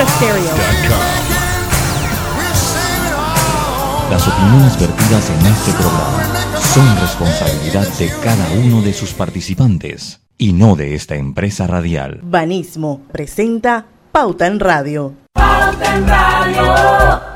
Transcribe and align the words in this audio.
Omega 0.00 0.06
Stereo. 0.06 0.54
Las 4.10 4.26
opiniones 4.26 4.80
vertidas 4.80 5.30
en 5.30 5.46
este 5.46 5.72
programa 5.72 6.24
son 6.58 7.00
responsabilidad 7.00 7.86
de 7.98 8.10
cada 8.22 8.50
uno 8.64 8.80
de 8.82 8.92
sus 8.94 9.12
participantes 9.12 10.20
y 10.38 10.52
no 10.52 10.74
de 10.74 10.94
esta 10.94 11.16
empresa 11.16 11.66
radial. 11.66 12.20
Banismo 12.22 13.02
presenta 13.12 13.86
Pauta 14.10 14.46
en 14.46 14.58
Radio. 14.58 15.14
Pauta 15.34 15.96
en 15.96 16.08
Radio. 16.08 17.29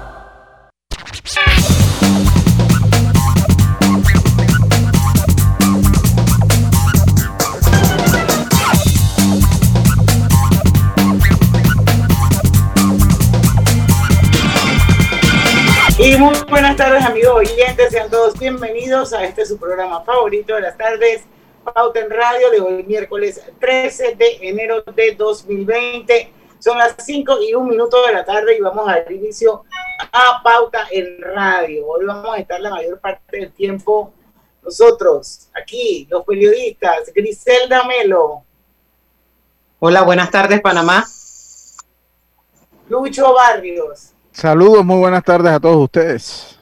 Y 16.14 16.17
muy 16.17 16.32
buenas 16.49 16.77
tardes 16.77 17.04
amigos 17.04 17.35
oyentes, 17.35 17.91
sean 17.91 18.09
todos 18.09 18.39
bienvenidos 18.39 19.13
a 19.13 19.25
este 19.25 19.45
su 19.45 19.59
programa 19.59 20.04
favorito 20.04 20.54
de 20.54 20.61
las 20.61 20.79
tardes, 20.79 21.25
Pauta 21.64 21.99
en 21.99 22.09
Radio, 22.09 22.50
de 22.53 22.61
hoy 22.61 22.85
miércoles 22.85 23.43
13 23.59 24.14
de 24.14 24.39
enero 24.43 24.85
de 24.95 25.17
2020. 25.17 26.32
Son 26.61 26.79
las 26.79 26.95
5 27.04 27.43
y 27.43 27.54
un 27.54 27.68
minuto 27.68 28.07
de 28.07 28.13
la 28.13 28.25
tarde 28.25 28.57
y 28.57 28.61
vamos 28.61 28.89
a 28.89 28.93
dar 28.93 29.11
inicio 29.11 29.64
a 30.13 30.40
Pauta 30.45 30.87
en 30.93 31.21
Radio. 31.21 31.85
Hoy 31.89 32.05
vamos 32.05 32.33
a 32.33 32.39
estar 32.39 32.61
la 32.61 32.70
mayor 32.70 33.01
parte 33.01 33.37
del 33.37 33.53
tiempo 33.53 34.12
nosotros, 34.62 35.48
aquí, 35.53 36.06
los 36.09 36.25
periodistas, 36.25 37.12
Griselda 37.12 37.83
Melo. 37.89 38.45
Hola, 39.81 40.03
buenas 40.03 40.31
tardes 40.31 40.61
Panamá. 40.61 41.05
Lucho 42.89 43.34
Barrios. 43.34 44.14
Saludos, 44.35 44.85
muy 44.85 44.97
buenas 44.99 45.23
tardes 45.23 45.53
a 45.53 45.61
todos 45.61 45.77
ustedes. 45.77 46.59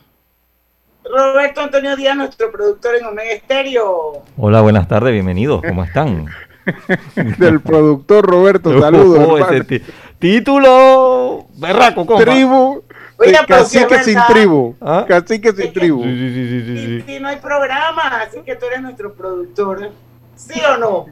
Roberto 1.05 1.63
Antonio 1.63 1.97
Díaz, 1.97 2.15
nuestro 2.15 2.53
productor 2.53 2.97
en 2.97 3.07
Omega 3.07 3.33
Estéreo. 3.33 4.23
Hola, 4.37 4.61
buenas 4.61 4.87
tardes, 4.87 5.11
bienvenidos, 5.15 5.63
¿cómo 5.67 5.83
están? 5.83 6.27
Del 7.39 7.63
productor 7.63 8.27
Roberto, 8.27 8.79
saludos. 8.81 9.27
Oh, 9.27 9.39
ese 9.39 9.83
título 10.19 11.47
berraco, 11.55 12.05
compa. 12.05 12.25
Tribu, 12.31 12.83
Oiga, 13.17 13.41
pero 13.49 13.61
cacique 13.61 14.05
sin 14.05 14.19
tribu. 14.29 14.77
¿Ah? 14.83 15.07
Cacique 15.09 15.51
sin 15.53 15.73
tribu. 15.73 16.03
Sí, 16.03 16.11
sí, 16.11 16.35
sí, 16.35 16.49
sí, 16.61 16.67
sí, 16.67 16.73
Y, 16.73 17.01
sí. 17.01 17.13
y 17.17 17.21
no 17.21 17.29
hay 17.29 17.37
programa, 17.37 18.21
así 18.21 18.41
que 18.45 18.55
tú 18.55 18.67
eres 18.67 18.83
nuestro 18.83 19.15
productor. 19.15 19.93
¿Sí 20.37 20.61
o 20.61 20.77
no? 20.77 21.07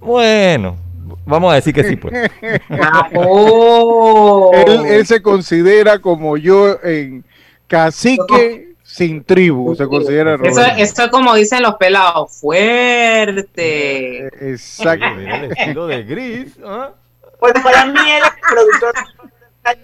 Bueno, 0.00 0.78
vamos 1.24 1.52
a 1.52 1.56
decir 1.56 1.74
que 1.74 1.84
sí, 1.84 1.96
pues. 1.96 2.30
Oh. 3.14 4.50
Él, 4.54 4.86
él 4.86 5.06
se 5.06 5.22
considera 5.22 5.98
como 5.98 6.36
yo 6.36 6.78
en 6.82 7.24
cacique 7.66 8.74
sin 8.82 9.24
tribu. 9.24 9.74
Se 9.74 9.86
considera 9.86 10.34
Eso, 10.34 10.44
Roberto. 10.44 10.82
eso 10.82 11.02
es 11.04 11.10
como 11.10 11.34
dicen 11.34 11.62
los 11.62 11.74
pelados, 11.74 12.38
fuerte. 12.40 14.26
Exacto. 14.52 15.06
Mira 15.16 15.44
el 15.44 15.52
estilo 15.52 15.86
de 15.86 16.02
gris. 16.04 16.56
¿ah? 16.64 16.92
Bueno, 17.40 17.60
para 17.62 17.86
mí 17.86 17.98
él 17.98 18.22
es 18.22 18.32
el 18.32 18.54
productor. 18.54 18.94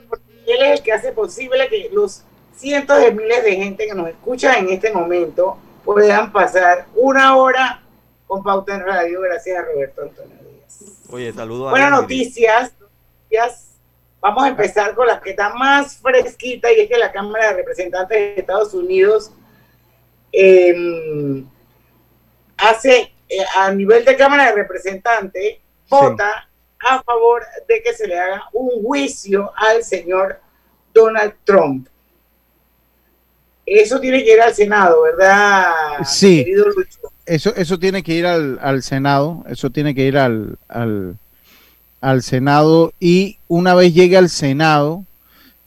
porque 0.09 0.25
Él 0.47 0.63
es 0.63 0.79
el 0.79 0.85
que 0.85 0.93
hace 0.93 1.13
posible 1.13 1.69
que 1.69 1.91
los 1.93 2.23
cientos 2.57 3.01
de 3.01 3.13
miles 3.13 3.43
de 3.45 3.57
gente 3.57 3.87
que 3.87 3.95
nos 3.95 4.09
escucha 4.09 4.59
en 4.59 4.71
este 4.71 4.93
momento 4.93 5.59
puedan 5.85 6.31
pasar 6.33 6.87
una 6.95 7.37
hora 7.37 7.83
con 8.27 8.43
Pauta 8.43 8.75
en 8.77 8.87
Radio. 8.87 9.21
Gracias 9.21 9.59
a 9.59 9.63
Roberto 9.63 10.03
Antonio. 10.03 10.42
Oye, 11.13 11.31
saludos 11.31 11.69
a 11.69 11.71
Buenas 11.73 11.91
noticias. 11.91 12.73
noticias. 12.81 13.69
Vamos 14.19 14.45
a 14.45 14.49
empezar 14.49 14.95
con 14.95 15.07
la 15.07 15.21
que 15.21 15.31
está 15.31 15.53
más 15.53 15.97
fresquita 15.97 16.73
y 16.73 16.81
es 16.81 16.89
que 16.89 16.97
la 16.97 17.13
Cámara 17.13 17.49
de 17.49 17.57
Representantes 17.57 18.17
de 18.17 18.35
Estados 18.41 18.73
Unidos 18.73 19.31
eh, 20.33 21.45
hace 22.57 23.13
eh, 23.29 23.45
a 23.57 23.71
nivel 23.73 24.07
de 24.07 24.17
Cámara 24.17 24.47
de 24.47 24.55
Representantes 24.55 25.59
vota 25.91 26.49
a 26.81 27.03
favor 27.03 27.43
de 27.69 27.83
que 27.83 27.93
se 27.93 28.09
le 28.09 28.19
haga 28.19 28.49
un 28.55 28.83
juicio 28.83 29.53
al 29.55 29.85
señor 29.85 30.41
Donald 30.95 31.35
Trump. 31.45 31.89
Eso 33.67 34.01
tiene 34.01 34.25
que 34.25 34.33
ir 34.33 34.41
al 34.41 34.55
Senado, 34.55 35.03
¿verdad? 35.03 35.99
Sí. 36.07 36.43
querido 36.43 36.71
Lucho? 36.71 37.12
Eso, 37.25 37.55
eso 37.55 37.79
tiene 37.79 38.03
que 38.03 38.15
ir 38.15 38.27
al, 38.27 38.59
al 38.61 38.83
Senado, 38.83 39.45
eso 39.49 39.71
tiene 39.71 39.95
que 39.95 40.07
ir 40.07 40.19
al, 40.19 40.59
al, 40.69 41.17
al 42.01 42.23
Senado 42.23 42.93
y 42.99 43.39
una 43.47 43.75
vez 43.75 43.95
llegue 43.95 44.17
al 44.17 44.29
Senado 44.29 45.05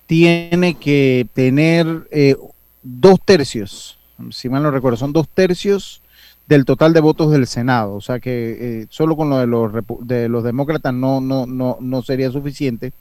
tiene 0.05 0.75
que 0.75 1.27
tener 1.33 2.07
eh, 2.11 2.35
dos 2.83 3.19
tercios, 3.23 3.97
si 4.31 4.49
mal 4.49 4.63
no 4.63 4.69
recuerdo, 4.71 4.97
son 4.97 5.13
dos 5.13 5.27
tercios 5.29 6.01
del 6.45 6.65
total 6.65 6.93
de 6.93 6.99
votos 6.99 7.31
del 7.31 7.47
Senado, 7.47 7.93
o 7.93 8.01
sea 8.01 8.19
que 8.19 8.81
eh, 8.81 8.87
solo 8.89 9.15
con 9.15 9.29
lo 9.29 9.37
de 9.37 9.47
los, 9.47 9.71
de 10.01 10.27
los 10.29 10.43
demócratas 10.43 10.93
no, 10.93 11.21
no, 11.21 11.45
no, 11.47 11.77
no 11.79 12.01
sería 12.03 12.29
suficiente. 12.31 12.91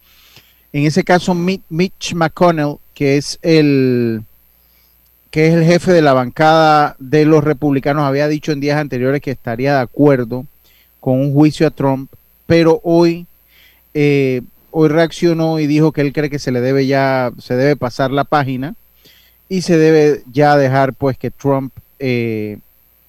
En 0.73 0.85
ese 0.85 1.03
caso, 1.03 1.35
Mi- 1.35 1.61
Mitch 1.69 2.15
McConnell, 2.15 2.77
que 2.93 3.17
es 3.17 3.37
el 3.43 4.23
que 5.35 5.47
es 5.47 5.53
el 5.53 5.65
jefe 5.65 5.91
de 5.91 6.01
la 6.01 6.13
bancada 6.13 6.95
de 6.97 7.25
los 7.25 7.43
republicanos, 7.43 8.05
había 8.05 8.29
dicho 8.29 8.53
en 8.53 8.61
días 8.61 8.77
anteriores 8.77 9.19
que 9.19 9.31
estaría 9.31 9.73
de 9.73 9.81
acuerdo 9.81 10.45
con 11.01 11.19
un 11.19 11.33
juicio 11.33 11.67
a 11.67 11.71
Trump, 11.71 12.09
pero 12.45 12.79
hoy, 12.85 13.27
eh, 13.93 14.43
hoy 14.71 14.87
reaccionó 14.87 15.59
y 15.59 15.67
dijo 15.67 15.91
que 15.91 15.99
él 15.99 16.13
cree 16.13 16.29
que 16.29 16.39
se 16.39 16.53
le 16.53 16.61
debe 16.61 16.87
ya, 16.87 17.33
se 17.37 17.57
debe 17.57 17.75
pasar 17.75 18.11
la 18.11 18.23
página 18.23 18.75
y 19.49 19.63
se 19.63 19.77
debe 19.77 20.23
ya 20.31 20.55
dejar 20.55 20.93
pues 20.93 21.17
que 21.17 21.31
Trump 21.31 21.73
eh, 21.99 22.59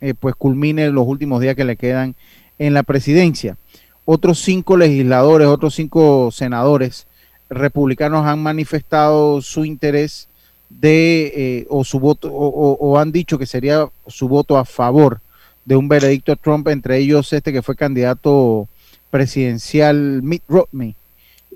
eh, 0.00 0.14
pues 0.19 0.34
culmine 0.34 0.91
los 0.91 1.06
últimos 1.06 1.41
días 1.41 1.54
que 1.54 1.62
le 1.62 1.76
quedan 1.76 2.16
en 2.58 2.75
la 2.75 2.82
presidencia. 2.82 3.56
Otros 4.04 4.41
cinco 4.41 4.76
legisladores, 4.76 5.47
otros 5.47 5.76
cinco 5.76 6.32
senadores 6.32 7.06
republicanos 7.48 8.26
han 8.26 8.43
manifestado 8.43 9.41
su 9.43 9.64
interés 9.64 10.26
de 10.69 11.32
eh, 11.34 11.66
o 11.71 11.84
su 11.84 12.00
voto 12.00 12.28
o, 12.32 12.99
han 12.99 13.12
dicho 13.12 13.38
que 13.38 13.47
sería 13.47 13.88
su 14.06 14.28
voto 14.28 14.59
a 14.59 14.65
favor 14.65 15.21
de 15.65 15.77
un 15.77 15.88
veredicto 15.88 16.32
a 16.32 16.37
Trump, 16.37 16.69
entre 16.69 16.99
ellos 16.99 17.32
este 17.32 17.53
que 17.53 17.62
fue 17.62 17.77
candidato 17.77 18.69
presidencial 19.10 20.22
Mitt 20.22 20.43
Romney. 20.49 20.94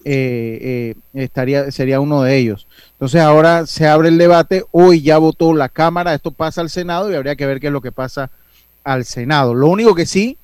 eh, 0.05 0.95
eh, 1.15 1.23
estaría 1.23 1.71
sería 1.71 2.01
uno 2.01 2.23
de 2.23 2.37
ellos. 2.37 2.67
Entonces 2.93 3.21
ahora 3.21 3.67
se 3.67 3.87
abre 3.87 4.09
el 4.09 4.19
debate. 4.19 4.65
Hoy 4.71 5.03
ya 5.03 5.19
votó 5.19 5.53
la 5.55 5.69
Cámara, 5.69 6.15
esto 6.15 6.31
pasa 6.31 6.61
al 6.61 6.71
Senado 6.71 7.11
y 7.11 7.15
habría 7.15 7.37
que 7.37 7.47
ver 7.47 7.61
qué 7.61 7.67
es 7.67 7.73
lo 7.73 7.81
que 7.81 7.93
pasa 7.93 8.31
al 8.85 9.05
Senado. 9.05 9.55
Lo 9.55 9.69
único 9.69 9.95
que 9.95 10.07
sí 10.07 10.39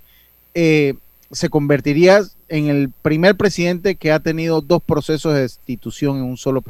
eh, 0.55 0.94
se 1.31 1.49
convertiría 1.49 2.22
en 2.49 2.69
el 2.69 2.91
primer 3.03 3.37
presidente 3.37 3.97
que 3.97 4.12
ha 4.12 4.21
tenido 4.21 4.60
dos 4.60 4.82
procesos 4.82 5.34
de 5.34 5.43
destitución 5.43 6.19
en 6.19 6.25
un 6.25 6.37
solo 6.37 6.62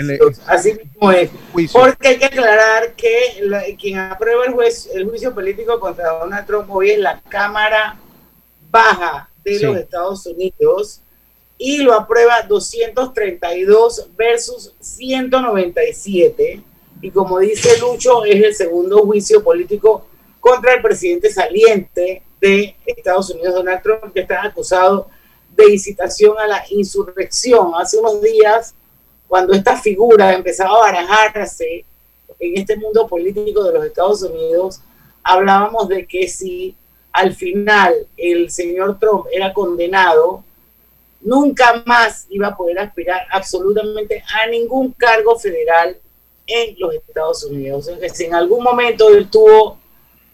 El- 0.00 0.18
así 0.46 0.74
mismo 0.74 1.12
es. 1.12 1.30
juicio. 1.52 1.80
Porque 1.80 2.08
hay 2.08 2.18
que 2.18 2.24
aclarar 2.26 2.94
que 2.94 3.40
la- 3.42 3.62
quien 3.78 3.98
aprueba 3.98 4.44
el, 4.46 4.52
juez, 4.52 4.88
el 4.94 5.08
juicio 5.08 5.34
político 5.34 5.78
contra 5.78 6.08
Donald 6.18 6.46
Trump 6.46 6.70
hoy 6.70 6.90
es 6.92 6.98
la 6.98 7.20
Cámara 7.28 7.98
Baja 8.70 9.28
de 9.44 9.58
Sí. 9.58 9.64
los 9.64 9.76
Estados 9.76 10.26
Unidos 10.26 11.00
y 11.58 11.78
lo 11.78 11.92
aprueba 11.94 12.42
232 12.42 14.08
versus 14.16 14.72
197. 14.80 16.62
Y 17.02 17.10
como 17.10 17.38
dice 17.38 17.78
Lucho, 17.78 18.24
es 18.24 18.42
el 18.44 18.54
segundo 18.54 18.98
juicio 19.04 19.42
político 19.42 20.06
contra 20.38 20.74
el 20.74 20.82
presidente 20.82 21.30
saliente 21.32 22.22
de 22.40 22.76
Estados 22.86 23.30
Unidos, 23.30 23.54
Donald 23.54 23.82
Trump, 23.82 24.12
que 24.12 24.20
está 24.20 24.42
acusado 24.42 25.08
de 25.54 25.72
incitación 25.72 26.38
a 26.38 26.46
la 26.46 26.62
insurrección. 26.70 27.72
Hace 27.76 27.98
unos 27.98 28.22
días 28.22 28.74
cuando 29.30 29.52
esta 29.52 29.76
figura 29.76 30.34
empezaba 30.34 30.76
a 30.76 30.92
barajarse 30.92 31.84
en 32.40 32.58
este 32.58 32.76
mundo 32.76 33.06
político 33.06 33.62
de 33.62 33.74
los 33.74 33.84
Estados 33.84 34.22
Unidos, 34.22 34.80
hablábamos 35.22 35.88
de 35.88 36.04
que 36.04 36.26
si 36.26 36.74
al 37.12 37.32
final 37.32 37.94
el 38.16 38.50
señor 38.50 38.98
Trump 38.98 39.26
era 39.30 39.52
condenado, 39.52 40.42
nunca 41.20 41.80
más 41.86 42.26
iba 42.28 42.48
a 42.48 42.56
poder 42.56 42.80
aspirar 42.80 43.20
absolutamente 43.30 44.20
a 44.34 44.48
ningún 44.48 44.90
cargo 44.94 45.38
federal 45.38 45.96
en 46.44 46.74
los 46.80 46.92
Estados 46.92 47.44
Unidos. 47.44 47.86
O 47.86 47.96
sea, 47.96 48.08
si 48.08 48.24
en 48.24 48.34
algún 48.34 48.64
momento 48.64 49.10
él 49.10 49.30
tuvo 49.30 49.78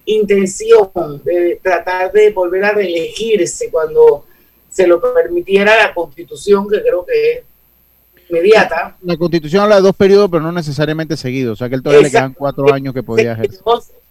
intención 0.07 1.21
de 1.23 1.61
tratar 1.63 2.13
de 2.13 2.31
volver 2.31 2.65
a 2.65 2.73
reelegirse 2.73 3.71
cuando 3.71 4.25
se 4.71 4.87
lo 4.87 5.03
permitiera 5.13 5.77
la 5.77 5.93
constitución, 5.93 6.67
que 6.67 6.81
creo 6.81 7.05
que 7.05 7.45
inmediata. 8.29 8.97
La 9.03 9.17
constitución 9.17 9.63
habla 9.63 9.77
de 9.77 9.83
dos 9.83 9.97
periodos, 9.97 10.31
pero 10.31 10.43
no 10.43 10.53
necesariamente 10.53 11.17
seguidos. 11.17 11.55
O 11.55 11.57
sea 11.57 11.69
que 11.69 11.75
él 11.77 11.83
todavía 11.83 12.05
le 12.05 12.11
quedan 12.11 12.35
cuatro 12.35 12.73
años 12.73 12.93
que 12.95 13.03
podía 13.03 13.33
ejercer. 13.33 13.61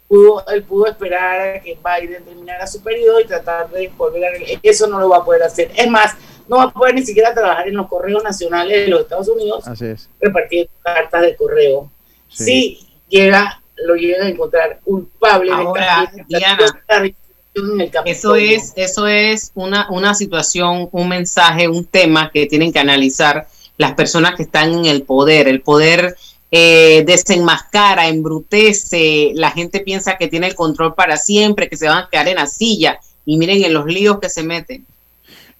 Pudo, 0.08 0.46
él 0.50 0.62
pudo 0.64 0.86
esperar 0.86 1.56
a 1.58 1.60
que 1.62 1.76
Biden 1.84 2.24
terminara 2.24 2.68
su 2.68 2.82
periodo 2.84 3.20
y 3.22 3.26
tratar 3.26 3.70
de 3.72 3.92
volver 3.98 4.24
a 4.24 4.30
Eso 4.62 4.86
no 4.88 5.00
lo 5.00 5.10
va 5.10 5.18
a 5.18 5.26
poder 5.26 5.42
hacer. 5.42 5.72
Es 5.76 5.90
más, 5.90 6.14
no 6.48 6.58
va 6.58 6.64
a 6.66 6.72
poder 6.72 6.94
ni 6.94 7.04
siquiera 7.04 7.34
trabajar 7.34 7.68
en 7.68 7.76
los 7.76 7.88
correos 7.88 8.24
nacionales 8.24 8.86
de 8.86 8.88
los 8.88 9.02
Estados 9.02 9.28
Unidos 9.30 9.68
Así 9.68 9.86
es. 9.88 10.08
repartiendo 10.22 10.70
cartas 10.84 11.22
de 11.24 11.36
correo. 11.36 11.90
Sí. 12.30 12.44
Si 12.46 12.88
llega, 13.10 13.62
lo 13.78 13.96
llega 13.96 14.26
a 14.26 14.30
encontrar 14.30 14.80
culpable 14.84 15.52
Ahora, 15.52 16.12
de 16.14 16.22
esta- 16.22 16.38
Diana, 16.38 17.14
en 17.56 17.92
Eso 18.06 18.36
es, 18.36 18.74
eso 18.76 19.08
es 19.08 19.52
una, 19.56 19.88
una 19.90 20.14
situación, 20.14 20.90
un 20.92 21.08
mensaje, 21.10 21.68
un 21.68 21.86
tema 21.86 22.30
que 22.32 22.46
tienen 22.46 22.72
que 22.74 22.80
analizar 22.80 23.48
las 23.78 23.94
personas 23.94 24.36
que 24.36 24.44
están 24.44 24.74
en 24.74 24.86
el 24.86 25.04
poder. 25.04 25.48
El 25.48 25.62
poder 25.62 26.16
eh, 26.52 27.04
desenmascara, 27.06 28.08
embrutece, 28.08 29.32
la 29.36 29.52
gente 29.52 29.80
piensa 29.80 30.18
que 30.18 30.28
tiene 30.28 30.48
el 30.48 30.56
control 30.56 30.96
para 30.96 31.18
siempre, 31.18 31.70
que 31.70 31.78
se 31.78 31.88
van 31.88 32.00
a 32.00 32.10
quedar 32.10 32.28
en 32.28 32.36
la 32.36 32.48
silla 32.48 33.00
y 33.26 33.38
miren 33.38 33.64
en 33.64 33.74
los 33.74 33.86
líos 33.86 34.20
que 34.20 34.30
se 34.30 34.44
meten. 34.44 34.86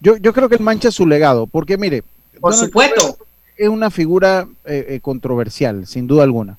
Yo, 0.00 0.16
yo 0.16 0.32
creo 0.32 0.48
que 0.48 0.56
él 0.56 0.62
mancha 0.62 0.90
su 0.90 1.06
legado, 1.06 1.46
porque 1.46 1.76
mire, 1.76 2.02
Por 2.40 2.52
Donald 2.52 2.66
supuesto. 2.68 3.00
Trump 3.00 3.20
es 3.56 3.68
una 3.68 3.90
figura 3.90 4.46
eh, 4.64 4.86
eh, 4.90 5.00
controversial, 5.00 5.86
sin 5.86 6.06
duda 6.06 6.22
alguna. 6.22 6.58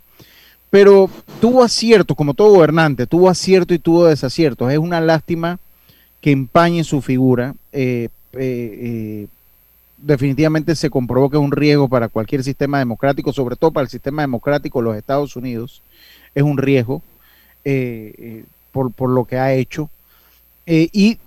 Pero 0.69 1.09
tuvo 1.39 1.63
aciertos, 1.63 2.18
como 2.18 2.33
todo 2.33 2.54
gobernante, 2.54 3.07
tuvo 3.07 3.30
aciertos 3.30 3.75
y 3.75 3.80
tuvo 3.80 4.06
desaciertos. 4.06 4.71
Es 4.71 4.77
una 4.77 5.00
lástima 5.00 5.59
que 6.19 6.31
empañe 6.31 6.83
su 6.83 7.01
figura. 7.01 7.56
Eh, 7.71 8.09
eh, 8.33 8.39
eh, 8.39 9.27
definitivamente 9.97 10.75
se 10.75 10.89
comprobó 10.89 11.29
que 11.29 11.38
es 11.38 11.44
un 11.44 11.51
riesgo 11.51 11.89
para 11.89 12.07
cualquier 12.07 12.44
sistema 12.44 12.79
democrático, 12.79 13.33
sobre 13.33 13.55
todo 13.55 13.71
para 13.71 13.83
el 13.83 13.89
sistema 13.89 14.21
democrático 14.21 14.79
de 14.79 14.85
los 14.85 14.97
Estados 14.97 15.35
Unidos. 15.35 15.81
Es 16.35 16.44
un 16.44 16.57
riesgo 16.57 17.01
eh, 17.65 18.13
eh, 18.17 18.45
por, 18.71 18.91
por 18.91 19.09
lo 19.09 19.25
que 19.25 19.38
ha 19.38 19.53
hecho. 19.53 19.89
Eh, 20.65 20.89
y 20.91 21.17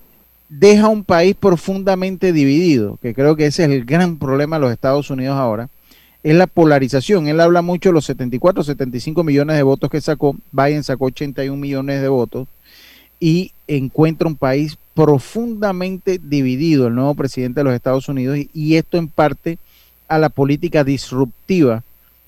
deja 0.49 0.89
un 0.89 1.05
país 1.05 1.35
profundamente 1.35 2.33
dividido, 2.33 2.99
que 3.01 3.15
creo 3.15 3.37
que 3.37 3.47
ese 3.47 3.65
es 3.65 3.71
el 3.71 3.85
gran 3.85 4.19
problema 4.19 4.57
de 4.57 4.61
los 4.61 4.73
Estados 4.73 5.11
Unidos 5.11 5.37
ahora, 5.37 5.69
es 6.23 6.35
la 6.35 6.47
polarización. 6.47 7.29
Él 7.29 7.41
habla 7.41 7.63
mucho 7.63 7.89
de 7.89 7.95
los 7.95 8.05
74, 8.05 8.65
75 8.65 9.25
millones 9.25 9.57
de 9.57 9.63
votos 9.63 9.91
que 9.91 10.01
sacó, 10.01 10.37
Biden 10.53 10.85
sacó 10.85 11.07
81 11.07 11.57
millones 11.57 12.03
de 12.03 12.09
votos 12.09 12.49
y 13.19 13.53
encuentra 13.67 14.29
un 14.29 14.37
país 14.37 14.77
profundamente 15.01 16.21
dividido, 16.23 16.87
el 16.87 16.95
nuevo 16.95 17.15
presidente 17.15 17.61
de 17.61 17.65
los 17.65 17.73
Estados 17.73 18.07
Unidos, 18.11 18.37
y, 18.53 18.77
esto 18.77 18.99
en 18.99 19.09
parte 19.09 19.59
a 20.09 20.19
la 20.19 20.29
política 20.29 20.85
disruptiva 20.85 21.83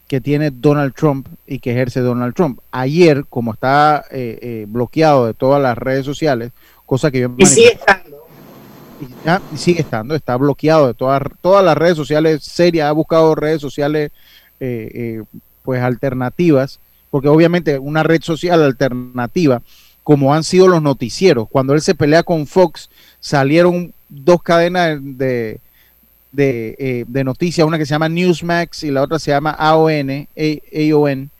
que 0.08 0.22
tiene 0.22 0.50
Donald 0.50 0.94
Trump 0.94 1.28
y 1.46 1.58
que 1.58 1.72
ejerce 1.72 2.00
Donald 2.00 2.34
Trump. 2.34 2.60
Ayer, 2.70 3.26
como 3.28 3.52
está 3.52 4.06
eh, 4.10 4.38
eh, 4.40 4.64
bloqueado 4.66 5.26
de 5.26 5.34
todas 5.34 5.60
las 5.60 5.76
redes 5.76 6.06
sociales, 6.06 6.52
cosa 6.86 7.10
que 7.10 7.20
yo 7.20 7.34
Y 7.36 7.44
sigue 7.44 7.72
estando. 7.72 8.16
y 9.52 9.56
sigue 9.58 9.80
estando, 9.82 10.14
está 10.14 10.36
bloqueado 10.36 10.86
de 10.86 10.94
todas, 10.94 11.22
todas 11.42 11.62
las 11.62 11.76
redes 11.76 11.96
sociales 11.96 12.42
serias, 12.42 12.88
ha 12.88 12.92
buscado 12.92 13.34
redes 13.34 13.60
sociales 13.60 14.12
eh, 14.60 14.90
eh, 14.94 15.22
pues 15.62 15.82
alternativas, 15.82 16.80
porque 17.10 17.28
obviamente 17.28 17.78
una 17.78 18.02
red 18.02 18.22
social 18.22 18.62
alternativa, 18.62 19.60
como 20.02 20.34
han 20.34 20.44
sido 20.44 20.68
los 20.68 20.82
noticieros, 20.82 21.48
cuando 21.48 21.74
él 21.74 21.80
se 21.80 21.94
pelea 21.94 22.22
con 22.22 22.46
Fox, 22.46 22.90
salieron 23.20 23.92
dos 24.08 24.42
cadenas 24.42 24.98
de, 25.00 25.60
de, 26.32 26.76
eh, 26.78 27.04
de 27.06 27.24
noticias, 27.24 27.66
una 27.66 27.78
que 27.78 27.86
se 27.86 27.94
llama 27.94 28.08
Newsmax 28.08 28.84
y 28.84 28.90
la 28.90 29.02
otra 29.02 29.18
se 29.18 29.30
llama 29.30 29.52
AON, 29.52 30.28
AON, 30.36 31.30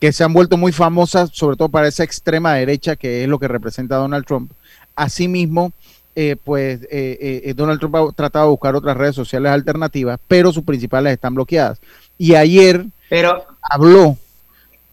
que 0.00 0.12
se 0.12 0.24
han 0.24 0.32
vuelto 0.32 0.56
muy 0.56 0.72
famosas, 0.72 1.30
sobre 1.32 1.56
todo 1.56 1.68
para 1.68 1.86
esa 1.86 2.02
extrema 2.02 2.54
derecha 2.54 2.96
que 2.96 3.22
es 3.22 3.28
lo 3.28 3.38
que 3.38 3.46
representa 3.46 3.96
Donald 3.96 4.26
Trump. 4.26 4.50
Asimismo, 4.96 5.72
eh, 6.14 6.36
pues 6.42 6.82
eh, 6.90 7.40
eh, 7.44 7.54
Donald 7.54 7.80
Trump 7.80 7.96
ha 7.96 8.12
tratado 8.12 8.46
de 8.46 8.50
buscar 8.50 8.76
otras 8.76 8.96
redes 8.96 9.14
sociales 9.14 9.50
alternativas, 9.50 10.20
pero 10.28 10.52
sus 10.52 10.64
principales 10.64 11.12
están 11.12 11.34
bloqueadas. 11.34 11.80
Y 12.18 12.34
ayer 12.34 12.84
Pero 13.08 13.46
habló 13.62 14.18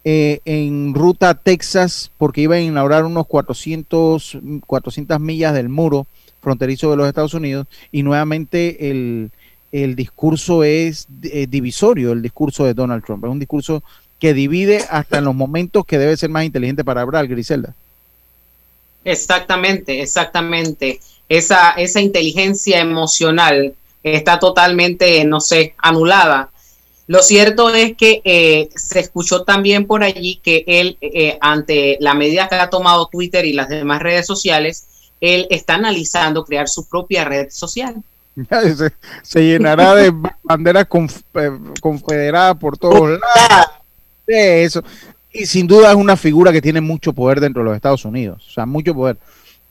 eh, 0.06 0.40
en 0.46 0.94
ruta 0.94 1.30
a 1.30 1.34
Texas 1.34 2.12
porque 2.18 2.42
iba 2.42 2.56
a 2.56 2.62
inaugurar 2.62 3.06
unos 3.06 3.28
400, 3.28 4.38
400 4.66 5.20
millas 5.20 5.54
del 5.54 5.70
muro 5.70 6.08
fronterizo 6.42 6.90
de 6.90 6.98
los 6.98 7.08
Estados 7.08 7.34
Unidos 7.34 7.68
y 7.92 8.04
nuevamente 8.04 8.90
el, 8.90 9.32
el 9.72 9.96
discurso 9.96 10.64
es 10.64 11.08
eh, 11.24 11.48
divisorio, 11.50 12.14
el 12.14 12.22
discurso 12.22 12.66
de 12.66 12.74
Donald 12.74 13.04
Trump. 13.04 13.26
Es 13.26 13.32
un 13.32 13.40
discurso 13.40 13.84
que 14.20 14.34
divide 14.34 14.86
hasta 14.90 15.20
en 15.20 15.26
los 15.26 15.36
momentos 15.36 15.86
que 15.86 15.98
debe 15.98 16.18
ser 16.18 16.30
más 16.30 16.46
inteligente 16.46 16.84
para 16.84 17.02
hablar, 17.02 17.28
Griselda. 17.28 17.74
Exactamente, 19.06 20.02
exactamente. 20.02 21.00
Esa, 21.30 21.72
esa 21.72 22.02
inteligencia 22.02 22.80
emocional 22.80 23.74
está 24.04 24.40
totalmente, 24.40 25.24
no 25.26 25.40
sé, 25.40 25.74
anulada. 25.78 26.50
Lo 27.10 27.24
cierto 27.24 27.74
es 27.74 27.98
que 27.98 28.22
eh, 28.24 28.70
se 28.76 29.00
escuchó 29.00 29.42
también 29.42 29.88
por 29.88 30.04
allí 30.04 30.40
que 30.44 30.64
él, 30.68 30.96
eh, 31.02 31.40
ante 31.42 31.98
la 32.00 32.14
medida 32.14 32.48
que 32.48 32.54
ha 32.54 32.70
tomado 32.70 33.08
Twitter 33.08 33.46
y 33.46 33.54
las 33.54 33.68
demás 33.68 34.00
redes 34.00 34.28
sociales, 34.28 34.86
él 35.20 35.48
está 35.50 35.74
analizando 35.74 36.46
crear 36.46 36.70
su 36.70 36.88
propia 36.88 37.26
red 37.26 37.48
social. 37.50 37.96
se, 38.78 38.92
se 39.24 39.42
llenará 39.42 39.96
de 39.96 40.14
banderas 40.44 40.88
conf- 40.88 41.24
eh, 41.34 41.50
confederadas 41.82 42.58
por 42.58 42.78
todos 42.78 43.10
lados. 43.20 43.72
De 44.28 44.64
eso. 44.64 44.84
Y 45.34 45.48
sin 45.48 45.66
duda 45.66 45.90
es 45.90 45.96
una 45.96 46.16
figura 46.16 46.52
que 46.52 46.62
tiene 46.62 46.80
mucho 46.80 47.12
poder 47.12 47.40
dentro 47.40 47.64
de 47.64 47.70
los 47.70 47.76
Estados 47.76 48.06
Unidos. 48.06 48.46
O 48.48 48.52
sea, 48.52 48.68
mucho 48.68 48.94
poder. 48.94 49.18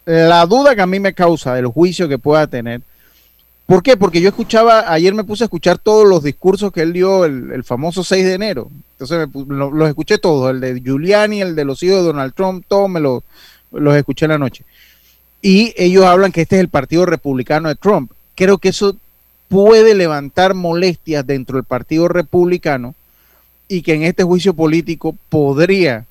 La 0.04 0.44
duda 0.44 0.74
que 0.74 0.82
a 0.82 0.86
mí 0.88 0.98
me 0.98 1.14
causa 1.14 1.54
del 1.54 1.68
juicio 1.68 2.08
que 2.08 2.18
pueda 2.18 2.48
tener. 2.48 2.80
¿Por 3.68 3.82
qué? 3.82 3.98
Porque 3.98 4.22
yo 4.22 4.30
escuchaba, 4.30 4.90
ayer 4.90 5.12
me 5.12 5.24
puse 5.24 5.44
a 5.44 5.46
escuchar 5.46 5.76
todos 5.76 6.08
los 6.08 6.22
discursos 6.22 6.72
que 6.72 6.80
él 6.80 6.94
dio 6.94 7.26
el, 7.26 7.52
el 7.52 7.64
famoso 7.64 8.02
6 8.02 8.24
de 8.24 8.32
enero. 8.32 8.70
Entonces 8.92 9.28
lo- 9.46 9.70
los 9.70 9.88
escuché 9.90 10.16
todos, 10.16 10.50
el 10.50 10.60
de 10.60 10.80
Giuliani, 10.80 11.42
el 11.42 11.54
de 11.54 11.66
los 11.66 11.82
hijos 11.82 11.98
de 11.98 12.04
Donald 12.04 12.32
Trump, 12.32 12.64
todos 12.66 12.88
me 12.88 12.98
los, 12.98 13.22
los 13.70 13.94
escuché 13.94 14.24
en 14.24 14.30
la 14.30 14.38
noche. 14.38 14.64
Y 15.42 15.74
ellos 15.76 16.06
hablan 16.06 16.32
que 16.32 16.40
este 16.40 16.56
es 16.56 16.60
el 16.60 16.70
partido 16.70 17.04
republicano 17.04 17.68
de 17.68 17.74
Trump. 17.74 18.10
Creo 18.34 18.56
que 18.56 18.70
eso 18.70 18.96
puede 19.48 19.94
levantar 19.94 20.54
molestias 20.54 21.26
dentro 21.26 21.56
del 21.56 21.64
partido 21.64 22.08
republicano 22.08 22.94
y 23.68 23.82
que 23.82 23.92
en 23.92 24.02
este 24.04 24.22
juicio 24.24 24.54
político 24.54 25.14
podría 25.28 26.06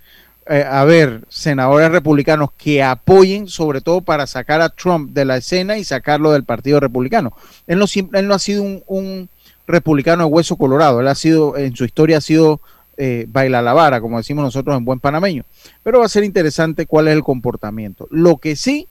eh, 0.50 0.64
haber 0.66 1.26
senadores 1.28 1.92
republicanos 1.92 2.50
que 2.58 2.82
apoyen, 2.82 3.48
sobre 3.48 3.82
todo 3.82 4.02
para 4.02 4.28
sacar 4.28 4.62
a 4.62 4.70
Trump 4.70 5.12
de 5.12 5.26
la 5.26 5.38
escena 5.38 5.78
y 5.78 5.84
sacarlo 5.84 6.32
del 6.32 6.46
partido 6.46 6.80
republicano. 6.80 7.34
Él 7.66 7.80
no, 7.80 7.86
él 8.14 8.28
no 8.28 8.34
ha 8.34 8.40
sido 8.40 8.64
un, 8.86 9.30
republicano 9.68 10.24
de 10.24 10.30
hueso 10.30 10.56
colorado, 10.56 11.02
él 11.02 11.08
ha 11.10 11.16
sido, 11.16 11.58
en 11.58 11.76
su 11.76 11.84
historia 11.84 12.20
ha 12.20 12.22
sido 12.22 12.62
eh, 12.96 13.26
baila 13.28 13.62
la 13.62 13.74
vara, 13.74 14.00
como 14.00 14.18
decimos 14.18 14.44
nosotros 14.46 14.78
en 14.78 14.86
buen 14.86 15.02
panameño. 15.02 15.44
Pero 15.84 16.00
va 16.00 16.06
a 16.06 16.10
ser 16.10 16.24
interesante 16.24 16.86
cuál 16.86 17.10
es 17.10 17.16
el 17.16 17.24
comportamiento. 17.24 18.08
Lo 18.10 18.38
que 18.38 18.56
sí 18.56 18.88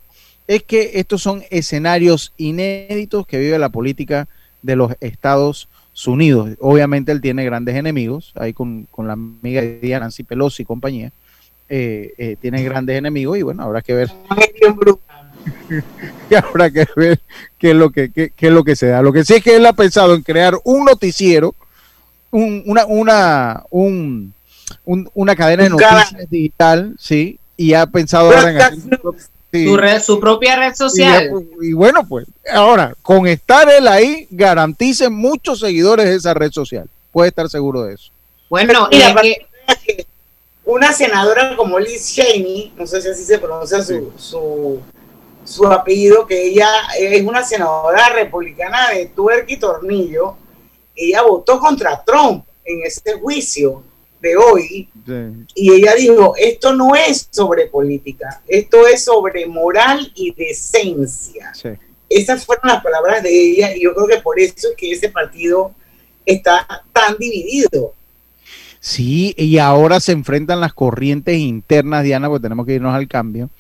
es 0.46 0.62
que 0.62 0.92
estos 0.94 1.22
son 1.22 1.42
escenarios 1.50 2.34
inéditos 2.36 3.26
que 3.26 3.38
vive 3.38 3.58
la 3.58 3.70
política 3.70 4.28
de 4.60 4.76
los 4.76 4.92
Estados 5.00 5.68
Unidos. 6.06 6.50
Obviamente 6.60 7.12
él 7.12 7.22
tiene 7.22 7.46
grandes 7.46 7.76
enemigos, 7.76 8.32
ahí 8.34 8.52
con, 8.52 8.86
con 8.90 9.06
la 9.06 9.14
amiga 9.14 9.62
de 9.62 9.98
Nancy 9.98 10.22
Pelosi 10.22 10.62
y 10.62 10.66
compañía, 10.66 11.12
eh, 11.68 12.12
eh, 12.18 12.36
tiene 12.40 12.62
grandes 12.62 12.96
enemigos 12.96 13.38
y 13.38 13.42
bueno, 13.42 13.62
habrá 13.62 13.82
que 13.82 13.94
ver, 13.94 14.10
habrá 16.48 16.70
que 16.70 16.86
ver 16.96 17.20
qué 17.58 17.70
es 17.70 17.76
lo 17.76 17.90
que, 17.90 18.10
qué, 18.10 18.30
qué 18.34 18.46
es 18.48 18.52
lo 18.52 18.64
que 18.64 18.76
se 18.76 18.86
da. 18.88 19.02
Lo 19.02 19.12
que 19.12 19.24
sí 19.24 19.34
es 19.34 19.42
que 19.42 19.56
él 19.56 19.66
ha 19.66 19.72
pensado 19.72 20.14
en 20.14 20.22
crear 20.22 20.56
un 20.64 20.84
noticiero, 20.84 21.54
un, 22.30 22.62
una, 22.66 22.86
una, 22.86 23.62
un, 23.70 24.32
un- 24.84 25.10
una 25.14 25.36
cadena 25.36 25.64
de 25.64 25.70
noticias 25.70 26.14
digital, 26.30 26.94
sí, 26.98 27.38
y 27.56 27.72
ha 27.74 27.86
pensado 27.86 28.30
ahora 28.30 28.50
en 28.50 28.60
hacer 28.60 28.80
su 28.80 28.88
propio- 28.88 29.26
sí. 29.52 29.64
Su, 29.66 29.76
red, 29.76 30.02
su 30.02 30.20
propia 30.20 30.56
red 30.56 30.72
Y, 30.72 30.76
social. 30.76 31.30
y 31.62 31.72
bueno, 31.72 32.06
pues 32.06 32.26
ahora, 32.52 32.94
con 33.02 33.26
estar 33.26 33.68
él 33.70 33.88
ahí, 33.88 34.26
garantice 34.30 35.08
muchos 35.08 35.60
seguidores 35.60 36.06
de 36.06 36.14
esa 36.16 36.34
red 36.34 36.50
social. 36.50 36.86
Puede 37.12 37.28
estar 37.28 37.48
seguro 37.48 37.84
de 37.84 37.94
eso. 37.94 38.10
Bueno, 38.50 38.88
y 38.90 38.96
es 38.96 39.14
que- 39.14 40.05
una 40.66 40.92
senadora 40.92 41.56
como 41.56 41.78
Liz 41.78 42.12
Cheney, 42.12 42.72
no 42.76 42.86
sé 42.86 43.00
si 43.00 43.08
así 43.08 43.24
se 43.24 43.38
pronuncia 43.38 43.82
su, 43.82 44.12
su, 44.18 44.80
su 45.44 45.66
apellido, 45.66 46.26
que 46.26 46.48
ella 46.48 46.68
es 46.98 47.24
una 47.24 47.44
senadora 47.44 48.08
republicana 48.10 48.90
de 48.90 49.06
tuerca 49.06 49.52
y 49.52 49.56
tornillo, 49.58 50.36
ella 50.94 51.22
votó 51.22 51.60
contra 51.60 52.02
Trump 52.04 52.44
en 52.64 52.82
este 52.84 53.14
juicio 53.14 53.84
de 54.20 54.36
hoy 54.36 54.88
y 55.54 55.72
ella 55.72 55.94
dijo, 55.94 56.34
esto 56.36 56.74
no 56.74 56.96
es 56.96 57.28
sobre 57.30 57.66
política, 57.66 58.42
esto 58.48 58.88
es 58.88 59.04
sobre 59.04 59.46
moral 59.46 60.10
y 60.16 60.34
decencia. 60.34 61.54
Sí. 61.54 61.68
Esas 62.08 62.44
fueron 62.44 62.68
las 62.68 62.82
palabras 62.82 63.22
de 63.22 63.30
ella 63.30 63.76
y 63.76 63.84
yo 63.84 63.94
creo 63.94 64.06
que 64.08 64.18
por 64.18 64.40
eso 64.40 64.68
es 64.70 64.76
que 64.76 64.90
ese 64.90 65.10
partido 65.10 65.72
está 66.24 66.84
tan 66.92 67.16
dividido. 67.18 67.94
Sí, 68.86 69.34
y 69.36 69.58
ahora 69.58 69.98
se 69.98 70.12
enfrentan 70.12 70.60
las 70.60 70.72
corrientes 70.72 71.36
internas, 71.36 72.04
Diana, 72.04 72.28
porque 72.28 72.44
tenemos 72.44 72.64
que 72.66 72.74
irnos 72.74 72.94
al 72.94 73.08
cambio, 73.08 73.50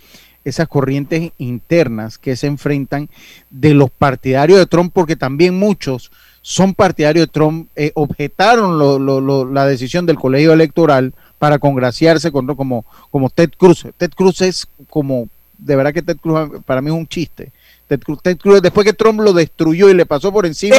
esas 0.44 0.68
corrientes 0.68 1.32
internas 1.38 2.16
que 2.16 2.36
se 2.36 2.46
enfrentan 2.46 3.08
de 3.50 3.74
los 3.74 3.90
partidarios 3.90 4.56
de 4.60 4.66
Trump, 4.66 4.92
porque 4.94 5.16
también 5.16 5.58
muchos 5.58 6.12
son 6.42 6.74
partidarios 6.74 7.26
de 7.26 7.32
Trump, 7.32 7.68
eh, 7.74 7.90
objetaron 7.94 9.52
la 9.52 9.66
decisión 9.66 10.06
del 10.06 10.14
colegio 10.14 10.52
electoral 10.52 11.12
para 11.40 11.58
congraciarse 11.58 12.30
con 12.30 12.46
como, 12.54 12.84
como 13.10 13.28
Ted 13.28 13.50
Cruz. 13.58 13.84
Ted 13.96 14.12
Cruz 14.12 14.42
es 14.42 14.68
como, 14.88 15.28
de 15.58 15.74
verdad 15.74 15.92
que 15.92 16.02
Ted 16.02 16.18
Cruz 16.18 16.50
para 16.64 16.80
mí 16.80 16.86
es 16.88 16.96
un 16.96 17.08
chiste. 17.08 17.50
Ted 17.88 18.00
Cruz, 18.38 18.62
después 18.62 18.84
que 18.84 18.92
Trump 18.92 19.18
lo 19.18 19.32
destruyó 19.32 19.90
y 19.90 19.94
le 19.94 20.06
pasó 20.06 20.32
por 20.32 20.46
encima. 20.46 20.76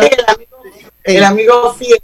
el, 1.03 1.23
amigo, 1.25 1.73
fiel. 1.73 1.99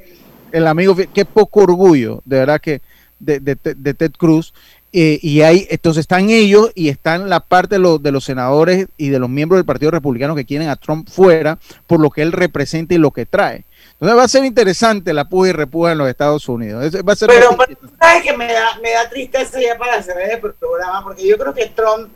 El 0.54 0.68
amigo 0.68 0.96
qué 1.14 1.26
poco 1.26 1.64
orgullo, 1.64 2.22
de 2.24 2.40
verdad 2.40 2.62
que 2.62 2.82
de, 3.20 3.40
de, 3.40 3.56
de 3.56 3.94
Ted 3.94 4.12
Cruz. 4.18 4.54
Eh, 4.96 5.18
y 5.24 5.42
hay, 5.42 5.66
entonces 5.72 6.02
están 6.02 6.30
ellos 6.30 6.70
y 6.76 6.90
están 6.90 7.28
la 7.28 7.40
parte 7.40 7.76
de 7.76 7.80
los, 7.80 8.04
de 8.04 8.12
los 8.12 8.24
senadores 8.24 8.86
y 8.96 9.10
de 9.10 9.18
los 9.18 9.28
miembros 9.28 9.58
del 9.58 9.66
Partido 9.66 9.90
Republicano 9.90 10.36
que 10.36 10.46
quieren 10.46 10.70
a 10.70 10.76
Trump 10.76 11.10
fuera 11.10 11.58
por 11.88 12.00
lo 12.00 12.12
que 12.12 12.22
él 12.22 12.32
representa 12.32 12.94
y 12.94 13.00
lo 13.00 13.10
que 13.10 13.26
trae. 13.26 13.64
Entonces 13.94 14.16
va 14.16 14.24
a 14.24 14.28
ser 14.28 14.46
interesante 14.46 15.12
la 15.12 15.28
puja 15.28 15.50
y 15.50 15.52
repuja 15.52 15.94
en 15.94 15.98
los 15.98 16.08
Estados 16.08 16.48
Unidos. 16.48 16.94
Va 17.08 17.14
a 17.14 17.16
ser 17.16 17.28
pero, 17.28 17.58
sabes 18.00 18.22
que 18.22 18.38
me 18.38 18.54
da, 18.54 18.78
me 18.84 18.92
da 18.92 19.10
tristeza 19.10 19.60
ya 19.60 19.76
para 19.80 20.00
cerrar 20.04 20.30
el 20.30 20.40
programa, 20.40 21.04
porque 21.04 21.28
yo 21.28 21.40
creo 21.40 21.56
que 21.56 21.66
Trump 21.68 22.10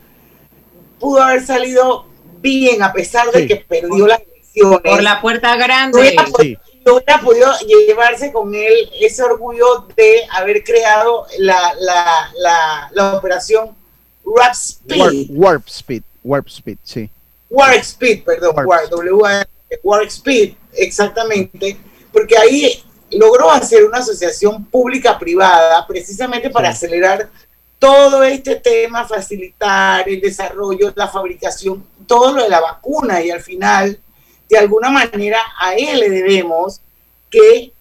pudo 1.00 1.20
haber 1.20 1.44
salido 1.44 2.06
bien 2.40 2.80
a 2.84 2.92
pesar 2.92 3.28
de 3.32 3.48
que 3.48 3.56
perdió 3.56 4.06
las 4.06 4.20
elecciones. 4.20 4.80
Por 4.84 5.02
la 5.02 5.20
puerta 5.20 5.56
grande 5.56 6.14
hubiera 6.96 7.20
podido 7.20 7.52
llevarse 7.86 8.32
con 8.32 8.54
él 8.54 8.90
ese 9.00 9.22
orgullo 9.22 9.86
de 9.96 10.22
haber 10.30 10.62
creado 10.64 11.26
la, 11.38 11.74
la, 11.80 12.30
la, 12.38 12.90
la 12.92 13.14
operación 13.16 13.76
Warp 14.24 14.52
Speed. 14.52 15.26
Warp, 15.30 15.66
Speed, 15.68 16.02
Warp 16.22 16.48
Speed, 16.48 16.78
sí. 16.84 17.10
Warp 17.50 17.82
Speed, 17.82 18.24
perdón, 18.24 18.54
Warp, 18.66 18.92
Warp 19.82 20.08
Speed, 20.08 20.54
exactamente, 20.74 21.78
porque 22.12 22.36
ahí 22.36 22.84
logró 23.10 23.50
hacer 23.50 23.84
una 23.84 23.98
asociación 23.98 24.64
pública-privada 24.66 25.86
precisamente 25.86 26.50
para 26.50 26.70
acelerar 26.70 27.30
todo 27.78 28.22
este 28.22 28.56
tema, 28.56 29.06
facilitar 29.06 30.08
el 30.08 30.20
desarrollo, 30.20 30.92
la 30.94 31.08
fabricación, 31.08 31.86
todo 32.06 32.32
lo 32.32 32.42
de 32.42 32.48
la 32.48 32.60
vacuna 32.60 33.22
y 33.22 33.30
al 33.30 33.40
final 33.40 33.98
de 34.48 34.58
alguna 34.58 34.90
manera 34.90 35.38
a 35.60 35.74
él 35.74 36.00
le 36.00 36.10
debemos 36.10 36.80
que 37.30 37.72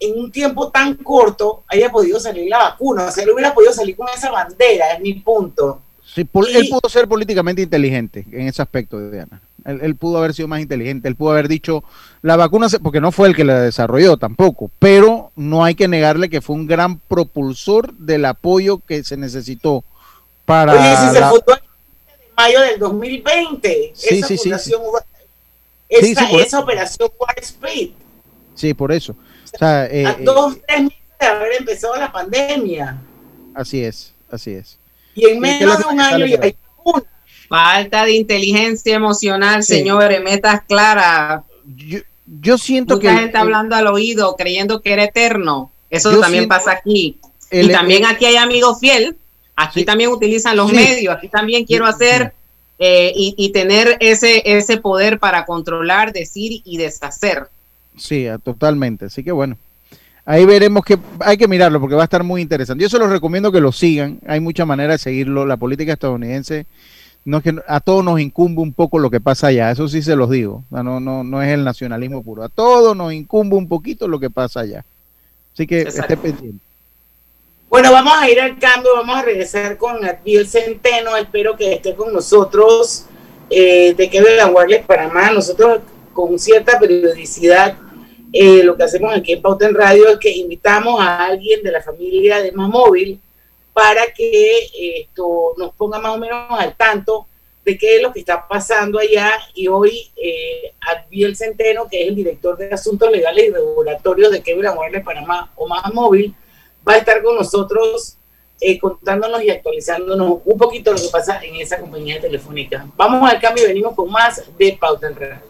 en 0.00 0.18
un 0.18 0.30
tiempo 0.30 0.70
tan 0.70 0.94
corto 0.96 1.64
haya 1.68 1.90
podido 1.90 2.20
salir 2.20 2.48
la 2.48 2.58
vacuna. 2.58 3.06
O 3.06 3.10
sea, 3.10 3.24
él 3.24 3.30
hubiera 3.30 3.54
podido 3.54 3.72
salir 3.72 3.96
con 3.96 4.08
esa 4.14 4.30
bandera, 4.30 4.92
es 4.92 5.00
mi 5.00 5.14
punto. 5.14 5.80
Sí, 6.14 6.20
él 6.20 6.68
pudo 6.70 6.88
ser 6.88 7.08
políticamente 7.08 7.62
inteligente 7.62 8.24
en 8.30 8.46
ese 8.46 8.62
aspecto, 8.62 9.10
Diana. 9.10 9.40
Él, 9.64 9.80
él, 9.82 9.96
pudo 9.96 10.18
haber 10.18 10.34
sido 10.34 10.46
más 10.46 10.60
inteligente, 10.60 11.08
él 11.08 11.16
pudo 11.16 11.30
haber 11.30 11.48
dicho, 11.48 11.82
la 12.20 12.36
vacuna, 12.36 12.68
porque 12.82 13.00
no 13.00 13.12
fue 13.12 13.28
el 13.28 13.34
que 13.34 13.44
la 13.44 13.60
desarrolló 13.60 14.18
tampoco, 14.18 14.70
pero 14.78 15.32
no 15.36 15.64
hay 15.64 15.74
que 15.74 15.88
negarle 15.88 16.28
que 16.28 16.42
fue 16.42 16.54
un 16.54 16.66
gran 16.66 16.98
propulsor 16.98 17.94
del 17.94 18.26
apoyo 18.26 18.78
que 18.78 19.02
se 19.04 19.16
necesitó 19.16 19.82
para... 20.44 20.74
Oye, 20.74 20.96
si 20.96 21.18
se 21.18 21.24
fundó 21.24 21.54
en 21.54 22.34
mayo 22.36 22.60
del 22.60 22.78
2020, 22.78 23.92
sí, 23.94 24.18
esa 24.18 24.26
sí, 24.28 24.36
fundación 24.36 24.82
sí, 24.82 25.13
esa, 25.88 26.30
esa 26.30 26.58
operación 26.60 27.10
War 27.18 27.34
Speed. 27.40 27.90
Sí, 28.54 28.74
por 28.74 28.92
eso. 28.92 29.12
O 29.52 29.58
sea, 29.58 29.86
eh, 29.86 30.06
a 30.06 30.10
eh, 30.12 30.16
dos, 30.20 30.56
tres 30.66 30.82
meses 30.82 30.98
de 31.20 31.26
haber 31.26 31.52
empezado 31.58 31.96
la 31.96 32.10
pandemia. 32.10 32.98
Así 33.54 33.84
es, 33.84 34.12
así 34.30 34.52
es. 34.52 34.78
Y 35.14 35.26
en 35.26 35.40
menos 35.40 35.78
de 35.78 35.84
un 35.86 36.00
año 36.00 36.26
ya 36.26 36.38
hay 36.42 36.56
una. 36.84 37.02
Falta 37.48 38.04
de 38.04 38.12
inteligencia 38.12 38.96
emocional, 38.96 39.62
señores, 39.62 40.20
metas 40.22 40.62
claras. 40.66 41.42
Yo, 41.76 42.00
yo 42.40 42.58
siento 42.58 42.96
Mucha 42.96 43.10
que. 43.10 43.20
gente 43.20 43.38
hablando 43.38 43.76
al 43.76 43.86
oído, 43.86 44.34
creyendo 44.34 44.80
que 44.80 44.92
era 44.92 45.04
eterno. 45.04 45.70
Eso 45.90 46.18
también 46.18 46.48
pasa 46.48 46.72
aquí. 46.72 47.18
y 47.52 47.68
también 47.68 48.06
aquí 48.06 48.24
hay 48.24 48.36
amigos 48.36 48.80
fiel. 48.80 49.16
Aquí 49.56 49.84
también 49.84 50.10
utilizan 50.10 50.56
los 50.56 50.72
medios. 50.72 51.14
Aquí 51.16 51.28
también 51.28 51.64
quiero 51.64 51.86
hacer 51.86 52.32
eh, 52.78 53.12
y, 53.14 53.52
tener 53.52 53.96
ese, 54.00 54.42
ese 54.44 54.78
poder 54.78 55.18
para 55.18 55.46
controlar, 55.46 56.12
decir 56.12 56.60
y 56.64 56.76
deshacer. 56.76 57.48
Sí, 57.96 58.26
totalmente. 58.42 59.06
Así 59.06 59.22
que 59.22 59.30
bueno, 59.30 59.56
ahí 60.24 60.44
veremos 60.44 60.84
que 60.84 60.98
hay 61.20 61.36
que 61.36 61.46
mirarlo 61.46 61.80
porque 61.80 61.94
va 61.94 62.02
a 62.02 62.04
estar 62.04 62.24
muy 62.24 62.42
interesante. 62.42 62.82
Yo 62.82 62.88
se 62.88 62.98
los 62.98 63.10
recomiendo 63.10 63.52
que 63.52 63.60
lo 63.60 63.70
sigan. 63.70 64.18
Hay 64.26 64.40
muchas 64.40 64.66
maneras 64.66 64.94
de 64.94 65.10
seguirlo. 65.10 65.46
La 65.46 65.56
política 65.56 65.92
estadounidense 65.92 66.66
no 67.24 67.38
es 67.38 67.44
que 67.44 67.54
a 67.66 67.80
todos 67.80 68.04
nos 68.04 68.20
incumbe 68.20 68.60
un 68.60 68.72
poco 68.72 68.98
lo 68.98 69.10
que 69.10 69.20
pasa 69.20 69.48
allá. 69.48 69.70
Eso 69.70 69.86
sí 69.88 70.02
se 70.02 70.16
los 70.16 70.28
digo. 70.28 70.64
No, 70.70 71.00
no, 71.00 71.22
no 71.22 71.42
es 71.42 71.50
el 71.50 71.64
nacionalismo 71.64 72.22
puro. 72.22 72.42
A 72.42 72.48
todos 72.48 72.96
nos 72.96 73.12
incumbe 73.12 73.56
un 73.56 73.68
poquito 73.68 74.08
lo 74.08 74.18
que 74.18 74.30
pasa 74.30 74.60
allá. 74.60 74.84
Así 75.52 75.66
que 75.66 75.82
esté 75.82 76.16
pendiente. 76.16 76.63
Bueno, 77.74 77.90
vamos 77.90 78.14
a 78.16 78.30
ir 78.30 78.40
al 78.40 78.56
cambio, 78.56 78.92
vamos 78.94 79.16
a 79.16 79.22
regresar 79.22 79.76
con 79.76 80.04
Adviel 80.04 80.46
Centeno, 80.46 81.16
espero 81.16 81.56
que 81.56 81.72
esté 81.72 81.96
con 81.96 82.12
nosotros 82.12 83.06
eh, 83.50 83.94
de 83.94 84.08
que 84.08 84.22
Wireless 84.22 84.86
Panamá. 84.86 85.32
Nosotros 85.32 85.80
con 86.12 86.38
cierta 86.38 86.78
periodicidad 86.78 87.76
eh, 88.32 88.62
lo 88.62 88.76
que 88.76 88.84
hacemos 88.84 89.12
aquí 89.12 89.32
en 89.32 89.42
Pauta 89.42 89.66
en 89.66 89.74
Radio 89.74 90.06
es 90.06 90.18
que 90.18 90.30
invitamos 90.30 91.00
a 91.00 91.24
alguien 91.24 91.64
de 91.64 91.72
la 91.72 91.82
familia 91.82 92.40
de 92.40 92.52
Más 92.52 92.68
Móvil 92.68 93.20
para 93.72 94.06
que 94.16 94.68
esto 95.00 95.54
nos 95.56 95.74
ponga 95.74 95.98
más 95.98 96.14
o 96.14 96.18
menos 96.18 96.46
al 96.50 96.76
tanto 96.76 97.26
de 97.64 97.76
qué 97.76 97.96
es 97.96 98.02
lo 98.02 98.12
que 98.12 98.20
está 98.20 98.46
pasando 98.46 99.00
allá. 99.00 99.32
Y 99.52 99.66
hoy 99.66 100.12
eh, 100.14 100.74
Adviel 100.80 101.34
Centeno, 101.34 101.88
que 101.88 102.02
es 102.02 102.08
el 102.08 102.14
director 102.14 102.56
de 102.56 102.72
Asuntos 102.72 103.10
Legales 103.10 103.48
y 103.48 103.50
Regulatorios 103.50 104.30
de 104.30 104.44
Quebra 104.44 104.74
Wireless 104.74 105.04
Panamá 105.04 105.50
o 105.56 105.66
Más 105.66 105.92
Móvil, 105.92 106.36
va 106.86 106.94
a 106.94 106.96
estar 106.98 107.22
con 107.22 107.36
nosotros 107.36 108.18
eh, 108.60 108.78
contándonos 108.78 109.42
y 109.42 109.50
actualizándonos 109.50 110.38
un 110.44 110.58
poquito 110.58 110.92
lo 110.92 110.98
que 110.98 111.08
pasa 111.10 111.40
en 111.42 111.56
esa 111.56 111.78
compañía 111.78 112.20
telefónica. 112.20 112.86
Vamos 112.96 113.30
al 113.30 113.40
cambio 113.40 113.64
y 113.64 113.68
venimos 113.68 113.94
con 113.94 114.10
más 114.10 114.42
de 114.56 114.76
Pauta 114.78 115.08
en 115.08 115.16
Radio. 115.16 115.40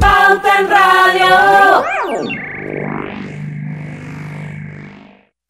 Pauta 0.00 0.60
en 0.60 0.70
Radio. 0.70 1.67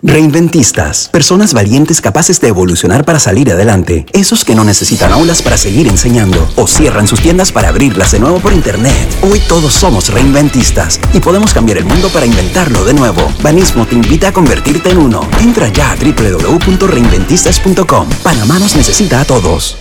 Reinventistas, 0.09 1.09
personas 1.13 1.53
valientes 1.53 2.01
capaces 2.01 2.41
de 2.41 2.49
evolucionar 2.49 3.05
para 3.05 3.21
salir 3.21 3.53
adelante, 3.53 4.07
esos 4.15 4.43
que 4.43 4.55
no 4.55 4.65
necesitan 4.65 5.13
aulas 5.13 5.43
para 5.43 5.59
seguir 5.59 5.87
enseñando 5.87 6.49
o 6.57 6.67
cierran 6.67 7.07
sus 7.07 7.21
tiendas 7.21 7.53
para 7.53 7.69
abrirlas 7.69 8.13
de 8.13 8.19
nuevo 8.19 8.41
por 8.41 8.55
internet. 8.55 9.07
Hoy 9.21 9.39
todos 9.41 9.75
somos 9.75 10.09
reinventistas 10.09 10.99
y 11.13 11.21
podemos 11.21 11.53
cambiar 11.53 11.77
el 11.77 11.85
mundo 11.85 12.09
para 12.09 12.25
inventarlo 12.25 12.87
de 12.87 12.95
nuevo. 12.95 13.21
Banismo 13.43 13.85
te 13.85 13.97
invita 13.97 14.29
a 14.29 14.33
convertirte 14.33 14.93
en 14.93 14.97
uno. 14.97 15.29
Entra 15.43 15.69
ya 15.69 15.93
a 15.93 15.97
www.reinventistas.com. 15.97 18.09
Panamá 18.23 18.59
nos 18.59 18.77
necesita 18.77 19.21
a 19.21 19.27
todos. 19.27 19.77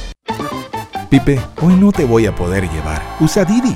Pipe, 1.10 1.40
hoy 1.62 1.76
no 1.76 1.94
te 1.94 2.04
voy 2.04 2.26
a 2.26 2.36
poder 2.36 2.70
llevar. 2.70 3.02
Usa 3.22 3.46
Didi. 3.46 3.74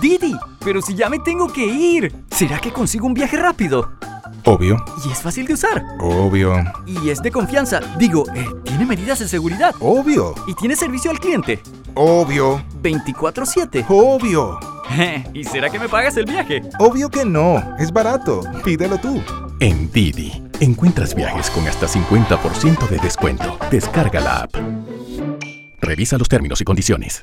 Didi, 0.00 0.36
pero 0.64 0.80
si 0.80 0.94
ya 0.94 1.08
me 1.08 1.18
tengo 1.18 1.52
que 1.52 1.66
ir, 1.66 2.14
¿será 2.30 2.60
que 2.60 2.72
consigo 2.72 3.08
un 3.08 3.14
viaje 3.14 3.36
rápido? 3.36 3.90
Obvio. 4.44 4.84
Y 5.06 5.12
es 5.12 5.22
fácil 5.22 5.46
de 5.46 5.54
usar. 5.54 5.84
Obvio. 6.00 6.54
Y 6.86 7.10
es 7.10 7.22
de 7.22 7.30
confianza. 7.30 7.80
Digo, 7.98 8.24
eh, 8.34 8.44
tiene 8.64 8.84
medidas 8.86 9.20
de 9.20 9.28
seguridad. 9.28 9.74
Obvio. 9.80 10.34
Y 10.46 10.54
tiene 10.54 10.74
servicio 10.74 11.10
al 11.10 11.20
cliente. 11.20 11.60
Obvio. 11.94 12.62
24/7. 12.82 13.84
Obvio. 13.88 14.58
¿Y 15.34 15.44
será 15.44 15.70
que 15.70 15.78
me 15.78 15.88
pagas 15.88 16.16
el 16.16 16.26
viaje? 16.26 16.62
Obvio 16.78 17.08
que 17.08 17.24
no. 17.24 17.62
Es 17.78 17.92
barato. 17.92 18.40
Pídelo 18.64 18.98
tú. 18.98 19.22
En 19.60 19.90
Didi, 19.92 20.42
encuentras 20.58 21.14
viajes 21.14 21.48
con 21.50 21.66
hasta 21.68 21.86
50% 21.86 22.88
de 22.88 22.98
descuento. 22.98 23.56
Descarga 23.70 24.20
la 24.20 24.42
app. 24.42 24.54
Revisa 25.80 26.18
los 26.18 26.28
términos 26.28 26.60
y 26.60 26.64
condiciones. 26.64 27.22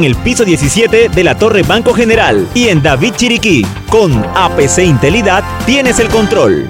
el 0.03 0.15
piso 0.15 0.45
17 0.45 1.09
de 1.09 1.23
la 1.23 1.37
Torre 1.37 1.63
Banco 1.63 1.93
General 1.93 2.47
y 2.53 2.69
en 2.69 2.81
David 2.81 3.13
Chiriquí. 3.15 3.65
Con 3.89 4.23
APC 4.35 4.79
Intelidad 4.85 5.43
tienes 5.65 5.99
el 5.99 6.07
control. 6.09 6.69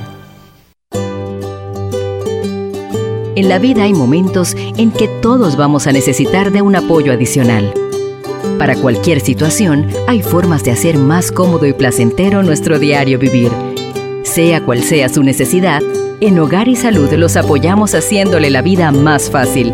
En 3.35 3.50
la 3.50 3.59
vida 3.59 3.83
hay 3.83 3.93
momentos 3.93 4.55
en 4.77 4.91
que 4.91 5.07
todos 5.07 5.55
vamos 5.55 5.88
a 5.88 5.91
necesitar 5.91 6.51
de 6.51 6.61
un 6.61 6.75
apoyo 6.75 7.13
adicional. 7.13 7.73
Para 8.59 8.75
cualquier 8.75 9.21
situación, 9.21 9.88
hay 10.07 10.21
formas 10.21 10.63
de 10.63 10.71
hacer 10.71 10.97
más 10.97 11.31
cómodo 11.31 11.65
y 11.65 11.73
placentero 11.73 12.43
nuestro 12.43 12.77
diario 12.77 13.17
vivir. 13.17 13.51
Sea 14.23 14.63
cual 14.63 14.83
sea 14.83 15.09
su 15.09 15.23
necesidad, 15.23 15.81
en 16.19 16.38
Hogar 16.38 16.67
y 16.67 16.75
Salud 16.75 17.11
los 17.13 17.35
apoyamos 17.35 17.95
haciéndole 17.95 18.51
la 18.51 18.61
vida 18.61 18.91
más 18.91 19.31
fácil, 19.31 19.73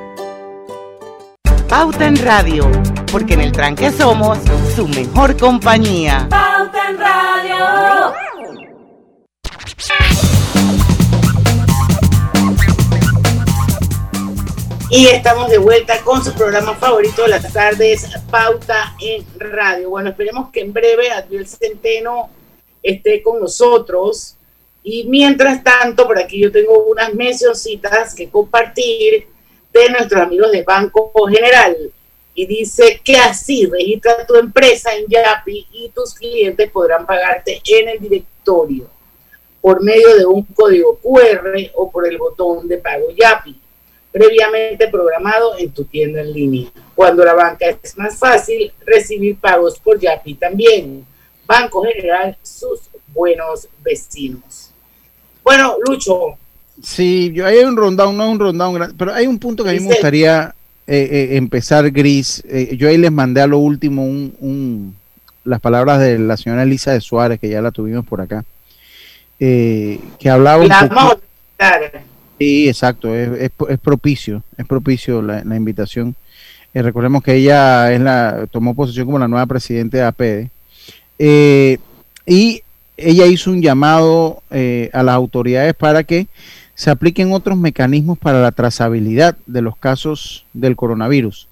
Pauta 1.71 2.05
en 2.05 2.17
Radio, 2.17 2.69
porque 3.13 3.33
en 3.35 3.39
el 3.39 3.53
tranque 3.53 3.91
somos 3.91 4.37
su 4.75 4.89
mejor 4.89 5.37
compañía. 5.37 6.27
Pauta 6.29 6.89
en 6.89 6.97
Radio. 6.99 8.13
Y 14.89 15.07
estamos 15.07 15.49
de 15.49 15.59
vuelta 15.59 16.01
con 16.01 16.21
su 16.21 16.33
programa 16.33 16.75
favorito 16.75 17.21
de 17.21 17.29
las 17.29 17.53
tardes, 17.53 18.05
Pauta 18.29 18.93
en 18.99 19.25
Radio. 19.39 19.91
Bueno, 19.91 20.09
esperemos 20.09 20.51
que 20.51 20.59
en 20.59 20.73
breve 20.73 21.09
Adriel 21.09 21.47
Centeno 21.47 22.29
esté 22.83 23.23
con 23.23 23.39
nosotros. 23.39 24.35
Y 24.83 25.05
mientras 25.05 25.63
tanto, 25.63 26.05
por 26.05 26.19
aquí 26.19 26.37
yo 26.41 26.51
tengo 26.51 26.83
unas 26.83 27.13
mencioncitas 27.13 28.13
que 28.13 28.29
compartir 28.29 29.30
de 29.71 29.89
nuestros 29.89 30.21
amigos 30.21 30.51
de 30.51 30.63
Banco 30.63 31.11
General. 31.29 31.75
Y 32.33 32.45
dice 32.45 33.01
que 33.03 33.17
así 33.17 33.65
registra 33.65 34.25
tu 34.25 34.35
empresa 34.35 34.95
en 34.95 35.05
Yapi 35.07 35.67
y 35.71 35.89
tus 35.89 36.13
clientes 36.13 36.71
podrán 36.71 37.05
pagarte 37.05 37.61
en 37.65 37.89
el 37.89 37.99
directorio 37.99 38.89
por 39.59 39.83
medio 39.83 40.15
de 40.15 40.25
un 40.25 40.43
código 40.43 40.97
QR 40.97 41.53
o 41.75 41.91
por 41.91 42.07
el 42.07 42.17
botón 42.17 42.67
de 42.67 42.77
pago 42.77 43.11
Yapi 43.11 43.61
previamente 44.11 44.87
programado 44.89 45.57
en 45.57 45.71
tu 45.71 45.85
tienda 45.85 46.21
en 46.21 46.33
línea. 46.33 46.69
Cuando 46.93 47.23
la 47.23 47.33
banca 47.33 47.65
es 47.81 47.97
más 47.97 48.17
fácil, 48.17 48.73
recibir 48.85 49.39
pagos 49.39 49.79
por 49.79 49.99
Yapi 49.99 50.35
también. 50.35 51.05
Banco 51.45 51.83
General, 51.83 52.37
sus 52.41 52.81
buenos 53.07 53.67
vecinos. 53.81 54.71
Bueno, 55.43 55.77
Lucho. 55.85 56.37
Sí, 56.83 57.31
yo 57.33 57.45
hay 57.45 57.59
un 57.59 57.75
rundown, 57.75 58.17
no 58.17 58.25
es 58.25 58.31
un 58.31 58.39
rundown, 58.39 58.95
pero 58.97 59.13
hay 59.13 59.27
un 59.27 59.39
punto 59.39 59.63
que 59.63 59.69
a 59.69 59.73
mí 59.73 59.79
me 59.79 59.87
gustaría 59.87 60.55
eh, 60.87 61.09
eh, 61.11 61.37
empezar, 61.37 61.89
Gris. 61.91 62.43
Eh, 62.47 62.75
yo 62.77 62.87
ahí 62.87 62.97
les 62.97 63.11
mandé 63.11 63.41
a 63.41 63.47
lo 63.47 63.59
último 63.59 64.03
un, 64.03 64.95
las 65.43 65.59
palabras 65.59 65.99
de 65.99 66.17
la 66.19 66.37
señora 66.37 66.63
Elisa 66.63 66.91
de 66.91 67.01
Suárez, 67.01 67.39
que 67.39 67.49
ya 67.49 67.61
la 67.61 67.71
tuvimos 67.71 68.05
por 68.05 68.21
acá, 68.21 68.43
que 69.37 69.99
hablaba 70.29 70.63
un 70.63 70.89
poco... 70.89 71.21
Sí, 72.41 72.67
exacto, 72.67 73.15
es, 73.15 73.51
propicio, 73.83 74.41
es 74.57 74.65
propicio 74.65 75.21
la, 75.21 75.55
invitación. 75.55 76.15
Eh, 76.73 76.81
recordemos 76.81 77.21
que 77.21 77.35
ella 77.35 77.93
es 77.93 78.01
la, 78.01 78.47
tomó 78.49 78.73
posesión 78.73 79.05
como 79.05 79.19
la 79.19 79.27
nueva 79.27 79.45
presidenta 79.45 79.97
de 79.97 80.03
APD. 80.03 80.49
Eh, 81.19 81.77
y 82.25 82.63
ella 82.97 83.27
hizo 83.27 83.51
un 83.51 83.61
llamado 83.61 84.41
eh, 84.49 84.89
a 84.91 85.03
las 85.03 85.13
autoridades 85.13 85.75
para 85.75 86.03
que 86.03 86.25
se 86.75 86.89
apliquen 86.89 87.31
otros 87.33 87.57
mecanismos 87.57 88.17
para 88.17 88.41
la 88.41 88.51
trazabilidad 88.51 89.37
de 89.45 89.61
los 89.61 89.77
casos 89.77 90.45
del 90.53 90.75
coronavirus 90.75 91.47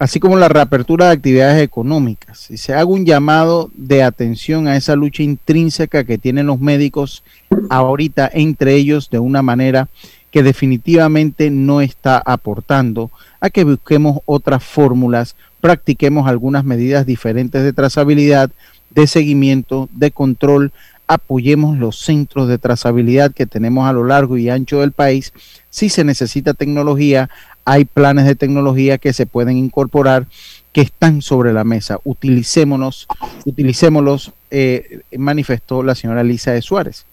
así 0.00 0.18
como 0.18 0.38
la 0.38 0.48
reapertura 0.48 1.06
de 1.06 1.12
actividades 1.12 1.62
económicas. 1.62 2.50
Y 2.50 2.56
se 2.56 2.72
haga 2.72 2.86
un 2.86 3.04
llamado 3.04 3.70
de 3.74 4.02
atención 4.02 4.66
a 4.66 4.76
esa 4.76 4.96
lucha 4.96 5.22
intrínseca 5.22 6.04
que 6.04 6.16
tienen 6.16 6.46
los 6.46 6.58
médicos 6.58 7.22
ahorita 7.68 8.28
entre 8.32 8.74
ellos 8.74 9.10
de 9.10 9.18
una 9.18 9.42
manera 9.42 9.88
que 10.30 10.42
definitivamente 10.42 11.50
no 11.50 11.82
está 11.82 12.16
aportando 12.24 13.10
a 13.40 13.50
que 13.50 13.64
busquemos 13.64 14.20
otras 14.24 14.64
fórmulas, 14.64 15.36
practiquemos 15.60 16.26
algunas 16.26 16.64
medidas 16.64 17.04
diferentes 17.04 17.62
de 17.62 17.74
trazabilidad, 17.74 18.50
de 18.88 19.06
seguimiento, 19.06 19.90
de 19.92 20.12
control, 20.12 20.72
apoyemos 21.10 21.76
los 21.76 21.98
centros 21.98 22.46
de 22.46 22.58
trazabilidad 22.58 23.32
que 23.32 23.44
tenemos 23.44 23.88
a 23.88 23.92
lo 23.92 24.04
largo 24.04 24.36
y 24.36 24.48
ancho 24.48 24.78
del 24.78 24.92
país. 24.92 25.32
Si 25.68 25.88
se 25.88 26.04
necesita 26.04 26.54
tecnología, 26.54 27.28
hay 27.64 27.84
planes 27.84 28.26
de 28.26 28.36
tecnología 28.36 28.96
que 28.96 29.12
se 29.12 29.26
pueden 29.26 29.56
incorporar 29.56 30.28
que 30.72 30.82
están 30.82 31.20
sobre 31.20 31.52
la 31.52 31.64
mesa. 31.64 31.98
Utilicémonos, 32.04 33.08
utilicémoslos, 33.44 34.32
eh, 34.52 35.00
manifestó 35.18 35.82
la 35.82 35.96
señora 35.96 36.22
Lisa 36.22 36.52
de 36.52 36.62
Suárez. 36.62 37.06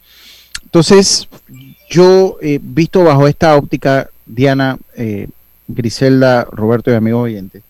Entonces, 0.63 1.27
yo, 1.89 2.37
he 2.39 2.59
visto 2.61 3.03
bajo 3.03 3.27
esta 3.27 3.55
óptica, 3.55 4.11
Diana, 4.27 4.77
eh, 4.95 5.27
Griselda, 5.67 6.43
Roberto 6.51 6.91
y 6.91 6.93
amigos 6.93 7.23
oyentes, 7.23 7.63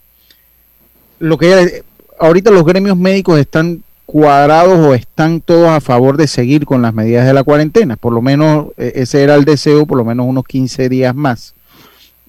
lo 1.20 1.38
que 1.38 1.84
ahorita 2.20 2.52
los 2.52 2.66
gremios 2.66 2.98
médicos 2.98 3.40
están 3.40 3.82
cuadrados 4.08 4.80
o 4.80 4.94
están 4.94 5.42
todos 5.42 5.68
a 5.68 5.82
favor 5.82 6.16
de 6.16 6.28
seguir 6.28 6.66
con 6.66 6.82
las 6.82 6.94
medidas 6.94 7.28
de 7.28 7.34
la 7.34 7.44
cuarentena. 7.44 7.98
Por 7.98 8.14
lo 8.14 8.22
menos 8.22 8.68
eh, 8.78 8.94
ese 8.96 9.22
era 9.22 9.36
el 9.36 9.44
deseo, 9.44 9.86
por 9.86 9.98
lo 9.98 10.06
menos 10.06 10.26
unos 10.26 10.46
15 10.46 10.88
días 10.88 11.14
más. 11.14 11.54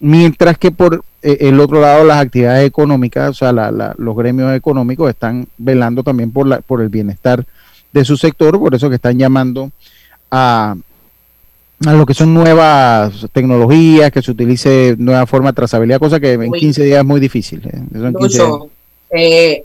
Mientras 0.00 0.58
que 0.58 0.72
por 0.72 1.04
eh, 1.22 1.38
el 1.40 1.60
otro 1.60 1.80
lado 1.80 2.04
las 2.04 2.18
actividades 2.18 2.66
económicas, 2.66 3.30
o 3.30 3.34
sea, 3.34 3.52
los 3.52 4.16
gremios 4.16 4.54
económicos 4.56 5.08
están 5.08 5.46
velando 5.56 6.02
también 6.02 6.32
por, 6.32 6.48
la, 6.48 6.60
por 6.60 6.82
el 6.82 6.88
bienestar 6.88 7.46
de 7.92 8.04
su 8.04 8.16
sector, 8.16 8.58
por 8.58 8.74
eso 8.74 8.88
que 8.88 8.96
están 8.96 9.16
llamando 9.16 9.70
a, 10.32 10.74
a 11.86 11.92
lo 11.92 12.06
que 12.06 12.14
son 12.14 12.34
nuevas 12.34 13.28
tecnologías, 13.32 14.10
que 14.10 14.20
se 14.20 14.32
utilice 14.32 14.96
nueva 14.98 15.26
forma 15.26 15.50
de 15.50 15.56
trazabilidad, 15.56 16.00
cosa 16.00 16.18
que 16.18 16.32
en 16.32 16.50
15 16.50 16.82
días 16.82 16.98
es 16.98 17.06
muy 17.06 17.20
difícil. 17.20 17.62
¿eh? 19.12 19.64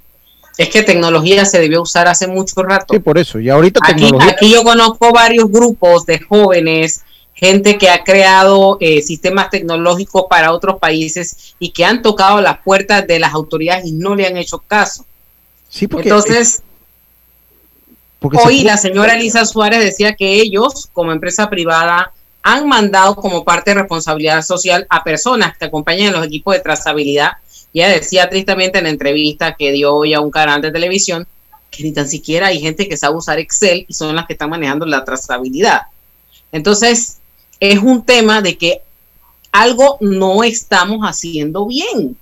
Es 0.57 0.69
que 0.69 0.83
tecnología 0.83 1.45
se 1.45 1.59
debió 1.59 1.81
usar 1.81 2.07
hace 2.07 2.27
mucho 2.27 2.61
rato. 2.61 2.93
Sí, 2.93 2.99
por 2.99 3.17
eso. 3.17 3.39
Y 3.39 3.49
ahorita 3.49 3.79
aquí, 3.83 4.09
aquí 4.21 4.51
yo 4.51 4.63
conozco 4.63 5.11
varios 5.11 5.49
grupos 5.49 6.05
de 6.05 6.19
jóvenes, 6.19 7.01
gente 7.33 7.77
que 7.77 7.89
ha 7.89 8.03
creado 8.03 8.77
eh, 8.79 9.01
sistemas 9.01 9.49
tecnológicos 9.49 10.25
para 10.29 10.51
otros 10.51 10.79
países 10.79 11.55
y 11.59 11.71
que 11.71 11.85
han 11.85 12.01
tocado 12.01 12.39
las 12.41 12.59
puertas 12.59 13.07
de 13.07 13.19
las 13.19 13.33
autoridades 13.33 13.85
y 13.85 13.93
no 13.93 14.15
le 14.15 14.27
han 14.27 14.37
hecho 14.37 14.59
caso. 14.59 15.05
Sí, 15.69 15.87
porque 15.87 16.09
Entonces, 16.09 16.61
hoy 18.21 18.61
la 18.61 18.77
señora 18.77 19.15
Elisa 19.15 19.45
Suárez 19.45 19.79
decía 19.79 20.15
que 20.15 20.35
ellos, 20.35 20.89
como 20.93 21.11
empresa 21.11 21.49
privada, 21.49 22.13
han 22.43 22.67
mandado 22.67 23.15
como 23.15 23.43
parte 23.43 23.71
de 23.71 23.81
responsabilidad 23.81 24.43
social 24.43 24.85
a 24.89 25.03
personas 25.03 25.57
que 25.57 25.65
acompañan 25.65 26.13
a 26.13 26.17
los 26.17 26.27
equipos 26.27 26.53
de 26.53 26.59
trazabilidad 26.59 27.31
ella 27.73 27.89
decía 27.89 28.29
tristemente 28.29 28.77
en 28.77 28.85
la 28.85 28.91
entrevista 28.91 29.55
que 29.55 29.71
dio 29.71 29.95
hoy 29.95 30.13
a 30.13 30.21
un 30.21 30.31
canal 30.31 30.61
de 30.61 30.71
televisión 30.71 31.27
que 31.71 31.83
ni 31.83 31.91
tan 31.91 32.07
siquiera 32.07 32.47
hay 32.47 32.59
gente 32.59 32.87
que 32.87 32.97
sabe 32.97 33.17
usar 33.17 33.39
Excel 33.39 33.85
y 33.87 33.93
son 33.93 34.15
las 34.15 34.27
que 34.27 34.33
están 34.33 34.49
manejando 34.49 34.85
la 34.85 35.03
trazabilidad. 35.03 35.81
Entonces, 36.51 37.17
es 37.59 37.79
un 37.79 38.05
tema 38.05 38.41
de 38.41 38.57
que 38.57 38.81
algo 39.51 39.97
no 39.99 40.43
estamos 40.43 40.99
haciendo 41.01 41.65
bien. 41.65 42.15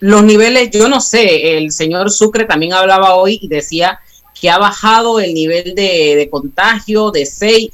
Los 0.00 0.22
niveles, 0.22 0.70
yo 0.70 0.88
no 0.88 1.00
sé, 1.00 1.58
el 1.58 1.72
señor 1.72 2.10
Sucre 2.12 2.44
también 2.44 2.72
hablaba 2.72 3.16
hoy 3.16 3.40
y 3.42 3.48
decía 3.48 3.98
que 4.40 4.48
ha 4.48 4.58
bajado 4.58 5.18
el 5.18 5.34
nivel 5.34 5.74
de, 5.74 6.28
contagio 6.30 7.10
de 7.10 7.26
6. 7.26 7.70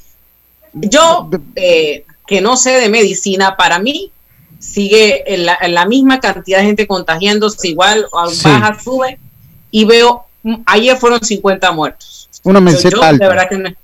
Yo, 0.73 1.29
eh, 1.55 2.07
que 2.27 2.41
no 2.41 2.57
sé 2.57 2.71
de 2.81 2.89
medicina, 2.89 3.57
para 3.57 3.79
mí 3.79 4.11
sigue 4.65 5.35
en 5.35 5.47
la, 5.47 5.87
misma 5.87 6.21
cantidad 6.21 6.59
de 6.59 6.65
gente 6.65 6.87
contagiándose, 6.87 7.69
igual 7.69 8.07
baja, 8.13 8.79
sube, 8.83 9.19
y 9.71 9.85
veo, 9.85 10.25
ayer 10.67 10.97
fueron 10.97 11.23
50 11.23 11.73
muertos. 11.73 12.29
Una 12.43 12.61
meseta 12.61 13.13
De 13.13 13.19
verdad 13.19 13.49
que 13.49 13.77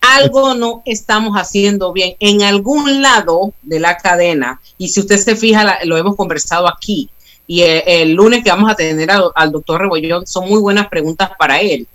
algo 0.00 0.54
no 0.54 0.82
estamos 0.84 1.36
haciendo 1.36 1.92
bien 1.92 2.16
en 2.18 2.42
algún 2.42 3.02
lado 3.02 3.52
de 3.62 3.78
la 3.78 3.96
cadena, 3.96 4.60
y 4.78 4.88
si 4.88 5.00
usted 5.00 5.18
se 5.18 5.36
fija, 5.36 5.84
lo 5.84 5.96
hemos 5.96 6.16
conversado 6.16 6.68
aquí, 6.68 7.10
y 7.46 7.62
el, 7.62 8.12
lunes 8.12 8.42
que 8.42 8.50
vamos 8.50 8.70
a 8.70 8.74
tener 8.74 9.10
al, 9.10 9.52
doctor 9.52 9.82
Rebollón, 9.82 10.26
son 10.26 10.48
muy 10.48 10.60
buenas 10.60 10.88
preguntas 10.88 11.30
para 11.38 11.60
él. 11.60 11.86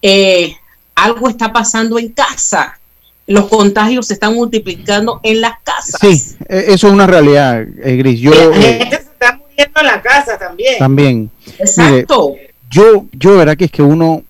Eh, 0.00 0.56
algo 0.94 1.28
está 1.28 1.52
pasando 1.52 1.98
en 1.98 2.10
casa 2.10 2.78
los 3.26 3.48
contagios 3.48 4.06
se 4.06 4.14
están 4.14 4.34
multiplicando 4.34 5.20
en 5.22 5.40
las 5.40 5.60
casas. 5.62 6.00
Sí, 6.00 6.36
e, 6.48 6.66
eso 6.68 6.86
es 6.86 6.92
una 6.92 7.06
realidad, 7.06 7.62
eh, 7.82 7.96
Gris. 7.96 8.20
Yo, 8.20 8.30
la 8.30 8.56
gente 8.56 8.96
se 8.96 9.02
está 9.02 9.40
viendo 9.56 9.80
en 9.80 9.86
la 9.86 10.02
casa 10.02 10.38
también. 10.38 10.78
También. 10.78 11.30
Exacto. 11.58 12.34
yo, 12.70 13.06
yo, 13.12 13.36
verá 13.36 13.56
que 13.56 13.64
es 13.64 13.70
que 13.70 13.82
uno, 13.82 14.22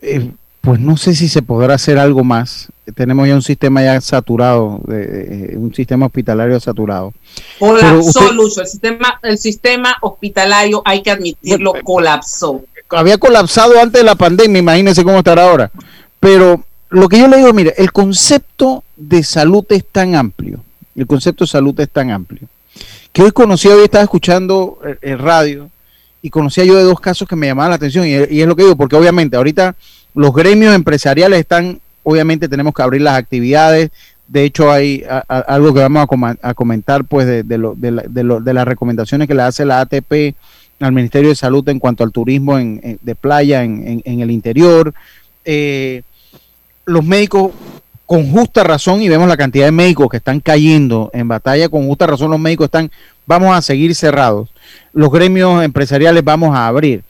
eh, 0.00 0.30
pues 0.62 0.80
no 0.80 0.96
sé 0.96 1.14
si 1.14 1.28
se 1.28 1.42
podrá 1.42 1.74
hacer 1.74 1.98
algo 1.98 2.24
más. 2.24 2.68
Tenemos 2.94 3.28
ya 3.28 3.34
un 3.34 3.42
sistema 3.42 3.82
ya 3.82 4.00
saturado, 4.00 4.80
de, 4.86 5.54
un 5.56 5.74
sistema 5.74 6.06
hospitalario 6.06 6.58
saturado. 6.58 7.12
Colapsó, 7.58 8.32
Lucho. 8.32 8.62
El 8.62 8.66
sistema, 8.66 9.20
el 9.22 9.36
sistema 9.36 9.98
hospitalario, 10.00 10.80
hay 10.86 11.02
que 11.02 11.10
admitirlo, 11.10 11.74
colapsó. 11.84 12.62
Había 12.88 13.18
colapsado 13.18 13.78
antes 13.78 14.00
de 14.00 14.04
la 14.04 14.14
pandemia, 14.14 14.60
imagínense 14.60 15.04
cómo 15.04 15.18
estará 15.18 15.50
ahora. 15.50 15.70
Pero 16.18 16.64
lo 16.90 17.08
que 17.08 17.18
yo 17.18 17.28
le 17.28 17.38
digo, 17.38 17.52
mire, 17.52 17.74
el 17.76 17.92
concepto 17.92 18.84
de 18.96 19.22
salud 19.22 19.64
es 19.70 19.84
tan 19.84 20.14
amplio, 20.14 20.60
el 20.96 21.06
concepto 21.06 21.44
de 21.44 21.48
salud 21.48 21.78
es 21.80 21.90
tan 21.90 22.10
amplio, 22.10 22.48
que 23.12 23.22
hoy 23.22 23.32
conocí, 23.32 23.68
hoy 23.68 23.84
estaba 23.84 24.04
escuchando 24.04 24.78
el, 25.02 25.18
radio 25.18 25.70
y 26.22 26.30
conocía 26.30 26.64
yo 26.64 26.76
de 26.76 26.84
dos 26.84 27.00
casos 27.00 27.28
que 27.28 27.36
me 27.36 27.46
llamaban 27.46 27.70
la 27.70 27.76
atención 27.76 28.06
y, 28.06 28.14
es 28.14 28.46
lo 28.46 28.56
que 28.56 28.62
digo, 28.62 28.76
porque 28.76 28.96
obviamente 28.96 29.36
ahorita 29.36 29.76
los 30.14 30.34
gremios 30.34 30.74
empresariales 30.74 31.40
están, 31.40 31.80
obviamente 32.02 32.48
tenemos 32.48 32.72
que 32.74 32.82
abrir 32.82 33.02
las 33.02 33.18
actividades, 33.18 33.90
de 34.26 34.44
hecho 34.44 34.70
hay 34.70 35.04
algo 35.28 35.72
que 35.72 35.80
vamos 35.80 36.06
a, 36.42 36.54
comentar 36.54 37.04
pues 37.04 37.26
de, 37.26 37.42
de, 37.42 38.54
las 38.54 38.68
recomendaciones 38.68 39.28
que 39.28 39.34
le 39.34 39.42
hace 39.42 39.64
la 39.64 39.80
ATP 39.80 40.34
al 40.80 40.92
Ministerio 40.92 41.30
de 41.30 41.34
Salud 41.34 41.68
en 41.68 41.78
cuanto 41.78 42.04
al 42.04 42.12
turismo 42.12 42.56
de 42.56 43.14
playa 43.14 43.64
en, 43.64 44.02
en 44.04 44.20
el 44.20 44.30
interior. 44.30 44.94
Eh, 45.44 46.02
los 46.88 47.04
médicos 47.04 47.52
con 48.06 48.32
justa 48.32 48.64
razón 48.64 49.02
y 49.02 49.10
vemos 49.10 49.28
la 49.28 49.36
cantidad 49.36 49.66
de 49.66 49.72
médicos 49.72 50.08
que 50.08 50.16
están 50.16 50.40
cayendo 50.40 51.10
en 51.12 51.28
batalla, 51.28 51.68
con 51.68 51.86
justa 51.86 52.06
razón 52.06 52.30
los 52.30 52.40
médicos 52.40 52.64
están, 52.64 52.90
vamos 53.26 53.54
a 53.54 53.60
seguir 53.60 53.94
cerrados, 53.94 54.48
los 54.94 55.10
gremios 55.10 55.62
empresariales 55.62 56.24
vamos 56.24 56.56
a 56.56 56.66
abrir, 56.66 57.04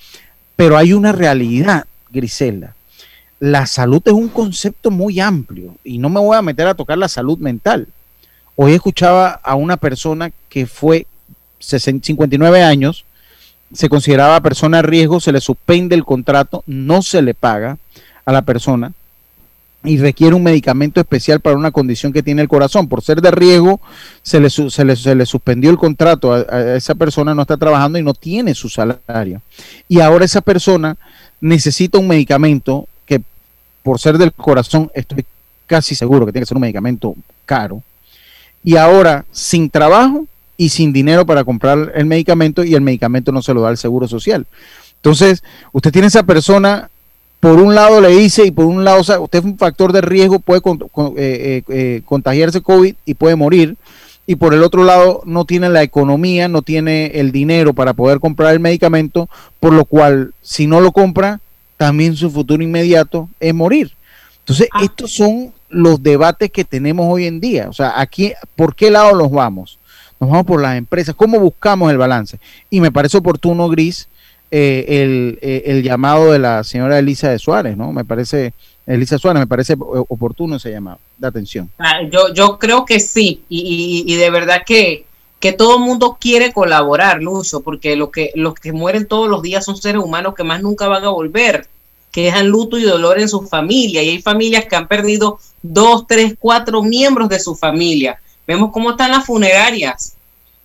pero 0.57 0.77
hay 0.77 0.93
una 0.93 1.13
realidad, 1.13 1.87
Griselda, 2.11 2.75
la 3.39 3.67
salud 3.67 4.03
es 4.05 4.13
un 4.13 4.27
concepto 4.27 4.91
muy 4.91 5.21
amplio 5.21 5.77
y 5.85 5.99
no 5.99 6.09
me 6.09 6.19
voy 6.19 6.37
a 6.37 6.43
meter 6.43 6.67
a 6.67 6.75
tocar 6.75 6.99
la 6.99 7.09
salud 7.09 7.39
mental. 7.39 7.87
Hoy 8.57 8.73
escuchaba 8.73 9.41
a 9.45 9.55
una 9.55 9.77
persona 9.77 10.33
que 10.49 10.67
fue 10.67 11.07
59 11.61 12.65
años, 12.65 13.05
se 13.73 13.89
consideraba 13.89 14.41
persona 14.41 14.81
a 14.81 14.83
riesgo, 14.83 15.21
se 15.21 15.31
le 15.31 15.41
suspende 15.41 15.95
el 15.95 16.05
contrato, 16.05 16.65
no 16.67 17.03
se 17.03 17.23
le 17.23 17.35
paga 17.35 17.79
a 18.25 18.33
la 18.33 18.43
persona 18.43 18.93
y 19.85 19.97
requiere 19.99 20.35
un 20.35 20.43
medicamento 20.43 21.01
especial 21.01 21.41
para 21.41 21.57
una 21.57 21.71
condición 21.71 22.13
que 22.13 22.23
tiene 22.23 22.43
el 22.43 22.49
corazón. 22.49 22.89
Por 22.89 23.03
ser 23.03 23.21
de 23.21 23.31
riesgo, 23.31 23.81
se 24.23 24.41
le, 24.41 24.51
se 24.51 24.85
le, 24.85 24.97
se 24.97 25.15
le 25.15 25.25
suspendió 25.25 25.71
el 25.71 25.79
contrato 25.79 26.33
a, 26.33 26.77
esa 26.77 26.95
persona, 26.95 27.35
no 27.35 27.43
está 27.43 27.57
trabajando 27.57 27.99
y 27.99 28.03
no 28.03 28.15
tiene 28.15 28.55
su 28.55 28.69
salario. 28.69 29.41
Y 29.89 30.01
ahora 30.01 30.25
esa 30.25 30.41
persona 30.41 30.97
necesita 31.41 31.99
un 31.99 32.09
medicamento 32.09 32.89
que 33.07 33.23
por 33.83 34.01
ser 34.01 34.19
del 34.19 34.33
corazón, 34.33 34.91
estoy 34.95 35.25
casi 35.67 35.95
seguro 35.95 36.27
que 36.27 36.33
tiene 36.33 36.43
que 36.43 36.49
ser 36.49 36.57
un 36.57 36.63
medicamento 36.63 37.15
caro. 37.47 37.83
Y 38.65 38.77
ahora, 38.77 39.25
sin 39.31 39.71
trabajo 39.71 40.27
y 40.57 40.71
sin 40.71 40.93
dinero 40.93 41.25
para 41.25 41.45
comprar 41.45 41.93
el 41.95 42.07
medicamento 42.07 42.65
y 42.65 42.75
el 42.75 42.81
medicamento 42.81 43.31
no 43.31 43.43
se 43.43 43.55
lo 43.55 43.61
da 43.61 43.71
el 43.71 43.79
Seguro 43.79 44.09
Social. 44.09 44.47
Entonces, 44.97 45.45
usted 45.73 45.93
tiene 45.93 46.09
esa 46.09 46.25
persona 46.25 46.91
por 47.41 47.61
un 47.61 47.75
lado 47.75 48.01
le 48.01 48.09
dice 48.09 48.45
y 48.45 48.51
por 48.51 48.65
un 48.65 48.85
lado, 48.85 49.01
o 49.01 49.05
sea, 49.05 49.21
usted 49.21 49.39
es 49.39 49.45
un 49.45 49.59
factor 49.59 49.93
de 49.93 50.01
riesgo, 50.01 50.41
puede 50.41 50.61
eh, 50.61 51.13
eh, 51.17 51.63
eh, 51.69 52.03
contagiarse 52.05 52.61
COVID 52.61 52.95
y 53.05 53.15
puede 53.15 53.37
morir. 53.37 53.77
Y 54.27 54.37
por 54.37 54.53
el 54.53 54.63
otro 54.63 54.85
lado, 54.85 55.23
no 55.25 55.47
tiene 55.47 55.71
la 55.71 55.83
economía, 55.83 56.49
no 56.49 56.61
tiene 56.61 57.07
el 57.15 57.33
dinero 57.33 57.73
para 57.73 57.95
poder 57.95 58.21
comprar 58.21 58.53
el 58.53 58.61
medicamento, 58.61 59.29
por 59.59 59.73
lo 59.73 59.87
cual, 59.87 60.35
si 60.43 60.67
no 60.67 60.81
lo 60.81 60.93
compra, 60.93 61.41
también 61.79 62.15
su 62.15 62.31
futuro 62.31 62.63
inmediato 62.63 63.31
es 63.41 63.55
morir. 63.55 63.93
Entonces, 64.41 64.69
ah. 64.73 64.81
estos 64.83 65.15
son 65.15 65.53
los 65.71 66.03
debates 66.03 66.51
que 66.51 66.65
tenemos 66.65 67.07
hoy 67.09 67.27
en 67.27 67.41
día. 67.41 67.69
O 67.71 67.73
sea, 67.73 67.99
aquí, 67.99 68.33
¿por 68.57 68.75
qué 68.75 68.91
lado 68.91 69.15
los 69.15 69.31
vamos? 69.31 69.79
Nos 70.21 70.29
vamos 70.29 70.47
por 70.47 70.61
las 70.61 70.77
empresas. 70.77 71.15
¿Cómo 71.15 71.39
buscamos 71.39 71.91
el 71.91 71.99
balance? 71.99 72.39
Y 72.69 72.81
me 72.81 72.93
parece 72.93 73.19
oportuno, 73.19 73.69
Gris, 73.69 74.09
eh, 74.51 75.37
eh, 75.43 75.63
el, 75.67 75.83
llamado 75.83 76.33
de 76.33 76.39
la 76.39 76.65
señora 76.65 76.99
Elisa 76.99 77.31
de 77.31 77.39
Suárez, 77.39 77.77
¿no? 77.77 77.93
Me 77.93 78.05
parece, 78.05 78.55
Elisa 78.87 79.19
Suárez, 79.19 79.41
me 79.41 79.47
parece 79.47 79.77
oportuno 79.79 80.57
ese 80.57 80.71
llamado 80.71 80.99
de 81.19 81.27
atención. 81.27 81.71
Ah, 81.79 82.03
yo, 82.11 82.33
yo 82.33 82.59
creo 82.59 82.87
que 82.87 82.99
sí, 82.99 83.43
y, 83.49 84.17
de 84.17 84.31
verdad 84.31 84.63
que, 84.65 85.05
que 85.39 85.53
todo 85.53 85.77
el 85.77 85.85
mundo 85.85 86.17
quiere 86.19 86.53
colaborar, 86.53 87.23
Lucho, 87.23 87.61
porque 87.61 87.95
lo 87.95 88.11
que, 88.11 88.33
los 88.35 88.55
que 88.55 88.73
mueren 88.73 89.07
todos 89.07 89.29
los 89.29 89.43
días 89.43 89.65
son 89.65 89.77
seres 89.77 90.03
humanos 90.03 90.35
que 90.35 90.45
más 90.45 90.63
nunca 90.63 90.89
van 90.89 91.05
a 91.05 91.11
volver, 91.11 91.67
que 92.11 92.23
dejan 92.23 92.49
luto 92.49 92.79
y 92.79 92.85
dolor 92.85 93.21
en 93.21 93.29
su 93.29 93.43
familia, 93.43 94.03
y 94.03 94.09
hay 94.09 94.23
familias 94.23 94.65
que 94.65 94.77
han 94.77 94.89
perdido 94.89 95.39
dos, 95.63 96.07
tres, 96.07 96.35
cuatro 96.39 96.83
miembros 96.83 97.29
de 97.29 97.39
su 97.39 97.55
familia. 97.55 98.19
Vemos 98.47 98.71
cómo 98.73 98.93
están 98.93 99.11
las 99.11 99.27
funerarias, 99.27 100.15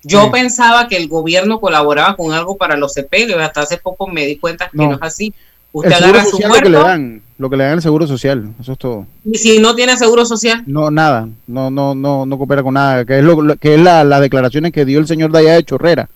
yo 0.03 0.31
pensaba 0.31 0.87
que 0.87 0.97
el 0.97 1.07
gobierno 1.07 1.59
colaboraba 1.59 2.15
con 2.15 2.33
algo 2.33 2.57
para 2.57 2.75
los 2.77 2.93
sepelios, 2.93 3.41
hasta 3.41 3.61
hace 3.61 3.77
poco 3.77 4.07
me 4.07 4.25
di 4.25 4.37
cuenta 4.37 4.69
que 4.69 4.77
no, 4.77 4.93
es 4.93 4.99
así. 5.01 5.33
Usted 5.71 5.91
agarra 5.91 6.23
su 6.25 6.39
muerto. 6.39 6.55
Lo 6.55 6.61
que, 6.61 6.69
le 6.69 6.77
dan, 6.77 7.21
lo 7.37 7.49
que 7.49 7.57
le 7.57 7.63
dan 7.63 7.73
el 7.73 7.81
seguro 7.81 8.05
social, 8.05 8.53
eso 8.59 8.73
es 8.73 8.77
todo. 8.77 9.07
¿Y 9.25 9.37
si 9.37 9.59
no 9.59 9.75
tiene 9.75 9.97
seguro 9.97 10.25
social? 10.25 10.63
No, 10.67 10.91
nada, 10.91 11.27
no, 11.47 11.71
no, 11.71 11.95
no, 11.95 12.25
no 12.25 12.37
coopera 12.37 12.61
con 12.61 12.75
nada, 12.75 13.05
que 13.05 13.19
es 13.19 13.23
lo, 13.23 13.55
que 13.57 13.75
es 13.75 13.79
la, 13.79 14.03
las 14.03 14.21
declaraciones 14.21 14.71
que 14.71 14.85
dio 14.85 14.99
el 14.99 15.07
señor 15.07 15.31
de 15.31 15.39
allá 15.39 15.53
de 15.55 15.63
Chorrera, 15.63 16.09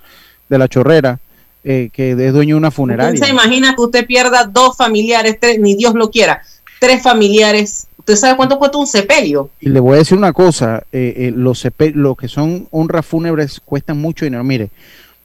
de 0.48 0.58
la 0.58 0.68
Chorrera, 0.68 1.20
eh, 1.64 1.90
que 1.92 2.12
es 2.12 2.34
dueño 2.34 2.56
de 2.56 2.60
una 2.60 2.72
funeraria. 2.72 3.14
¿Usted 3.14 3.26
se 3.26 3.32
imagina 3.34 3.76
que 3.76 3.82
usted 3.82 4.06
pierda 4.06 4.46
dos 4.46 4.78
familiares, 4.78 5.38
tres, 5.40 5.60
ni 5.60 5.76
Dios 5.76 5.96
lo 5.96 6.12
quiera, 6.12 6.42
tres 6.80 7.02
familiares 7.02 7.88
¿Usted 8.08 8.22
sabe 8.22 8.38
cuánto 8.38 8.58
cuesta 8.58 8.78
un 8.78 8.88
sepelio? 8.88 9.50
Y 9.60 9.68
le 9.68 9.82
voy 9.82 9.96
a 9.96 9.98
decir 9.98 10.18
una 10.18 10.32
cosa, 10.32 10.84
eh, 10.94 11.14
eh, 11.18 11.34
los 11.36 11.68
lo 11.94 12.16
que 12.16 12.30
son 12.30 12.66
honras 12.72 13.06
fúnebres 13.06 13.60
cuestan 13.60 14.00
mucho 14.00 14.24
dinero. 14.24 14.46
Mire, 14.46 14.70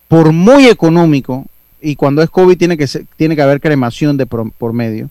por 0.09 0.33
muy 0.33 0.67
económico, 0.67 1.47
y 1.81 1.95
cuando 1.95 2.23
es 2.23 2.31
COVID 2.31 2.59
tiene 2.59 2.77
que, 2.77 2.88
tiene 3.17 3.37
que 3.37 3.43
haber 3.43 3.61
cremación 3.61 4.17
de 4.17 4.27
por, 4.27 4.73
medio, 4.73 5.11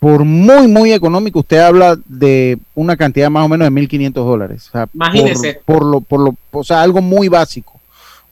por 0.00 0.24
muy, 0.24 0.66
muy 0.66 0.92
económico, 0.92 1.38
usted 1.38 1.58
habla 1.58 1.96
de 2.06 2.58
una 2.74 2.96
cantidad 2.96 3.30
más 3.30 3.44
o 3.44 3.48
menos 3.48 3.72
de 3.72 3.80
1.500 3.80 4.12
dólares. 4.12 4.70
Imagínese. 4.92 5.60
Por, 5.64 5.84
lo, 5.84 6.00
por 6.00 6.18
lo, 6.18 6.34
o 6.50 6.64
sea, 6.64 6.82
algo 6.82 7.00
muy 7.00 7.28
básico. 7.28 7.80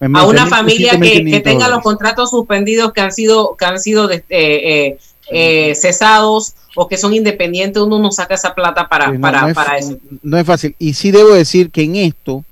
A 0.01 0.27
una 0.27 0.47
familia 0.47 0.99
que, 0.99 1.41
tenga 1.45 1.69
los 1.69 1.83
contratos 1.83 2.31
suspendidos 2.31 2.93
que 2.93 3.03
han 3.03 3.13
sido, 3.13 3.55
que 3.57 3.65
han 3.65 3.79
sido 3.79 4.11
eh, 4.11 4.25
eh, 4.31 4.99
cesados 5.31 6.55
o 6.75 6.87
que 6.87 6.97
son 6.97 7.13
independientes, 7.13 7.83
uno 7.83 7.99
no 7.99 8.13
saca 8.13 8.35
esa 8.35 8.55
plata 8.55 8.89
para, 8.89 9.13
para, 9.19 9.79
eso. 9.79 9.99
No 10.23 10.39
es 10.39 10.47
fácil. 10.47 10.77
Y 10.79 10.95
sí 10.95 11.11
debo 11.11 11.35
decir 11.35 11.71
que 11.71 11.83
en 11.83 11.97
esto, 11.97 12.45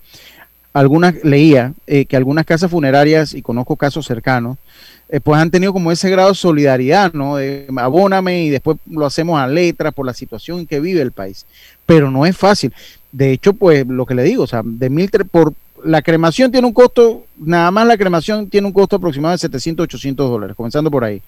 algunas 0.72 1.14
leía 1.22 1.72
eh, 1.86 2.04
que 2.06 2.16
algunas 2.16 2.44
casas 2.44 2.70
funerarias, 2.70 3.34
y 3.34 3.42
conozco 3.42 3.76
casos 3.76 4.04
cercanos, 4.04 4.58
eh, 5.08 5.20
pues 5.20 5.40
han 5.40 5.50
tenido 5.50 5.72
como 5.72 5.92
ese 5.92 6.10
grado 6.10 6.30
de 6.30 6.34
solidaridad, 6.34 7.12
¿no? 7.12 7.36
De, 7.36 7.68
abóname 7.76 8.44
y 8.44 8.50
después 8.50 8.78
lo 8.90 9.06
hacemos 9.06 9.38
a 9.38 9.46
letra 9.46 9.92
por 9.92 10.04
la 10.04 10.12
situación 10.12 10.58
en 10.58 10.66
que 10.66 10.80
vive 10.80 11.00
el 11.00 11.12
país. 11.12 11.46
Pero 11.86 12.10
no 12.10 12.26
es 12.26 12.36
fácil. 12.36 12.72
De 13.12 13.30
hecho, 13.30 13.52
pues 13.52 13.86
lo 13.86 14.04
que 14.04 14.16
le 14.16 14.24
digo, 14.24 14.42
o 14.42 14.46
sea, 14.48 14.62
de 14.64 14.90
mil 14.90 15.08
por 15.30 15.54
la 15.84 16.02
cremación 16.02 16.50
tiene 16.50 16.66
un 16.66 16.72
costo, 16.72 17.24
nada 17.38 17.70
más 17.70 17.86
la 17.86 17.96
cremación 17.96 18.48
tiene 18.50 18.66
un 18.66 18.72
costo 18.72 18.96
aproximado 18.96 19.32
de 19.32 19.38
700, 19.38 19.84
800 19.84 20.28
dólares, 20.28 20.56
comenzando 20.56 20.90
por 20.90 21.04
ahí. 21.04 21.22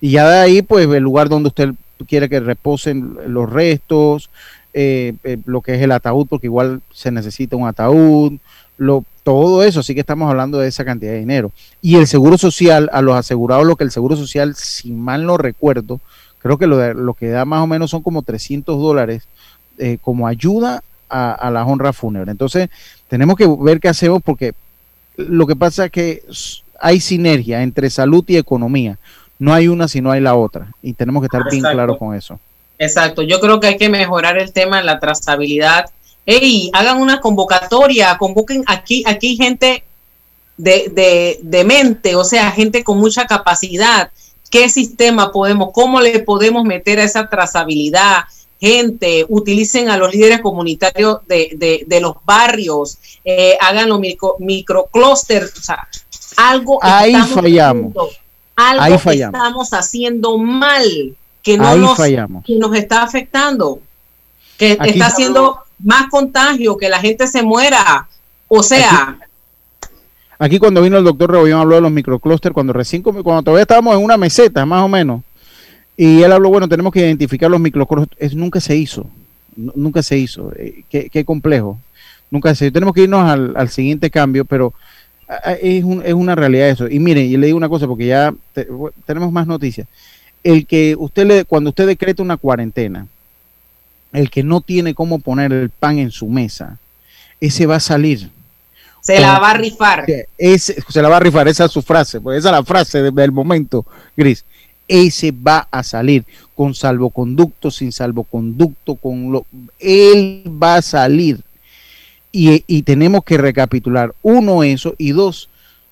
Y 0.00 0.12
ya 0.12 0.28
de 0.28 0.38
ahí, 0.38 0.62
pues 0.62 0.88
el 0.88 1.02
lugar 1.02 1.28
donde 1.28 1.48
usted 1.48 1.70
quiere 2.06 2.28
que 2.28 2.40
reposen 2.40 3.16
los 3.26 3.50
restos, 3.50 4.30
eh, 4.74 5.14
eh, 5.24 5.38
lo 5.46 5.60
que 5.60 5.74
es 5.74 5.82
el 5.82 5.92
ataúd, 5.92 6.26
porque 6.28 6.46
igual 6.46 6.80
se 6.92 7.10
necesita 7.10 7.56
un 7.56 7.66
ataúd, 7.66 8.34
lo, 8.76 9.04
todo 9.24 9.64
eso, 9.64 9.80
así 9.80 9.94
que 9.94 10.00
estamos 10.00 10.30
hablando 10.30 10.58
de 10.58 10.68
esa 10.68 10.84
cantidad 10.84 11.12
de 11.12 11.18
dinero. 11.18 11.52
Y 11.82 11.96
el 11.96 12.06
seguro 12.06 12.38
social, 12.38 12.88
a 12.92 13.02
los 13.02 13.16
asegurados, 13.16 13.66
lo 13.66 13.76
que 13.76 13.84
el 13.84 13.90
seguro 13.90 14.16
social, 14.16 14.54
si 14.54 14.92
mal 14.92 15.26
no 15.26 15.36
recuerdo, 15.36 16.00
creo 16.38 16.58
que 16.58 16.66
lo, 16.66 16.94
lo 16.94 17.14
que 17.14 17.28
da 17.28 17.44
más 17.44 17.62
o 17.62 17.66
menos 17.66 17.90
son 17.90 18.02
como 18.02 18.22
300 18.22 18.80
dólares 18.80 19.24
eh, 19.78 19.98
como 20.00 20.28
ayuda 20.28 20.82
a, 21.08 21.32
a 21.32 21.50
la 21.50 21.64
honra 21.66 21.92
fúnebre. 21.92 22.30
Entonces, 22.30 22.68
tenemos 23.08 23.36
que 23.36 23.48
ver 23.60 23.80
qué 23.80 23.88
hacemos 23.88 24.22
porque 24.22 24.54
lo 25.16 25.46
que 25.46 25.56
pasa 25.56 25.86
es 25.86 25.90
que 25.90 26.22
hay 26.80 27.00
sinergia 27.00 27.62
entre 27.62 27.90
salud 27.90 28.24
y 28.28 28.36
economía 28.36 28.98
no 29.38 29.52
hay 29.52 29.68
una 29.68 29.88
si 29.88 30.00
no 30.00 30.10
hay 30.10 30.20
la 30.20 30.34
otra. 30.34 30.72
Y 30.82 30.94
tenemos 30.94 31.22
que 31.22 31.26
estar 31.26 31.50
bien 31.50 31.62
claros 31.62 31.96
con 31.98 32.14
eso. 32.14 32.38
Exacto, 32.78 33.22
yo 33.22 33.40
creo 33.40 33.60
que 33.60 33.68
hay 33.68 33.76
que 33.76 33.88
mejorar 33.88 34.38
el 34.38 34.52
tema 34.52 34.78
de 34.78 34.84
la 34.84 35.00
trazabilidad. 35.00 35.86
Ey, 36.26 36.70
hagan 36.72 37.00
una 37.00 37.20
convocatoria, 37.20 38.16
convoquen 38.18 38.64
aquí, 38.66 39.02
aquí 39.06 39.36
gente 39.36 39.82
de, 40.56 40.90
de, 40.92 41.40
de 41.42 41.64
mente, 41.64 42.14
o 42.14 42.24
sea, 42.24 42.50
gente 42.52 42.84
con 42.84 42.98
mucha 42.98 43.26
capacidad. 43.26 44.10
¿Qué 44.50 44.68
sistema 44.68 45.32
podemos, 45.32 45.70
cómo 45.72 46.00
le 46.00 46.20
podemos 46.20 46.64
meter 46.64 47.00
a 47.00 47.04
esa 47.04 47.28
trazabilidad? 47.28 48.24
gente, 48.60 49.24
utilicen 49.28 49.88
a 49.88 49.96
los 49.96 50.12
líderes 50.12 50.40
comunitarios 50.40 51.18
de, 51.26 51.84
de, 51.86 52.00
los 52.00 52.16
barrios, 52.24 52.98
eh, 53.24 53.56
hagan 53.60 53.88
los 53.88 54.00
micro, 54.00 54.36
microclusters, 54.40 55.56
o 55.56 55.62
sea, 55.62 55.88
Algo 56.36 56.78
Ahí 56.82 57.14
fallamos. 57.14 57.94
Algo 58.58 58.82
Ahí 58.82 58.98
fallamos. 58.98 59.38
estamos 59.40 59.72
haciendo 59.72 60.36
mal 60.36 60.84
que 61.42 61.56
no 61.56 61.66
Ahí 61.66 61.78
nos, 61.78 61.96
fallamos. 61.96 62.44
que 62.44 62.56
nos 62.56 62.74
está 62.76 63.02
afectando, 63.02 63.80
que 64.58 64.76
Aquí- 64.78 64.90
está 64.90 65.06
haciendo 65.06 65.58
más 65.82 66.08
contagio, 66.10 66.76
que 66.76 66.88
la 66.88 66.98
gente 67.00 67.26
se 67.28 67.42
muera. 67.42 68.08
O 68.48 68.62
sea, 68.62 69.16
Aquí 70.40 70.58
cuando 70.60 70.82
vino 70.82 70.96
el 70.98 71.04
doctor 71.04 71.32
Rebollón 71.32 71.60
habló 71.60 71.74
de 71.76 71.80
los 71.80 71.90
microclústeres, 71.90 72.54
cuando 72.54 72.72
recién, 72.72 73.02
cuando 73.02 73.42
todavía 73.42 73.62
estábamos 73.62 73.96
en 73.96 74.04
una 74.04 74.16
meseta, 74.16 74.64
más 74.64 74.84
o 74.84 74.88
menos, 74.88 75.22
y 75.96 76.22
él 76.22 76.30
habló, 76.30 76.48
bueno, 76.48 76.68
tenemos 76.68 76.92
que 76.92 77.00
identificar 77.00 77.50
los 77.50 77.58
microclústeres. 77.60 78.34
Nunca 78.36 78.60
se 78.60 78.76
hizo, 78.76 79.06
nu- 79.56 79.72
nunca 79.74 80.00
se 80.02 80.16
hizo. 80.16 80.52
Eh, 80.56 80.84
qué, 80.88 81.10
qué 81.10 81.24
complejo. 81.24 81.78
Nunca 82.30 82.54
se 82.54 82.66
hizo. 82.66 82.72
Tenemos 82.72 82.94
que 82.94 83.02
irnos 83.02 83.28
al, 83.28 83.52
al 83.56 83.68
siguiente 83.68 84.10
cambio, 84.10 84.44
pero 84.44 84.72
es, 85.60 85.84
un- 85.84 86.02
es 86.04 86.14
una 86.14 86.34
realidad 86.34 86.68
eso. 86.68 86.88
Y 86.88 86.98
miren, 86.98 87.26
y 87.26 87.36
le 87.36 87.46
digo 87.46 87.58
una 87.58 87.68
cosa, 87.68 87.86
porque 87.86 88.06
ya 88.06 88.34
te- 88.52 88.66
tenemos 89.06 89.30
más 89.32 89.46
noticias. 89.46 89.86
El 90.42 90.66
que 90.66 90.94
usted 90.98 91.26
le, 91.26 91.44
cuando 91.44 91.70
usted 91.70 91.86
decreta 91.86 92.22
una 92.22 92.36
cuarentena, 92.36 93.06
el 94.12 94.30
que 94.30 94.42
no 94.42 94.60
tiene 94.60 94.94
cómo 94.94 95.18
poner 95.18 95.52
el 95.52 95.70
pan 95.70 95.98
en 95.98 96.10
su 96.10 96.26
mesa, 96.28 96.78
ese 97.40 97.66
va 97.66 97.76
a 97.76 97.80
salir. 97.80 98.30
se 99.00 99.20
la 99.20 99.38
va 99.38 99.50
a 99.50 99.54
rifar. 99.54 100.04
Ese, 100.36 100.76
se 100.88 101.02
la 101.02 101.08
va 101.08 101.16
a 101.16 101.20
rifar, 101.20 101.46
esa 101.48 101.64
es 101.66 101.72
su 101.72 101.82
frase, 101.82 102.20
pues 102.20 102.38
esa 102.38 102.48
es 102.48 102.52
la 102.52 102.64
frase 102.64 103.02
de- 103.02 103.10
del 103.10 103.32
momento, 103.32 103.86
Gris. 104.16 104.44
Ese 104.86 105.32
va 105.32 105.68
a 105.70 105.82
salir 105.82 106.24
con 106.54 106.74
salvoconducto, 106.74 107.70
sin 107.70 107.92
salvoconducto, 107.92 108.96
con 108.96 109.30
lo, 109.30 109.46
él 109.78 110.42
va 110.62 110.76
a 110.76 110.82
salir. 110.82 111.40
Y, 112.30 112.64
y 112.66 112.82
tenemos 112.82 113.24
que 113.24 113.38
recapitular, 113.38 114.14
uno, 114.22 114.62
eso, 114.62 114.94
y 114.98 115.12
dos, 115.12 115.48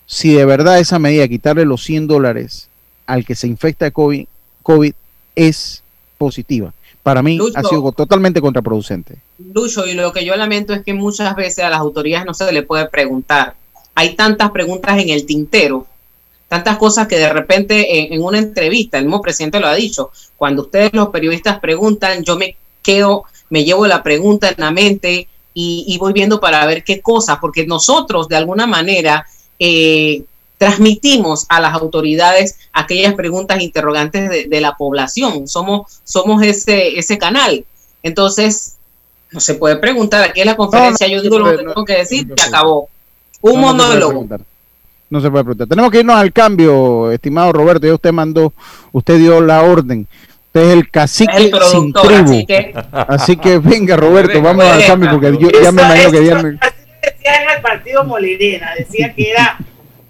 si 0.06 0.34
de 0.34 0.44
verdad 0.44 0.78
esa 0.78 0.98
medida, 0.98 1.26
quitarle 1.28 1.64
los 1.64 1.82
100 1.82 2.06
dólares 2.06 2.68
al 3.06 3.24
que 3.24 3.34
se 3.34 3.46
infecta 3.46 3.86
de 3.86 3.92
COVID, 3.92 4.26
COVID 4.62 4.92
es 5.34 5.82
positiva. 6.18 6.72
Para 7.02 7.22
mí 7.22 7.36
Lucho. 7.36 7.58
ha 7.58 7.62
sido 7.62 7.92
totalmente 7.92 8.40
contraproducente. 8.40 9.16
Lucho, 9.52 9.86
y 9.86 9.94
lo 9.94 10.12
que 10.12 10.24
yo 10.24 10.34
lamento 10.36 10.72
es 10.72 10.82
que 10.82 10.92
muchas 10.92 11.36
veces 11.36 11.64
a 11.64 11.70
las 11.70 11.80
autoridades 11.80 12.26
no 12.26 12.34
se 12.34 12.52
le 12.52 12.62
puede 12.62 12.86
preguntar. 12.88 13.54
Hay 13.94 14.14
tantas 14.14 14.50
preguntas 14.50 14.98
en 14.98 15.10
el 15.10 15.24
tintero, 15.24 15.86
tantas 16.48 16.76
cosas 16.78 17.06
que 17.06 17.16
de 17.16 17.32
repente 17.32 17.98
en, 17.98 18.12
en 18.12 18.22
una 18.22 18.38
entrevista, 18.38 18.98
el 18.98 19.04
mismo 19.04 19.22
presidente 19.22 19.60
lo 19.60 19.68
ha 19.68 19.74
dicho, 19.74 20.10
cuando 20.36 20.62
ustedes 20.62 20.92
los 20.94 21.08
periodistas 21.08 21.60
preguntan, 21.60 22.24
yo 22.24 22.36
me 22.36 22.56
quedo, 22.82 23.24
me 23.50 23.64
llevo 23.64 23.86
la 23.86 24.02
pregunta 24.02 24.48
en 24.48 24.56
la 24.58 24.70
mente 24.70 25.28
y, 25.58 25.86
y 25.88 25.96
voy 25.96 26.12
viendo 26.12 26.38
para 26.38 26.66
ver 26.66 26.84
qué 26.84 27.00
cosas, 27.00 27.38
porque 27.40 27.66
nosotros 27.66 28.28
de 28.28 28.36
alguna 28.36 28.66
manera 28.66 29.26
eh, 29.58 30.22
transmitimos 30.58 31.46
a 31.48 31.60
las 31.60 31.72
autoridades 31.72 32.58
aquellas 32.74 33.14
preguntas 33.14 33.62
interrogantes 33.62 34.28
de, 34.28 34.48
de 34.48 34.60
la 34.60 34.76
población, 34.76 35.48
somos, 35.48 36.00
somos 36.04 36.42
ese, 36.42 36.98
ese 36.98 37.16
canal. 37.16 37.64
Entonces, 38.02 38.76
no 39.32 39.40
se 39.40 39.54
puede 39.54 39.76
preguntar. 39.76 40.28
Aquí 40.28 40.40
en 40.40 40.46
la 40.46 40.56
conferencia 40.56 41.06
no, 41.06 41.14
yo 41.14 41.22
digo 41.22 41.38
lo 41.38 41.50
que 41.50 41.64
tengo 41.64 41.84
que 41.86 41.94
decir 41.94 42.28
y 42.28 42.40
acabó. 42.40 42.90
Un 43.40 43.58
monólogo. 43.58 44.26
No 45.08 45.20
se 45.22 45.30
puede 45.30 45.44
preguntar. 45.44 45.68
Tenemos 45.68 45.90
que 45.90 46.00
irnos 46.00 46.16
al 46.16 46.34
cambio, 46.34 47.10
estimado 47.10 47.52
Roberto. 47.52 47.86
Ya 47.86 47.94
usted 47.94 48.12
mandó, 48.12 48.52
usted 48.92 49.16
dio 49.16 49.40
la 49.40 49.62
orden. 49.62 50.06
Usted 50.56 50.68
es 50.70 50.72
el 50.78 50.90
cacique 50.90 51.36
Es 51.36 51.52
el 51.52 51.62
sin 51.64 51.92
tribu. 51.92 52.14
así 52.24 52.46
que- 52.46 52.74
Así 52.92 53.36
que 53.36 53.58
venga, 53.58 53.94
Roberto, 53.96 54.32
Venga, 54.32 54.48
vamos 54.52 54.64
al 54.64 54.86
cambio 54.86 55.10
porque 55.10 55.36
yo 55.38 55.50
ya 55.62 55.70
me 55.70 55.82
imagino 55.82 56.10
que 56.12 56.24
ya 56.24 56.34
me- 56.36 56.50
decían 56.52 57.42
en 57.42 57.56
el 57.56 57.62
partido 57.62 58.04
Molinera, 58.04 58.70
decía 58.78 59.12
que 59.14 59.30
era 59.32 59.58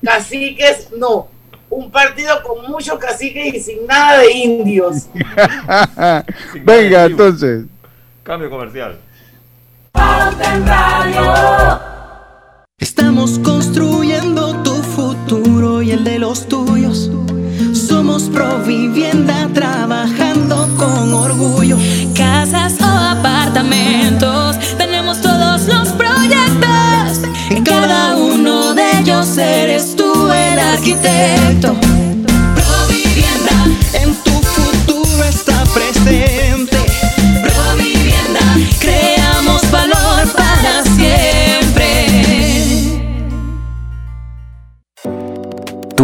caciques, 0.05 0.91
no, 0.97 1.27
un 1.69 1.91
partido 1.91 2.41
con 2.45 2.71
muchos 2.71 2.97
caciques 2.99 3.55
y 3.55 3.61
sin 3.61 3.87
nada 3.89 4.19
de 4.19 4.31
indios. 4.33 5.07
venga, 6.65 7.07
entonces. 7.07 7.65
Cambio 8.23 8.49
comercial. 8.49 8.99
Estamos 12.79 13.39
construyendo 13.41 14.63
tu 14.63 14.75
futuro 14.75 15.83
y 15.83 15.91
el 15.91 16.05
de 16.05 16.21
los 16.21 16.47
tuyos. 16.47 17.11
Somos 18.07 18.29
Provivienda 18.31 19.49
trabajando 19.53 20.69
con 20.77 21.13
orgullo. 21.13 21.77
Casas 22.15 22.75
o 22.81 22.85
apartamentos, 22.85 24.57
tenemos 24.79 25.21
todos 25.21 25.67
los 25.67 25.89
proyectos. 25.89 27.29
En 27.51 27.65
cada 27.65 28.15
uno 28.17 28.75
de 28.75 29.01
ellos 29.01 29.37
eres 29.37 29.97
tú 29.97 30.31
el 30.31 30.57
arquitecto. 30.57 31.75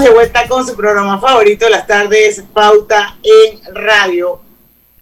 De 0.00 0.10
vuelta 0.10 0.46
con 0.48 0.66
su 0.66 0.76
programa 0.76 1.20
favorito 1.20 1.64
de 1.64 1.70
las 1.72 1.86
tardes, 1.86 2.42
Pauta 2.52 3.16
en 3.22 3.74
Radio. 3.74 4.40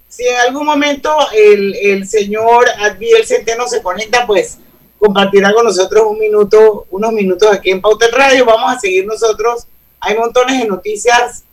Si 0.08 0.24
en 0.26 0.36
algún 0.38 0.66
momento 0.66 1.14
el, 1.32 1.74
el 1.76 2.08
señor 2.08 2.66
Adviel 2.80 3.24
Centeno 3.26 3.68
se 3.68 3.82
conecta, 3.82 4.26
pues 4.26 4.58
compartirá 4.98 5.52
con 5.52 5.64
nosotros 5.64 6.04
un 6.08 6.18
minuto, 6.18 6.86
unos 6.90 7.12
minutos 7.12 7.48
aquí 7.52 7.70
en 7.70 7.80
Pauta 7.80 8.06
en 8.06 8.12
Radio. 8.12 8.44
Vamos 8.44 8.76
a 8.76 8.80
seguir 8.80 9.06
nosotros. 9.06 9.66
Hay 10.00 10.16
montones 10.16 10.58
de 10.60 10.66
noticias 10.66 11.44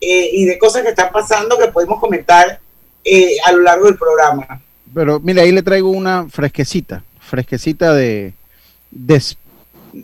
eh, 0.00 0.30
y 0.32 0.44
de 0.44 0.58
cosas 0.58 0.82
que 0.82 0.88
están 0.90 1.10
pasando 1.12 1.58
que 1.58 1.68
podemos 1.68 2.00
comentar 2.00 2.60
eh, 3.04 3.36
a 3.44 3.52
lo 3.52 3.60
largo 3.60 3.86
del 3.86 3.96
programa. 3.98 4.60
Pero 4.94 5.20
mira, 5.20 5.42
ahí 5.42 5.52
le 5.52 5.62
traigo 5.62 5.90
una 5.90 6.28
fresquecita, 6.30 7.02
fresquecita 7.20 7.92
de, 7.92 8.32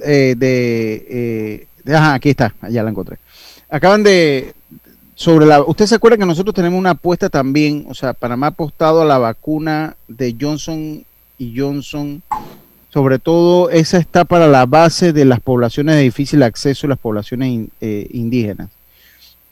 eh, 0.00 0.34
de- 0.36 1.66
ajá, 1.86 2.14
aquí 2.14 2.30
está, 2.30 2.54
ya 2.68 2.82
la 2.82 2.90
encontré. 2.90 3.18
Acaban 3.68 4.02
de, 4.02 4.54
sobre 5.14 5.46
la, 5.46 5.62
usted 5.62 5.86
se 5.86 5.94
acuerda 5.94 6.18
que 6.18 6.26
nosotros 6.26 6.54
tenemos 6.54 6.78
una 6.78 6.90
apuesta 6.90 7.28
también, 7.28 7.86
o 7.88 7.94
sea, 7.94 8.12
Panamá 8.12 8.46
ha 8.46 8.50
apostado 8.50 9.02
a 9.02 9.04
la 9.04 9.18
vacuna 9.18 9.96
de 10.08 10.36
Johnson 10.38 11.04
y 11.38 11.58
Johnson, 11.58 12.22
sobre 12.92 13.18
todo 13.18 13.70
esa 13.70 13.98
está 13.98 14.24
para 14.24 14.46
la 14.48 14.66
base 14.66 15.12
de 15.12 15.24
las 15.24 15.40
poblaciones 15.40 15.96
de 15.96 16.02
difícil 16.02 16.42
acceso 16.42 16.86
y 16.86 16.90
las 16.90 16.98
poblaciones 16.98 17.68
eh, 17.80 18.08
indígenas. 18.12 18.70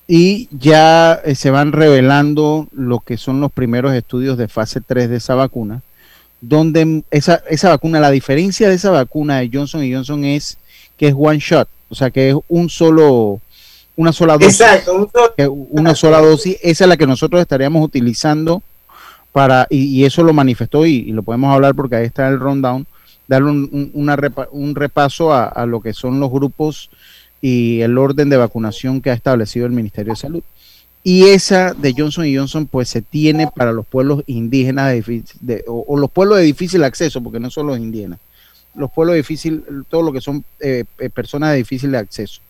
y 0.08 0.48
ya 0.50 1.20
eh, 1.24 1.34
se 1.36 1.50
van 1.50 1.72
revelando 1.72 2.66
lo 2.72 2.98
que 2.98 3.16
son 3.16 3.40
los 3.40 3.52
primeros 3.52 3.94
estudios 3.94 4.36
de 4.36 4.48
fase 4.48 4.80
3 4.80 5.08
de 5.08 5.16
esa 5.18 5.34
vacuna, 5.36 5.82
donde 6.40 7.04
esa, 7.10 7.42
esa 7.48 7.68
vacuna, 7.68 8.00
la 8.00 8.10
diferencia 8.10 8.68
de 8.68 8.74
esa 8.74 8.90
vacuna 8.90 9.38
de 9.38 9.50
Johnson 9.52 9.88
Johnson 9.90 10.24
es 10.24 10.58
que 10.96 11.08
es 11.08 11.14
one 11.16 11.38
shot, 11.38 11.68
o 11.90 11.94
sea 11.94 12.10
que 12.10 12.30
es 12.30 12.36
un 12.48 12.70
solo, 12.70 13.40
una 13.96 14.12
sola 14.12 14.38
dosis. 14.38 14.60
Exacto, 14.60 15.10
una 15.70 15.94
sola 15.94 16.20
dosis, 16.20 16.56
esa 16.62 16.84
es 16.84 16.88
la 16.88 16.96
que 16.96 17.06
nosotros 17.06 17.42
estaríamos 17.42 17.84
utilizando 17.84 18.62
para, 19.32 19.66
y, 19.68 20.04
eso 20.04 20.22
lo 20.22 20.32
manifestó 20.32 20.86
y, 20.86 21.12
lo 21.12 21.22
podemos 21.22 21.52
hablar 21.54 21.74
porque 21.74 21.96
ahí 21.96 22.06
está 22.06 22.28
el 22.28 22.40
rundown, 22.40 22.86
darle 23.28 23.50
un, 23.50 23.90
una 23.94 24.18
un 24.52 24.74
repaso 24.74 25.32
a, 25.32 25.44
a, 25.44 25.66
lo 25.66 25.80
que 25.80 25.92
son 25.92 26.18
los 26.18 26.30
grupos 26.30 26.90
y 27.42 27.80
el 27.80 27.98
orden 27.98 28.30
de 28.30 28.36
vacunación 28.36 29.00
que 29.00 29.10
ha 29.10 29.14
establecido 29.14 29.66
el 29.66 29.72
Ministerio 29.72 30.12
de 30.12 30.18
Salud. 30.18 30.42
Y 31.02 31.24
esa 31.28 31.72
de 31.72 31.94
Johnson 31.96 32.26
Johnson 32.34 32.66
pues 32.66 32.88
se 32.88 33.00
tiene 33.00 33.48
para 33.54 33.72
los 33.72 33.86
pueblos 33.86 34.22
indígenas 34.26 34.92
de, 35.40 35.64
o, 35.66 35.98
los 35.98 36.10
pueblos 36.10 36.38
de 36.38 36.44
difícil 36.44 36.84
acceso, 36.84 37.22
porque 37.22 37.40
no 37.40 37.50
son 37.50 37.68
los 37.68 37.78
indígenas, 37.78 38.18
los 38.74 38.90
pueblos 38.90 39.14
de 39.14 39.18
difícil, 39.18 39.64
todo 39.88 40.02
lo 40.02 40.12
que 40.12 40.20
son 40.20 40.44
eh, 40.60 40.84
eh, 40.98 41.10
personas 41.10 41.50
de 41.50 41.58
difícil 41.58 41.94
acceso. 41.94 42.40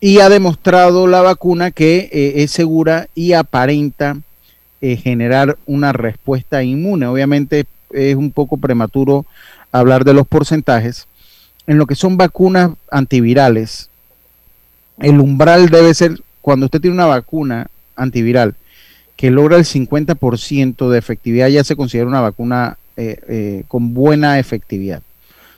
Y 0.00 0.18
ha 0.18 0.28
demostrado 0.28 1.06
la 1.06 1.22
vacuna 1.22 1.70
que 1.70 2.10
eh, 2.12 2.42
es 2.42 2.50
segura 2.50 3.08
y 3.14 3.32
aparenta 3.32 4.18
generar 4.82 5.56
una 5.64 5.94
respuesta 5.94 6.62
inmune. 6.62 7.06
Obviamente 7.06 7.64
es 7.90 8.16
un 8.16 8.32
poco 8.32 8.58
prematuro 8.58 9.24
hablar 9.72 10.04
de 10.04 10.12
los 10.12 10.26
porcentajes. 10.26 11.06
En 11.66 11.78
lo 11.78 11.86
que 11.86 11.94
son 11.94 12.18
vacunas 12.18 12.72
antivirales, 12.90 13.88
el 14.98 15.20
umbral 15.20 15.70
debe 15.70 15.94
ser, 15.94 16.20
cuando 16.42 16.66
usted 16.66 16.82
tiene 16.82 16.96
una 16.96 17.06
vacuna 17.06 17.68
antiviral 17.96 18.56
que 19.16 19.30
logra 19.30 19.56
el 19.56 19.64
50% 19.64 20.88
de 20.88 20.98
efectividad, 20.98 21.48
ya 21.48 21.64
se 21.64 21.76
considera 21.76 22.08
una 22.08 22.20
vacuna 22.20 22.76
eh, 22.96 23.16
eh, 23.28 23.64
con 23.68 23.94
buena 23.94 24.38
efectividad. 24.38 25.02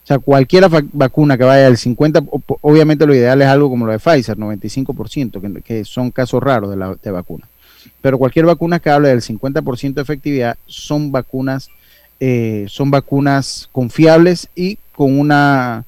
O 0.07 0.09
sea, 0.09 0.19
cualquier 0.21 0.69
vacuna 0.93 1.37
que 1.37 1.43
vaya 1.43 1.65
del 1.65 1.77
50, 1.77 2.23
obviamente 2.61 3.07
lo 3.07 3.15
ideal 3.15 3.43
es 3.43 3.49
algo 3.49 3.69
como 3.69 3.87
lo 3.87 3.93
de 3.93 3.99
Pfizer, 3.99 4.39
95%, 4.39 5.41
que, 5.41 5.63
que 5.63 5.85
son 5.85 6.13
casos 6.13 6.41
raros 6.41 6.71
de, 6.71 6.77
la, 6.77 6.95
de 6.95 7.11
vacuna. 7.11 7.49
Pero 8.01 8.17
cualquier 8.17 8.47
vacuna 8.47 8.79
que 8.79 8.89
hable 8.89 9.09
del 9.09 9.21
50% 9.21 9.95
de 9.95 10.03
efectividad 10.03 10.57
son 10.67 11.11
vacunas, 11.11 11.71
eh, 12.21 12.67
son 12.69 12.93
vacunas 12.93 13.69
confiables 13.73 14.49
y 14.55 14.79
con 14.93 15.19
una, 15.19 15.85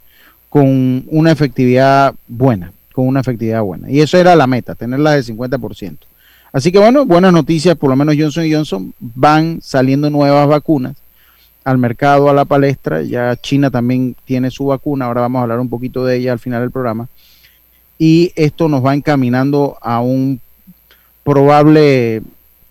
con 0.48 1.04
una 1.06 1.30
efectividad 1.30 2.12
buena 2.26 2.72
con 2.98 3.06
una 3.06 3.20
efectividad 3.20 3.62
buena. 3.62 3.88
Y 3.88 4.00
eso 4.00 4.18
era 4.18 4.34
la 4.34 4.48
meta, 4.48 4.74
tenerla 4.74 5.12
del 5.12 5.24
50%. 5.24 5.98
Así 6.52 6.72
que 6.72 6.80
bueno, 6.80 7.06
buenas 7.06 7.32
noticias, 7.32 7.76
por 7.76 7.90
lo 7.90 7.94
menos 7.94 8.16
Johnson 8.18 8.44
Johnson 8.50 8.92
van 8.98 9.60
saliendo 9.62 10.10
nuevas 10.10 10.48
vacunas 10.48 10.96
al 11.68 11.76
mercado, 11.78 12.30
a 12.30 12.34
la 12.34 12.46
palestra. 12.46 13.02
Ya 13.02 13.36
China 13.36 13.70
también 13.70 14.16
tiene 14.24 14.50
su 14.50 14.66
vacuna, 14.66 15.04
ahora 15.04 15.22
vamos 15.22 15.40
a 15.40 15.42
hablar 15.42 15.60
un 15.60 15.68
poquito 15.68 16.04
de 16.04 16.16
ella 16.16 16.32
al 16.32 16.38
final 16.38 16.62
del 16.62 16.70
programa. 16.70 17.08
Y 17.98 18.32
esto 18.36 18.68
nos 18.68 18.84
va 18.84 18.94
encaminando 18.94 19.76
a 19.82 20.00
un 20.00 20.40
probable, 21.24 22.22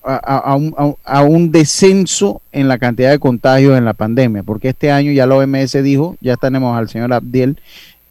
a, 0.03 0.55
un, 0.55 0.95
a 1.03 1.21
un, 1.21 1.51
descenso 1.51 2.41
en 2.51 2.67
la 2.67 2.79
cantidad 2.79 3.11
de 3.11 3.19
contagios 3.19 3.77
en 3.77 3.85
la 3.85 3.93
pandemia, 3.93 4.41
porque 4.41 4.69
este 4.69 4.89
año 4.89 5.11
ya 5.11 5.27
la 5.27 5.35
OMS 5.35 5.73
dijo, 5.83 6.15
ya 6.21 6.35
tenemos 6.37 6.75
al 6.75 6.89
señor 6.89 7.13
Abdiel, 7.13 7.59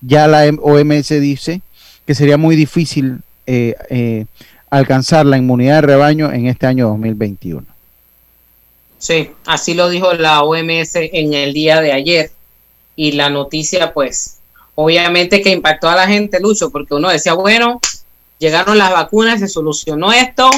ya 0.02 0.28
la 0.28 0.44
OMS 0.60 1.08
dice 1.08 1.62
que 2.06 2.14
sería 2.14 2.36
muy 2.36 2.54
difícil 2.54 3.22
eh, 3.46 3.74
eh, 3.90 4.26
alcanzar 4.70 5.26
la 5.26 5.38
inmunidad 5.38 5.76
de 5.76 5.86
rebaño 5.88 6.30
en 6.30 6.46
este 6.46 6.66
año 6.66 6.88
2021. 6.88 7.75
Sí, 9.06 9.30
así 9.44 9.74
lo 9.74 9.88
dijo 9.88 10.14
la 10.14 10.42
OMS 10.42 10.96
en 10.96 11.32
el 11.32 11.52
día 11.52 11.80
de 11.80 11.92
ayer. 11.92 12.32
Y 12.96 13.12
la 13.12 13.30
noticia, 13.30 13.94
pues, 13.94 14.40
obviamente 14.74 15.42
que 15.42 15.50
impactó 15.50 15.88
a 15.88 15.94
la 15.94 16.08
gente, 16.08 16.40
Lucho, 16.40 16.70
porque 16.70 16.94
uno 16.94 17.10
decía, 17.10 17.34
bueno, 17.34 17.80
llegaron 18.40 18.76
las 18.76 18.90
vacunas, 18.90 19.38
se 19.38 19.46
solucionó 19.46 20.12
esto 20.12 20.50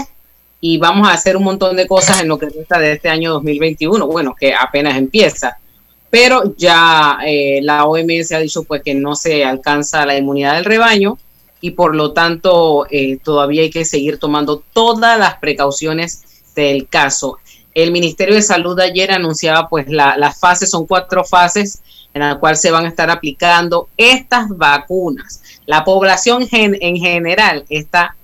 y 0.62 0.78
vamos 0.78 1.06
a 1.06 1.12
hacer 1.12 1.36
un 1.36 1.44
montón 1.44 1.76
de 1.76 1.86
cosas 1.86 2.22
en 2.22 2.28
lo 2.28 2.38
que 2.38 2.48
resta 2.48 2.78
de 2.78 2.92
este 2.92 3.10
año 3.10 3.34
2021, 3.34 4.06
bueno, 4.06 4.34
que 4.34 4.54
apenas 4.54 4.96
empieza. 4.96 5.58
Pero 6.08 6.54
ya 6.56 7.18
eh, 7.26 7.60
la 7.60 7.84
OMS 7.84 8.32
ha 8.32 8.38
dicho 8.38 8.62
pues 8.62 8.82
que 8.82 8.94
no 8.94 9.14
se 9.14 9.44
alcanza 9.44 10.06
la 10.06 10.16
inmunidad 10.16 10.54
del 10.54 10.64
rebaño 10.64 11.18
y 11.60 11.72
por 11.72 11.94
lo 11.94 12.14
tanto 12.14 12.86
eh, 12.90 13.18
todavía 13.22 13.60
hay 13.60 13.70
que 13.70 13.84
seguir 13.84 14.16
tomando 14.16 14.62
todas 14.72 15.18
las 15.18 15.34
precauciones 15.34 16.22
del 16.54 16.88
caso. 16.88 17.36
El 17.78 17.92
Ministerio 17.92 18.34
de 18.34 18.42
Salud 18.42 18.76
ayer 18.80 19.12
anunciaba 19.12 19.68
pues 19.68 19.86
las 19.88 20.40
fases, 20.40 20.68
son 20.68 20.84
cuatro 20.84 21.22
fases 21.22 21.80
en 22.12 22.22
las 22.22 22.38
cuales 22.38 22.60
se 22.60 22.72
van 22.72 22.84
a 22.84 22.88
estar 22.88 23.08
aplicando 23.08 23.88
estas 23.96 24.48
vacunas. 24.48 25.42
La 25.64 25.84
población 25.84 26.48
en 26.50 26.96
general 26.96 27.64
está 27.68 28.16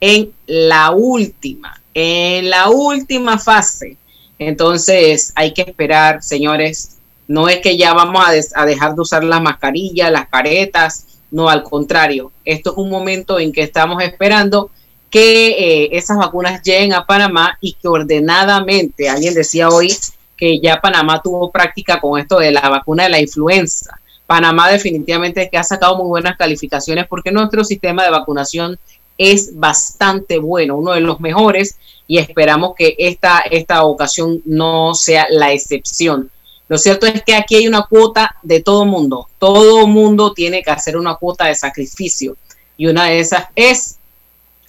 en 0.00 0.32
la 0.46 0.92
última, 0.92 1.82
en 1.92 2.48
la 2.48 2.70
última 2.70 3.38
fase. 3.38 3.98
Entonces 4.38 5.34
hay 5.34 5.52
que 5.52 5.60
esperar, 5.60 6.22
señores. 6.22 6.96
No 7.28 7.50
es 7.50 7.58
que 7.58 7.76
ya 7.76 7.92
vamos 7.92 8.24
a, 8.24 8.62
a 8.62 8.64
dejar 8.64 8.94
de 8.94 9.02
usar 9.02 9.22
las 9.22 9.42
mascarillas, 9.42 10.10
las 10.10 10.28
caretas, 10.28 11.04
no, 11.30 11.50
al 11.50 11.62
contrario, 11.62 12.32
esto 12.46 12.70
es 12.70 12.78
un 12.78 12.88
momento 12.88 13.38
en 13.38 13.52
que 13.52 13.64
estamos 13.64 14.02
esperando 14.02 14.70
que 15.14 15.46
eh, 15.50 15.88
esas 15.92 16.18
vacunas 16.18 16.60
lleguen 16.64 16.92
a 16.92 17.06
Panamá 17.06 17.56
y 17.60 17.74
que 17.74 17.86
ordenadamente, 17.86 19.08
alguien 19.08 19.32
decía 19.32 19.68
hoy 19.68 19.96
que 20.36 20.58
ya 20.58 20.80
Panamá 20.80 21.22
tuvo 21.22 21.52
práctica 21.52 22.00
con 22.00 22.18
esto 22.18 22.40
de 22.40 22.50
la 22.50 22.68
vacuna 22.68 23.04
de 23.04 23.10
la 23.10 23.20
influenza. 23.20 24.00
Panamá 24.26 24.68
definitivamente 24.72 25.48
que 25.48 25.56
ha 25.56 25.62
sacado 25.62 25.96
muy 25.98 26.08
buenas 26.08 26.36
calificaciones 26.36 27.06
porque 27.06 27.30
nuestro 27.30 27.62
sistema 27.62 28.02
de 28.02 28.10
vacunación 28.10 28.76
es 29.16 29.56
bastante 29.56 30.40
bueno, 30.40 30.78
uno 30.78 30.94
de 30.94 31.00
los 31.00 31.20
mejores 31.20 31.76
y 32.08 32.18
esperamos 32.18 32.74
que 32.76 32.96
esta, 32.98 33.38
esta 33.48 33.84
ocasión 33.84 34.42
no 34.44 34.96
sea 34.96 35.28
la 35.30 35.52
excepción. 35.52 36.28
Lo 36.66 36.76
cierto 36.76 37.06
es 37.06 37.22
que 37.22 37.36
aquí 37.36 37.54
hay 37.54 37.68
una 37.68 37.82
cuota 37.82 38.34
de 38.42 38.64
todo 38.64 38.84
mundo. 38.84 39.28
Todo 39.38 39.86
mundo 39.86 40.32
tiene 40.32 40.64
que 40.64 40.72
hacer 40.72 40.96
una 40.96 41.14
cuota 41.14 41.46
de 41.46 41.54
sacrificio. 41.54 42.36
Y 42.76 42.88
una 42.88 43.04
de 43.04 43.20
esas 43.20 43.44
es 43.54 43.98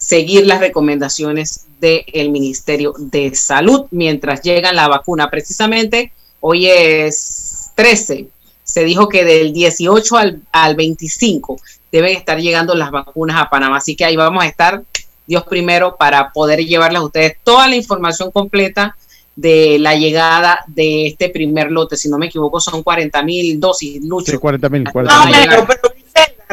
seguir 0.06 0.46
las 0.46 0.60
recomendaciones 0.60 1.66
del 1.80 2.30
Ministerio 2.30 2.94
de 2.96 3.34
Salud 3.34 3.86
mientras 3.90 4.40
llega 4.40 4.72
la 4.72 4.86
vacuna. 4.86 5.30
Precisamente 5.30 6.12
hoy 6.38 6.68
es 6.68 7.72
13. 7.74 8.28
Se 8.62 8.84
dijo 8.84 9.08
que 9.08 9.24
del 9.24 9.52
18 9.52 10.16
al, 10.16 10.42
al 10.52 10.76
25 10.76 11.56
deben 11.90 12.16
estar 12.16 12.38
llegando 12.38 12.76
las 12.76 12.92
vacunas 12.92 13.36
a 13.36 13.50
Panamá. 13.50 13.78
Así 13.78 13.96
que 13.96 14.04
ahí 14.04 14.14
vamos 14.14 14.44
a 14.44 14.46
estar, 14.46 14.84
Dios 15.26 15.42
primero, 15.42 15.96
para 15.96 16.30
poder 16.30 16.60
llevarles 16.60 17.00
a 17.00 17.04
ustedes 17.04 17.38
toda 17.42 17.66
la 17.66 17.74
información 17.74 18.30
completa 18.30 18.96
de 19.34 19.78
la 19.80 19.96
llegada 19.96 20.64
de 20.68 21.08
este 21.08 21.30
primer 21.30 21.72
lote. 21.72 21.96
Si 21.96 22.08
no 22.08 22.16
me 22.16 22.26
equivoco, 22.26 22.60
son 22.60 22.84
40 22.84 23.22
mil 23.24 23.58
dosis, 23.58 24.00
Lucho. 24.04 24.30
Sí, 24.30 24.38
40 24.38 24.68
mil. 24.68 24.84
No, 24.84 24.92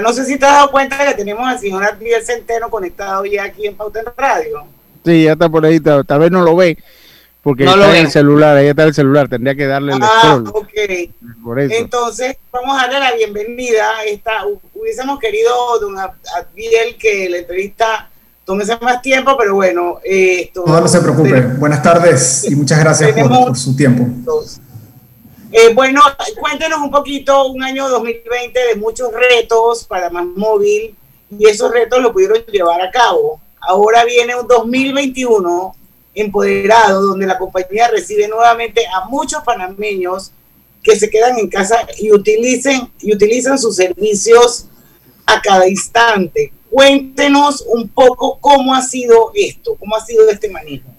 no 0.02 0.14
sé 0.14 0.26
si 0.26 0.38
te 0.38 0.46
has 0.46 0.54
dado 0.54 0.72
cuenta 0.72 1.06
que 1.06 1.14
tenemos 1.14 1.48
al 1.48 1.60
señor 1.60 1.84
Abdiel 1.84 2.24
Centeno 2.24 2.70
conectado 2.70 3.26
ya 3.26 3.44
aquí 3.44 3.68
en 3.68 3.76
Pauta 3.76 4.00
en 4.00 4.06
Radio. 4.18 4.66
Sí, 5.06 5.24
ya 5.24 5.34
está 5.34 5.50
por 5.50 5.66
ahí, 5.66 5.80
tal, 5.80 6.20
vez 6.20 6.32
no 6.32 6.42
lo 6.42 6.56
ve, 6.56 6.78
porque 7.42 7.66
no 7.66 7.72
está 7.72 7.98
en 7.98 8.06
el 8.06 8.12
celular, 8.12 8.56
ahí 8.56 8.68
está 8.68 8.84
el 8.84 8.94
celular, 8.94 9.28
tendría 9.28 9.54
que 9.54 9.68
darle 9.68 9.94
el 9.94 10.00
ah, 10.02 10.42
ok. 10.54 10.74
Entonces, 11.72 12.38
vamos 12.52 12.82
a 12.82 12.88
darle 12.88 13.00
la 13.02 13.16
bienvenida. 13.16 14.04
Esta, 14.08 14.46
hubiésemos 14.74 15.20
querido, 15.20 15.52
don 15.80 15.98
Abdiel, 16.00 16.96
que 16.98 17.30
la 17.30 17.38
entrevista 17.40 18.10
tómese 18.46 18.78
más 18.82 19.02
tiempo, 19.02 19.36
pero 19.38 19.56
bueno. 19.56 20.00
Eh, 20.04 20.44
esto, 20.44 20.64
no, 20.66 20.82
no 20.82 20.88
se 20.88 21.02
preocupe. 21.02 21.42
Buenas 21.58 21.84
tardes 21.84 22.50
y 22.50 22.56
muchas 22.56 22.80
gracias 22.80 23.12
por, 23.12 23.56
su 23.58 23.76
tiempo. 23.76 24.08
Eh, 25.54 25.74
bueno, 25.74 26.02
cuéntenos 26.40 26.80
un 26.80 26.92
poquito, 26.92 27.48
un 27.48 27.64
año 27.64 27.88
2020 27.88 28.60
de 28.60 28.76
muchos 28.76 29.10
retos 29.14 29.86
para 29.86 30.10
Más 30.10 30.26
Móvil 30.26 30.96
y 31.30 31.48
esos 31.48 31.72
retos 31.72 32.02
lo 32.02 32.12
pudieron 32.12 32.44
llevar 32.48 32.82
a 32.82 32.92
cabo. 32.92 33.40
Ahora 33.62 34.04
viene 34.04 34.36
un 34.36 34.48
2021 34.48 35.76
empoderado, 36.16 37.02
donde 37.02 37.26
la 37.26 37.38
compañía 37.38 37.88
recibe 37.88 38.28
nuevamente 38.28 38.86
a 38.88 39.06
muchos 39.08 39.44
panameños 39.44 40.32
que 40.82 40.98
se 40.98 41.10
quedan 41.10 41.38
en 41.38 41.50
casa 41.50 41.88
y 41.98 42.12
utilicen 42.12 42.92
y 43.00 43.14
utilizan 43.14 43.58
sus 43.58 43.76
servicios 43.76 44.66
a 45.26 45.42
cada 45.42 45.68
instante 45.68 46.52
cuéntenos 46.74 47.64
un 47.68 47.88
poco 47.88 48.40
cómo 48.42 48.74
ha 48.74 48.82
sido 48.82 49.32
esto, 49.36 49.76
cómo 49.80 49.96
ha 49.96 50.04
sido 50.04 50.28
este 50.30 50.50
manejo. 50.50 50.90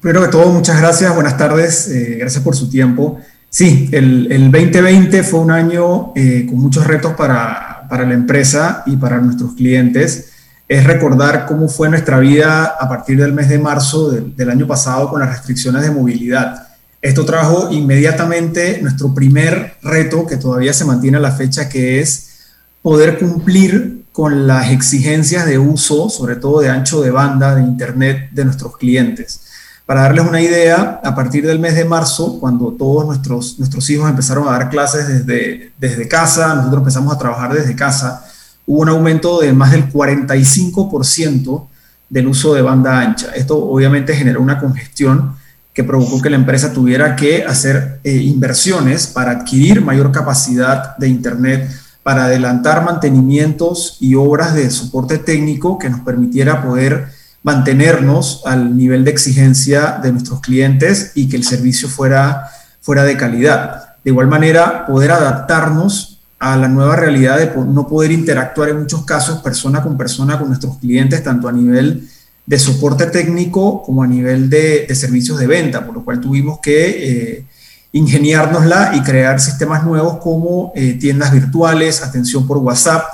Primero 0.00 0.22
que 0.22 0.32
todo, 0.32 0.46
muchas 0.46 0.80
gracias, 0.80 1.14
buenas 1.14 1.38
tardes, 1.38 1.88
eh, 1.88 2.16
gracias 2.18 2.42
por 2.42 2.56
su 2.56 2.68
tiempo. 2.68 3.20
Sí, 3.52 3.88
el, 3.90 4.30
el 4.30 4.52
2020 4.52 5.24
fue 5.24 5.40
un 5.40 5.50
año 5.50 6.12
eh, 6.14 6.46
con 6.48 6.60
muchos 6.60 6.86
retos 6.86 7.14
para, 7.14 7.84
para, 7.88 8.06
la 8.06 8.14
empresa 8.14 8.84
y 8.86 8.96
para 8.96 9.20
nuestros 9.20 9.54
clientes. 9.54 10.30
es 10.68 10.84
recordar 10.84 11.46
cómo 11.46 11.68
fue 11.68 11.88
nuestra 11.88 12.20
vida 12.20 12.76
a 12.78 12.88
partir 12.88 13.18
del 13.18 13.32
mes 13.32 13.48
de 13.48 13.58
marzo 13.58 14.12
del, 14.12 14.36
del 14.36 14.50
año 14.50 14.68
pasado 14.68 15.10
con 15.10 15.18
las 15.18 15.30
restricciones 15.30 15.82
de 15.82 15.90
movilidad. 15.90 16.68
Esto 17.02 17.24
trajo 17.24 17.72
inmediatamente 17.72 18.78
nuestro 18.82 19.12
primer 19.12 19.74
reto, 19.82 20.28
que 20.28 20.36
todavía 20.36 20.72
se 20.72 20.84
mantiene 20.84 21.16
a 21.16 21.20
la 21.20 21.32
fecha, 21.32 21.68
que 21.68 21.98
es 21.98 22.52
poder 22.82 23.18
cumplir 23.18 24.04
con 24.12 24.46
las 24.46 24.70
exigencias 24.70 25.44
de 25.44 25.58
uso, 25.58 26.08
sobre 26.08 26.36
todo 26.36 26.60
de 26.60 26.68
ancho 26.68 27.02
de 27.02 27.10
banda 27.10 27.56
de 27.56 27.62
Internet 27.62 28.30
de 28.30 28.44
nuestros 28.44 28.76
clientes. 28.76 29.49
Para 29.90 30.02
darles 30.02 30.24
una 30.24 30.40
idea, 30.40 31.00
a 31.02 31.16
partir 31.16 31.44
del 31.44 31.58
mes 31.58 31.74
de 31.74 31.84
marzo, 31.84 32.38
cuando 32.38 32.68
todos 32.78 33.04
nuestros, 33.06 33.58
nuestros 33.58 33.90
hijos 33.90 34.08
empezaron 34.08 34.46
a 34.46 34.52
dar 34.52 34.70
clases 34.70 35.08
desde, 35.08 35.72
desde 35.78 36.06
casa, 36.06 36.54
nosotros 36.54 36.82
empezamos 36.82 37.12
a 37.12 37.18
trabajar 37.18 37.52
desde 37.52 37.74
casa, 37.74 38.24
hubo 38.66 38.82
un 38.82 38.88
aumento 38.88 39.40
de 39.40 39.52
más 39.52 39.72
del 39.72 39.92
45% 39.92 41.66
del 42.08 42.28
uso 42.28 42.54
de 42.54 42.62
banda 42.62 43.00
ancha. 43.00 43.32
Esto 43.34 43.58
obviamente 43.58 44.14
generó 44.14 44.40
una 44.40 44.60
congestión 44.60 45.34
que 45.74 45.82
provocó 45.82 46.22
que 46.22 46.30
la 46.30 46.36
empresa 46.36 46.72
tuviera 46.72 47.16
que 47.16 47.42
hacer 47.44 47.98
eh, 48.04 48.14
inversiones 48.14 49.08
para 49.08 49.32
adquirir 49.32 49.82
mayor 49.82 50.12
capacidad 50.12 50.96
de 50.98 51.08
Internet, 51.08 51.68
para 52.04 52.26
adelantar 52.26 52.84
mantenimientos 52.84 53.96
y 53.98 54.14
obras 54.14 54.54
de 54.54 54.70
soporte 54.70 55.18
técnico 55.18 55.80
que 55.80 55.90
nos 55.90 55.98
permitiera 56.02 56.62
poder 56.62 57.18
mantenernos 57.42 58.42
al 58.44 58.76
nivel 58.76 59.04
de 59.04 59.10
exigencia 59.10 59.98
de 60.02 60.12
nuestros 60.12 60.40
clientes 60.40 61.12
y 61.14 61.28
que 61.28 61.36
el 61.36 61.44
servicio 61.44 61.88
fuera, 61.88 62.50
fuera 62.80 63.04
de 63.04 63.16
calidad. 63.16 63.96
De 64.04 64.10
igual 64.10 64.28
manera, 64.28 64.86
poder 64.86 65.12
adaptarnos 65.12 66.20
a 66.38 66.56
la 66.56 66.68
nueva 66.68 66.96
realidad 66.96 67.38
de 67.38 67.52
no 67.66 67.86
poder 67.86 68.10
interactuar 68.12 68.70
en 68.70 68.80
muchos 68.80 69.04
casos 69.04 69.40
persona 69.40 69.82
con 69.82 69.96
persona 69.96 70.38
con 70.38 70.48
nuestros 70.48 70.78
clientes, 70.78 71.22
tanto 71.22 71.48
a 71.48 71.52
nivel 71.52 72.08
de 72.46 72.58
soporte 72.58 73.06
técnico 73.06 73.82
como 73.82 74.02
a 74.02 74.06
nivel 74.06 74.48
de, 74.48 74.92
servicios 74.94 75.38
de 75.38 75.46
venta, 75.46 75.84
por 75.84 75.94
lo 75.94 76.04
cual 76.04 76.20
tuvimos 76.20 76.58
que 76.60 77.36
eh, 77.36 77.44
ingeniárnosla 77.92 78.92
y 78.94 79.02
crear 79.02 79.38
sistemas 79.38 79.84
nuevos 79.84 80.16
como 80.16 80.72
eh, 80.74 80.94
tiendas 80.94 81.30
virtuales, 81.30 82.02
atención 82.02 82.46
por 82.46 82.58
WhatsApp. 82.58 83.04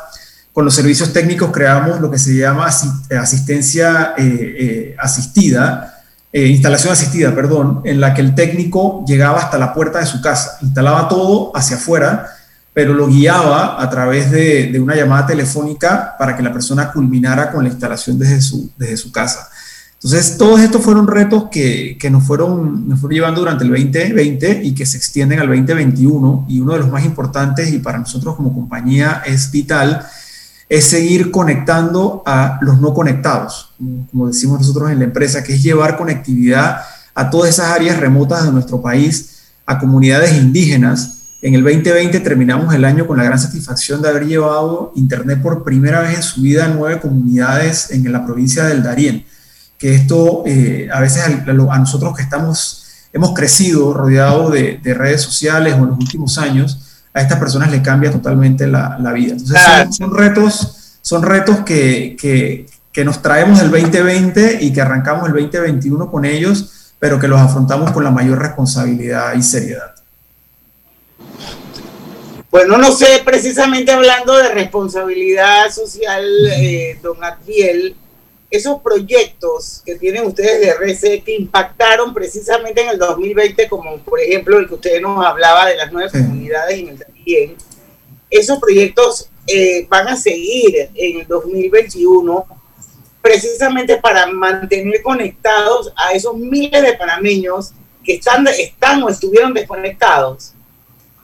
Con 0.57 0.65
los 0.65 0.75
servicios 0.75 1.13
técnicos 1.13 1.51
creamos 1.53 2.01
lo 2.01 2.11
que 2.11 2.19
se 2.19 2.35
llama 2.35 2.67
asistencia 2.67 4.15
eh, 4.17 4.97
asistida, 4.99 6.03
instalación 6.33 6.95
asistida, 6.95 7.35
perdón, 7.35 7.83
en 7.85 8.01
la 8.01 8.15
que 8.15 8.23
el 8.23 8.35
técnico 8.35 9.05
llegaba 9.07 9.41
hasta 9.41 9.59
la 9.59 9.75
puerta 9.75 9.99
de 9.99 10.07
su 10.07 10.23
casa, 10.23 10.57
instalaba 10.63 11.11
todo 11.11 11.53
hacia 11.55 11.77
afuera 11.77 12.31
pero 12.77 12.93
lo 12.93 13.09
guiaba 13.09 13.83
a 13.83 13.89
través 13.89 14.31
de, 14.31 14.79
una 14.79 14.95
llamada 14.95 15.27
telefónica 15.27 16.15
para 16.19 16.37
que 16.37 16.43
la 16.43 16.53
persona 16.53 16.93
culminara 16.93 17.51
con 17.51 17.65
la 17.65 17.71
instalación 17.71 18.19
desde 18.19 18.43
su, 18.43 18.71
desde 18.77 18.99
su 18.99 19.11
casa. 19.11 19.49
Entonces, 19.95 20.37
todos 20.37 20.61
estos 20.61 20.83
fueron 20.83 21.07
retos 21.07 21.45
que, 21.51 21.97
nos, 22.11 22.25
fueron, 22.25 22.87
nos 22.87 23.01
fueron 23.01 23.15
llevando 23.15 23.41
durante 23.41 23.65
el 23.65 23.71
2020 23.71 24.61
y 24.63 24.75
que 24.75 24.85
se 24.85 24.99
extienden 24.99 25.41
al 25.41 25.47
2021. 25.47 26.45
Y 26.51 26.61
uno 26.61 26.75
de 26.75 26.81
los 26.81 26.91
más 26.91 27.03
importantes, 27.07 27.73
y 27.73 27.79
para 27.79 27.97
nosotros 27.97 28.37
como 28.37 28.53
compañía 28.53 29.23
es 29.25 29.51
vital, 29.51 30.07
es 30.69 30.85
seguir 30.87 31.31
conectando 31.31 32.23
a 32.27 32.59
los 32.61 32.81
no 32.81 32.93
conectados, 32.93 33.73
como 34.11 34.29
decimos 34.29 34.61
nosotros 34.61 34.91
en 34.91 34.99
la 34.99 35.05
empresa, 35.05 35.45
que 35.45 35.55
es 35.55 35.63
llevar 35.63 35.97
conectividad 35.97 36.81
a 37.15 37.31
todas 37.31 37.51
esas 37.51 37.67
áreas 37.71 37.99
remotas 37.99 38.45
de 38.45 38.53
nuestro 38.53 38.83
país, 38.83 39.33
a 39.65 39.79
comunidades 39.79 40.35
indígenas, 40.35 41.17
en 41.43 41.55
el 41.55 41.63
2020 41.63 42.19
terminamos 42.21 42.75
el 42.75 42.85
año 42.85 43.07
con 43.07 43.19
la 43.19 43.25
gran 43.25 43.39
satisfacción 43.39 44.01
de 44.01 44.09
haber 44.09 44.27
llevado 44.27 44.93
Internet 44.97 45.43
por 45.43 45.63
primera 45.65 46.01
vez 46.01 46.17
en 46.17 46.23
su 46.23 46.41
vida 46.41 46.65
a 46.65 46.69
nueve 46.69 46.99
comunidades 47.01 47.91
en 47.91 48.11
la 48.11 48.25
provincia 48.25 48.65
del 48.65 48.83
Darién. 48.83 49.25
Que 49.79 49.95
esto 49.95 50.43
eh, 50.47 50.89
a 50.93 50.99
veces 51.01 51.23
a, 51.25 51.79
nosotros 51.79 52.17
que 52.17 52.23
estamos, 52.23 52.87
hemos 53.13 53.35
crecido 53.35 53.93
rodeado 53.93 54.51
de, 54.51 54.81
redes 54.83 55.21
sociales 55.21 55.75
o 55.75 55.85
en 55.85 55.89
los 55.91 55.99
últimos 55.99 56.39
años, 56.39 56.86
a 57.17 57.23
estas 57.23 57.39
personas 57.39 57.71
le 57.71 57.81
cambia 57.81 58.11
totalmente 58.11 58.67
la, 58.67 58.99
vida. 59.15 59.33
Entonces 59.33 59.97
son, 59.97 60.15
retos, 60.15 60.99
son 61.01 61.23
retos 61.23 61.61
que, 61.61 62.15
que, 62.21 62.67
que 62.93 63.05
nos 63.07 63.23
traemos 63.23 63.59
del 63.59 63.71
2020 63.71 64.59
y 64.61 64.71
que 64.71 64.83
arrancamos 64.83 65.27
el 65.27 65.33
2021 65.33 66.11
con 66.11 66.27
ellos, 66.27 66.93
pero 66.99 67.19
que 67.19 67.27
los 67.27 67.41
afrontamos 67.41 67.91
con 67.93 68.05
la 68.05 68.11
mayor 68.11 68.39
responsabilidad 68.39 69.33
y 69.35 69.43
seriedad. 69.43 69.95
Bueno, 72.51 72.77
no 72.77 72.93
sé, 72.93 73.23
precisamente 73.25 73.93
hablando 73.93 74.37
de 74.37 74.51
responsabilidad 74.51 75.71
social, 75.71 76.23
eh, 76.53 76.99
don 77.03 77.25
Adriel, 77.25 77.97
esos 78.51 78.81
proyectos 78.81 79.83
que 79.85 79.97
tienen 79.97 80.27
ustedes 80.27 80.61
de 80.61 80.69
RC 80.69 81.23
que 81.23 81.35
impactaron 81.35 82.15
precisamente 82.15 82.83
en 82.83 82.91
el 82.91 82.99
2020, 82.99 83.69
como 83.69 83.99
por 83.99 84.21
ejemplo 84.21 84.59
el 84.59 84.69
que 84.69 84.75
usted 84.75 85.01
nos 85.01 85.25
hablaba 85.25 85.67
de 85.67 85.77
las 85.77 85.93
nueve 85.93 86.11
comunidades 86.11 86.79
en 86.79 86.89
el 86.89 86.99
también, 86.99 87.57
esos 88.31 88.59
proyectos 88.59 89.29
eh, 89.47 89.87
van 89.89 90.09
a 90.09 90.17
seguir 90.17 90.91
en 90.95 91.21
el 91.21 91.27
2021 91.27 92.47
precisamente 93.21 93.97
para 93.97 94.27
mantener 94.27 95.03
conectados 95.03 95.93
a 95.97 96.13
esos 96.13 96.37
miles 96.37 96.81
de 96.81 96.93
panameños 96.95 97.73
que 98.05 98.15
están, 98.15 98.47
están 98.47 99.03
o 99.03 99.09
estuvieron 99.09 99.53
desconectados. 99.53 100.53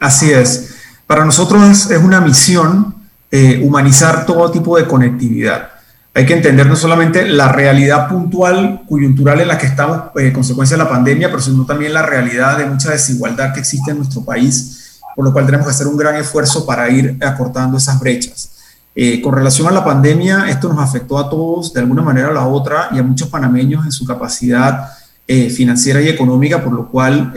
Así 0.00 0.32
es. 0.32 0.74
Para 1.06 1.24
nosotros 1.24 1.90
es 1.90 1.98
una 1.98 2.20
misión 2.20 3.08
eh, 3.30 3.60
humanizar 3.62 4.26
todo 4.26 4.50
tipo 4.50 4.76
de 4.76 4.86
conectividad. 4.86 5.70
Hay 6.14 6.26
que 6.26 6.34
entender 6.34 6.66
no 6.66 6.76
solamente 6.76 7.26
la 7.26 7.48
realidad 7.48 8.06
puntual, 8.08 8.82
coyuntural 8.86 9.40
en 9.40 9.48
la 9.48 9.56
que 9.56 9.66
estamos, 9.66 10.10
eh, 10.16 10.30
consecuencia 10.32 10.76
de 10.76 10.82
la 10.82 10.88
pandemia, 10.90 11.28
pero 11.28 11.40
sino 11.40 11.64
también 11.64 11.94
la 11.94 12.02
realidad 12.02 12.58
de 12.58 12.66
mucha 12.66 12.90
desigualdad 12.90 13.54
que 13.54 13.60
existe 13.60 13.92
en 13.92 13.98
nuestro 13.98 14.22
país, 14.22 15.00
por 15.16 15.24
lo 15.24 15.32
cual 15.32 15.46
tenemos 15.46 15.66
que 15.66 15.70
hacer 15.70 15.86
un 15.86 15.96
gran 15.96 16.16
esfuerzo 16.16 16.66
para 16.66 16.90
ir 16.90 17.16
acortando 17.24 17.78
esas 17.78 17.98
brechas. 17.98 18.50
Eh, 18.94 19.22
con 19.22 19.34
relación 19.34 19.68
a 19.68 19.70
la 19.70 19.82
pandemia, 19.82 20.50
esto 20.50 20.68
nos 20.68 20.80
afectó 20.80 21.18
a 21.18 21.30
todos 21.30 21.72
de 21.72 21.80
alguna 21.80 22.02
manera 22.02 22.28
o 22.28 22.32
la 22.32 22.46
otra 22.46 22.88
y 22.92 22.98
a 22.98 23.02
muchos 23.02 23.28
panameños 23.28 23.86
en 23.86 23.92
su 23.92 24.04
capacidad 24.04 24.88
financiera 25.24 26.02
y 26.02 26.08
económica, 26.08 26.62
por 26.62 26.74
lo 26.74 26.88
cual 26.88 27.32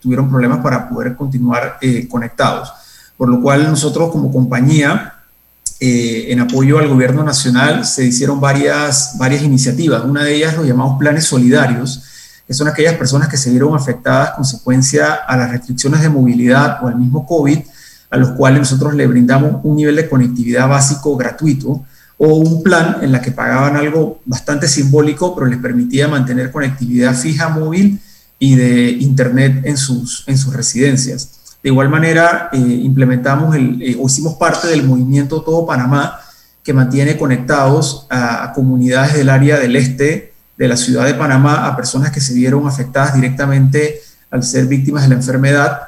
tuvieron 0.00 0.28
problemas 0.28 0.58
para 0.58 0.88
poder 0.88 1.14
continuar 1.14 1.78
conectados 2.08 2.72
por 3.18 3.28
lo 3.28 3.42
cual 3.42 3.64
nosotros 3.68 4.10
como 4.10 4.32
compañía, 4.32 5.14
eh, 5.80 6.26
en 6.32 6.40
apoyo 6.40 6.78
al 6.78 6.88
gobierno 6.88 7.22
nacional, 7.22 7.84
se 7.84 8.04
hicieron 8.04 8.40
varias, 8.40 9.14
varias 9.16 9.42
iniciativas. 9.42 10.04
Una 10.04 10.24
de 10.24 10.34
ellas 10.34 10.56
los 10.56 10.66
llamamos 10.66 10.98
planes 10.98 11.24
solidarios, 11.24 12.02
que 12.46 12.54
son 12.54 12.66
aquellas 12.66 12.94
personas 12.94 13.28
que 13.28 13.36
se 13.36 13.50
vieron 13.50 13.76
afectadas 13.76 14.30
consecuencia 14.30 15.14
a 15.14 15.36
las 15.36 15.50
restricciones 15.50 16.02
de 16.02 16.08
movilidad 16.08 16.82
o 16.82 16.88
al 16.88 16.96
mismo 16.96 17.24
COVID, 17.26 17.58
a 18.10 18.16
los 18.16 18.30
cuales 18.30 18.58
nosotros 18.58 18.94
le 18.94 19.06
brindamos 19.06 19.60
un 19.62 19.76
nivel 19.76 19.94
de 19.94 20.08
conectividad 20.08 20.68
básico 20.68 21.16
gratuito 21.16 21.84
o 22.16 22.34
un 22.34 22.62
plan 22.64 22.96
en 23.02 23.12
la 23.12 23.22
que 23.22 23.30
pagaban 23.30 23.76
algo 23.76 24.20
bastante 24.24 24.66
simbólico, 24.66 25.34
pero 25.34 25.46
les 25.46 25.58
permitía 25.58 26.08
mantener 26.08 26.50
conectividad 26.50 27.14
fija 27.14 27.50
móvil 27.50 28.00
y 28.38 28.56
de 28.56 28.90
internet 28.90 29.60
en 29.64 29.76
sus, 29.76 30.24
en 30.26 30.36
sus 30.36 30.52
residencias. 30.52 31.37
De 31.62 31.70
igual 31.70 31.88
manera, 31.88 32.50
eh, 32.52 32.58
implementamos 32.58 33.56
el, 33.56 33.82
eh, 33.82 33.96
o 34.00 34.06
hicimos 34.06 34.34
parte 34.34 34.68
del 34.68 34.84
movimiento 34.84 35.42
Todo 35.42 35.66
Panamá, 35.66 36.20
que 36.62 36.72
mantiene 36.72 37.16
conectados 37.16 38.06
a, 38.10 38.52
comunidades 38.52 39.14
del 39.14 39.28
área 39.28 39.58
del 39.58 39.74
este 39.74 40.34
de 40.56 40.68
la 40.68 40.76
ciudad 40.76 41.06
de 41.06 41.14
Panamá, 41.14 41.66
a 41.66 41.76
personas 41.76 42.10
que 42.10 42.20
se 42.20 42.34
vieron 42.34 42.66
afectadas 42.66 43.14
directamente 43.14 44.00
al 44.30 44.42
ser 44.42 44.66
víctimas 44.66 45.04
de 45.04 45.08
la 45.08 45.14
enfermedad. 45.16 45.82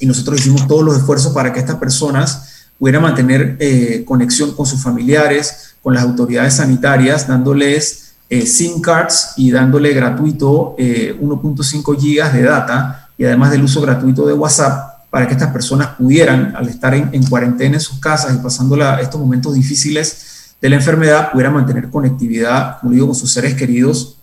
Y 0.00 0.06
nosotros 0.06 0.40
hicimos 0.40 0.66
todos 0.66 0.84
los 0.84 0.96
esfuerzos 0.96 1.32
para 1.32 1.52
que 1.52 1.60
estas 1.60 1.76
personas 1.76 2.68
pudieran 2.78 3.02
mantener 3.02 3.56
eh, 3.60 4.04
conexión 4.06 4.54
con 4.54 4.66
sus 4.66 4.82
familiares, 4.82 5.74
con 5.82 5.94
las 5.94 6.02
autoridades 6.02 6.54
sanitarias, 6.54 7.26
dándoles 7.26 8.14
SIM 8.30 8.80
cards 8.80 9.34
y 9.36 9.50
dándole 9.50 9.92
gratuito 9.92 10.74
1.5 10.76 12.00
gigas 12.00 12.32
de 12.32 12.42
data 12.42 13.10
y 13.16 13.24
además 13.24 13.52
del 13.52 13.62
uso 13.62 13.80
gratuito 13.80 14.26
de 14.26 14.32
WhatsApp 14.32 14.93
para 15.14 15.28
que 15.28 15.34
estas 15.34 15.52
personas 15.52 15.90
pudieran, 15.96 16.56
al 16.56 16.68
estar 16.68 16.92
en, 16.92 17.24
cuarentena 17.26 17.76
en 17.76 17.80
sus 17.80 18.00
casas 18.00 18.34
y 18.34 18.38
pasando 18.38 18.76
estos 18.98 19.20
momentos 19.20 19.54
difíciles 19.54 20.56
de 20.60 20.68
la 20.68 20.74
enfermedad, 20.74 21.30
pudieran 21.30 21.54
mantener 21.54 21.88
conectividad, 21.88 22.80
como 22.80 22.92
digo, 22.94 23.06
con 23.06 23.14
sus 23.14 23.32
seres 23.32 23.54
queridos 23.54 24.16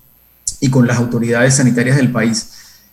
y 0.59 0.69
con 0.69 0.85
las 0.85 0.97
autoridades 0.97 1.55
sanitarias 1.55 1.95
del 1.95 2.11
país. 2.11 2.51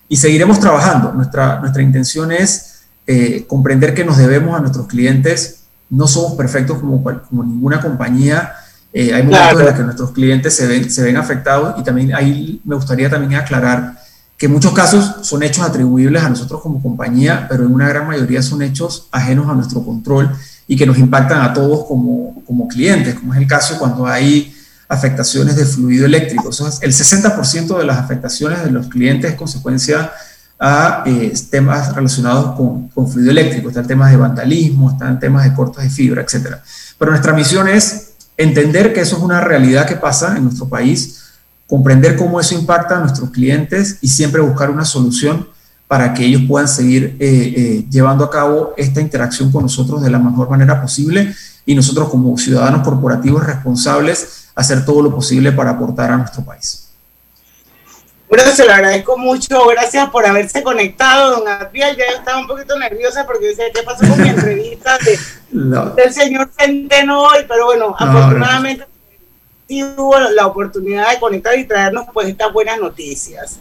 Y 0.09 0.17
seguiremos 0.17 0.61
trabajando. 0.61 1.13
Nuestra, 1.13 1.59
nuestra 1.59 1.83
intención 1.83 2.31
es 2.31 2.83
eh, 3.05 3.45
comprender 3.49 3.95
que 3.95 4.05
nos 4.05 4.17
debemos 4.17 4.57
a 4.57 4.61
nuestros 4.61 4.87
clientes. 4.87 5.63
No 5.91 6.07
somos 6.07 6.35
perfectos 6.35 6.79
como, 6.79 7.03
como 7.03 7.43
ninguna 7.43 7.81
compañía. 7.81 8.53
Eh, 8.93 9.13
hay 9.13 9.25
momentos 9.25 9.59
en 9.59 9.67
los 9.67 9.75
que 9.75 9.83
nuestros 9.83 10.13
clientes 10.13 10.55
se 10.55 10.69
ven, 10.69 10.89
se 10.89 11.03
ven 11.03 11.17
afectados 11.17 11.75
y 11.81 11.83
también 11.83 12.15
ahí 12.15 12.61
me 12.65 12.77
gustaría 12.77 13.11
también 13.11 13.35
aclarar 13.41 13.99
que 14.39 14.47
muchos 14.47 14.73
casos 14.73 15.17
son 15.23 15.43
hechos 15.43 15.67
atribuibles 15.67 16.23
a 16.23 16.29
nosotros 16.29 16.63
como 16.63 16.81
compañía, 16.81 17.47
pero 17.51 17.65
en 17.65 17.75
una 17.75 17.89
gran 17.89 18.07
mayoría 18.07 18.41
son 18.41 18.63
hechos 18.63 19.09
ajenos 19.11 19.49
a 19.51 19.55
nuestro 19.55 19.85
control 19.85 20.31
y 20.69 20.77
que 20.77 20.87
nos 20.87 20.97
impactan 20.97 21.43
a 21.43 21.53
todos 21.53 21.87
como, 21.87 22.41
como 22.47 22.69
clientes, 22.69 23.17
como 23.17 23.35
es 23.35 23.41
el 23.41 23.49
caso 23.49 23.77
cuando 23.81 24.07
hay 24.07 24.55
afectaciones 24.89 25.57
de 25.57 25.65
fluido 25.65 26.07
eléctrico. 26.07 26.51
el 26.51 26.93
60% 26.93 27.79
de 27.79 27.85
las 27.85 27.99
afectaciones 27.99 28.63
de 28.63 28.71
los 28.71 28.87
clientes 28.87 29.33
es 29.33 29.37
consecuencia 29.37 30.13
a 30.61 31.03
eh, 31.07 31.33
temas 31.51 31.95
relacionados 31.95 32.57
con, 32.57 32.89
con, 32.89 33.11
fluido 33.11 33.33
eléctrico. 33.33 33.69
Están 33.69 33.87
temas 33.87 34.11
de 34.11 34.17
vandalismo, 34.17 34.93
están 34.93 35.19
temas 35.19 35.45
de 35.45 35.55
cortes 35.55 35.83
de 35.83 35.91
fibra, 35.91 36.23
etc. 36.23 36.57
Pero 36.97 37.11
nuestra 37.11 37.33
misión 37.33 37.69
es 37.69 38.13
entender 38.37 38.93
que 38.95 39.01
eso 39.01 39.17
es 39.17 39.23
una 39.23 39.41
realidad 39.41 39.87
que 39.87 39.97
pasa 39.97 40.37
en 40.37 40.45
nuestro 40.45 40.69
país, 40.69 41.28
comprender 41.69 42.17
cómo 42.17 42.41
eso 42.41 42.55
impacta 42.55 42.97
a 42.97 43.01
nuestros 43.01 43.31
clientes 43.31 43.99
y 44.01 44.09
siempre 44.09 44.41
buscar 44.41 44.71
una 44.71 44.85
solución 44.85 45.47
para 45.87 46.13
que 46.15 46.25
ellos 46.25 46.43
puedan 46.49 46.67
seguir 46.67 47.17
eh, 47.21 47.55
eh, 47.57 47.85
llevando 47.91 48.25
a 48.25 48.31
cabo 48.31 48.75
esta 48.77 49.01
interacción 49.01 49.53
con 49.53 49.63
nosotros 49.63 50.03
de 50.03 50.11
la 50.11 50.19
mejor 50.19 50.51
manera 50.51 50.81
posible 50.81 51.35
y 51.65 51.75
nosotros 51.75 52.09
como 52.09 52.37
ciudadanos 52.37 52.83
corporativos 52.83 53.47
responsables 53.47 54.49
hacer 54.55 54.85
todo 54.85 55.03
lo 55.03 55.15
posible 55.15 55.53
para 55.53 55.71
aportar 55.71 56.11
a 56.11 56.17
nuestro 56.17 56.43
país. 56.43 56.89
Bueno, 58.29 58.45
se 58.55 58.67
lo 58.67 58.73
agradezco 58.73 59.17
mucho. 59.17 59.67
Gracias 59.69 60.11
por 60.11 60.27
haberse 60.27 60.63
conectado, 60.63 61.39
don 61.39 61.49
Adriel. 61.49 61.97
Ya 61.97 62.05
yo 62.11 62.19
estaba 62.19 62.39
un 62.41 62.47
poquito 62.47 62.79
nerviosa 62.79 63.25
porque 63.25 63.49
decía, 63.49 63.67
¿qué 63.73 63.83
pasó 63.83 64.07
con 64.07 64.21
mi 64.21 64.29
entrevista 64.29 64.99
del 65.51 66.13
señor 66.13 66.51
Centeno 66.59 67.23
hoy? 67.23 67.47
Pero 67.49 67.67
bueno, 67.67 67.95
afortunadamente 67.99 68.85
hubo 69.69 70.19
la 70.19 70.47
oportunidad 70.47 71.11
de 71.13 71.21
conectar 71.21 71.59
y 71.59 71.65
traernos 71.65 72.07
pues 72.13 72.29
estas 72.29 72.53
buenas 72.53 72.79
noticias. 72.79 73.59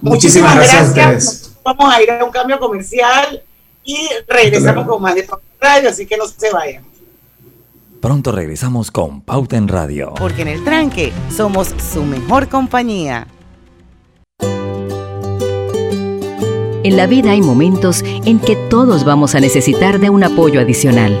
Muchísimas, 0.00 0.56
gracias. 0.56 1.52
Vamos 1.62 1.92
a 1.92 2.02
ir 2.02 2.10
a 2.10 2.24
un 2.24 2.30
cambio 2.30 2.58
comercial 2.58 3.42
y 3.84 4.08
regresamos 4.26 4.86
con 4.86 5.02
más 5.02 5.14
de 5.14 5.28
Radio, 5.60 5.90
así 5.90 6.06
que 6.06 6.16
no 6.16 6.26
se 6.26 6.50
vayan. 6.50 6.84
Pronto 8.00 8.32
regresamos 8.32 8.90
con 8.90 9.20
Pauta 9.20 9.58
en 9.58 9.68
Radio. 9.68 10.14
Porque 10.16 10.42
en 10.42 10.48
el 10.48 10.64
tranque 10.64 11.12
somos 11.36 11.74
su 11.92 12.02
mejor 12.02 12.48
compañía. 12.48 13.26
En 16.82 16.96
la 16.96 17.06
vida 17.06 17.32
hay 17.32 17.42
momentos 17.42 18.02
en 18.02 18.38
que 18.38 18.56
todos 18.56 19.04
vamos 19.04 19.34
a 19.34 19.40
necesitar 19.40 20.00
de 20.00 20.08
un 20.08 20.24
apoyo 20.24 20.60
adicional. 20.60 21.20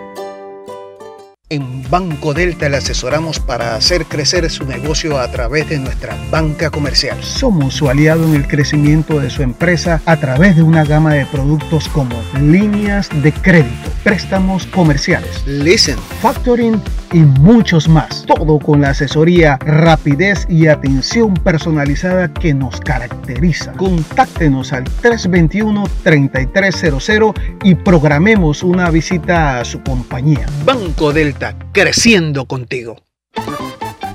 En 1.51 1.83
Banco 1.89 2.33
Delta 2.33 2.69
le 2.69 2.77
asesoramos 2.77 3.41
para 3.41 3.75
hacer 3.75 4.05
crecer 4.05 4.49
su 4.49 4.63
negocio 4.63 5.19
a 5.19 5.29
través 5.31 5.67
de 5.67 5.79
nuestra 5.79 6.15
banca 6.31 6.69
comercial. 6.69 7.21
Somos 7.21 7.73
su 7.73 7.89
aliado 7.89 8.23
en 8.23 8.35
el 8.35 8.47
crecimiento 8.47 9.19
de 9.19 9.29
su 9.29 9.41
empresa 9.41 10.01
a 10.05 10.15
través 10.15 10.55
de 10.55 10.63
una 10.63 10.85
gama 10.85 11.13
de 11.13 11.25
productos 11.25 11.89
como 11.89 12.15
líneas 12.39 13.09
de 13.21 13.33
crédito, 13.33 13.89
préstamos 14.01 14.65
comerciales, 14.67 15.45
listen, 15.45 15.97
factoring 16.21 16.81
y 17.11 17.19
muchos 17.19 17.87
más. 17.87 18.25
Todo 18.25 18.57
con 18.59 18.81
la 18.81 18.89
asesoría, 18.89 19.57
rapidez 19.57 20.45
y 20.49 20.67
atención 20.67 21.35
personalizada 21.35 22.33
que 22.33 22.53
nos 22.53 22.81
caracteriza. 22.81 23.71
Contáctenos 23.73 24.73
al 24.73 24.85
321-3300 24.85 27.33
y 27.63 27.75
programemos 27.75 28.63
una 28.63 28.89
visita 28.89 29.59
a 29.59 29.65
su 29.65 29.83
compañía. 29.83 30.47
Banco 30.65 31.13
Delta 31.13 31.55
creciendo 31.71 32.45
contigo. 32.45 32.95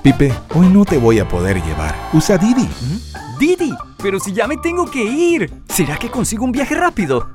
Pipe, 0.02 0.32
hoy 0.54 0.68
no 0.68 0.84
te 0.84 0.98
voy 0.98 1.18
a 1.18 1.26
poder 1.26 1.60
llevar. 1.62 1.94
Usa 2.12 2.38
Didi. 2.38 2.62
¿Mm? 2.62 3.38
Didi, 3.38 3.74
pero 4.02 4.18
si 4.20 4.32
ya 4.32 4.46
me 4.46 4.56
tengo 4.56 4.90
que 4.90 5.02
ir. 5.02 5.52
¿Será 5.68 5.96
que 5.96 6.08
consigo 6.08 6.44
un 6.44 6.52
viaje 6.52 6.74
rápido? 6.74 7.28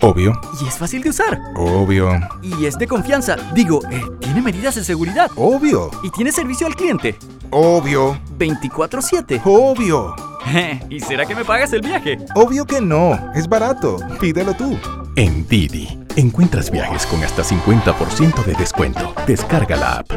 Obvio. 0.00 0.32
Y 0.60 0.68
es 0.68 0.78
fácil 0.78 1.02
de 1.02 1.10
usar. 1.10 1.40
Obvio. 1.56 2.10
Y 2.42 2.66
es 2.66 2.76
de 2.78 2.86
confianza. 2.86 3.36
Digo, 3.54 3.80
eh, 3.90 4.02
tiene 4.20 4.42
medidas 4.42 4.74
de 4.74 4.84
seguridad. 4.84 5.30
Obvio. 5.36 5.90
Y 6.02 6.10
tiene 6.10 6.32
servicio 6.32 6.66
al 6.66 6.74
cliente. 6.74 7.16
Obvio. 7.50 8.18
24/7. 8.38 9.40
Obvio. 9.44 10.14
¿Y 10.90 11.00
será 11.00 11.26
que 11.26 11.34
me 11.34 11.44
pagas 11.44 11.72
el 11.72 11.80
viaje? 11.80 12.18
Obvio 12.34 12.64
que 12.64 12.80
no. 12.80 13.18
Es 13.34 13.48
barato. 13.48 13.96
Pídelo 14.20 14.54
tú. 14.54 14.78
En 15.16 15.46
Didi, 15.46 15.98
encuentras 16.16 16.70
viajes 16.70 17.06
con 17.06 17.22
hasta 17.22 17.42
50% 17.44 18.44
de 18.44 18.54
descuento. 18.54 19.14
Descarga 19.26 19.76
la 19.76 19.98
app. 19.98 20.10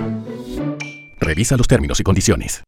Revisa 1.19 1.55
los 1.57 1.67
términos 1.67 1.99
y 1.99 2.03
condiciones. 2.03 2.63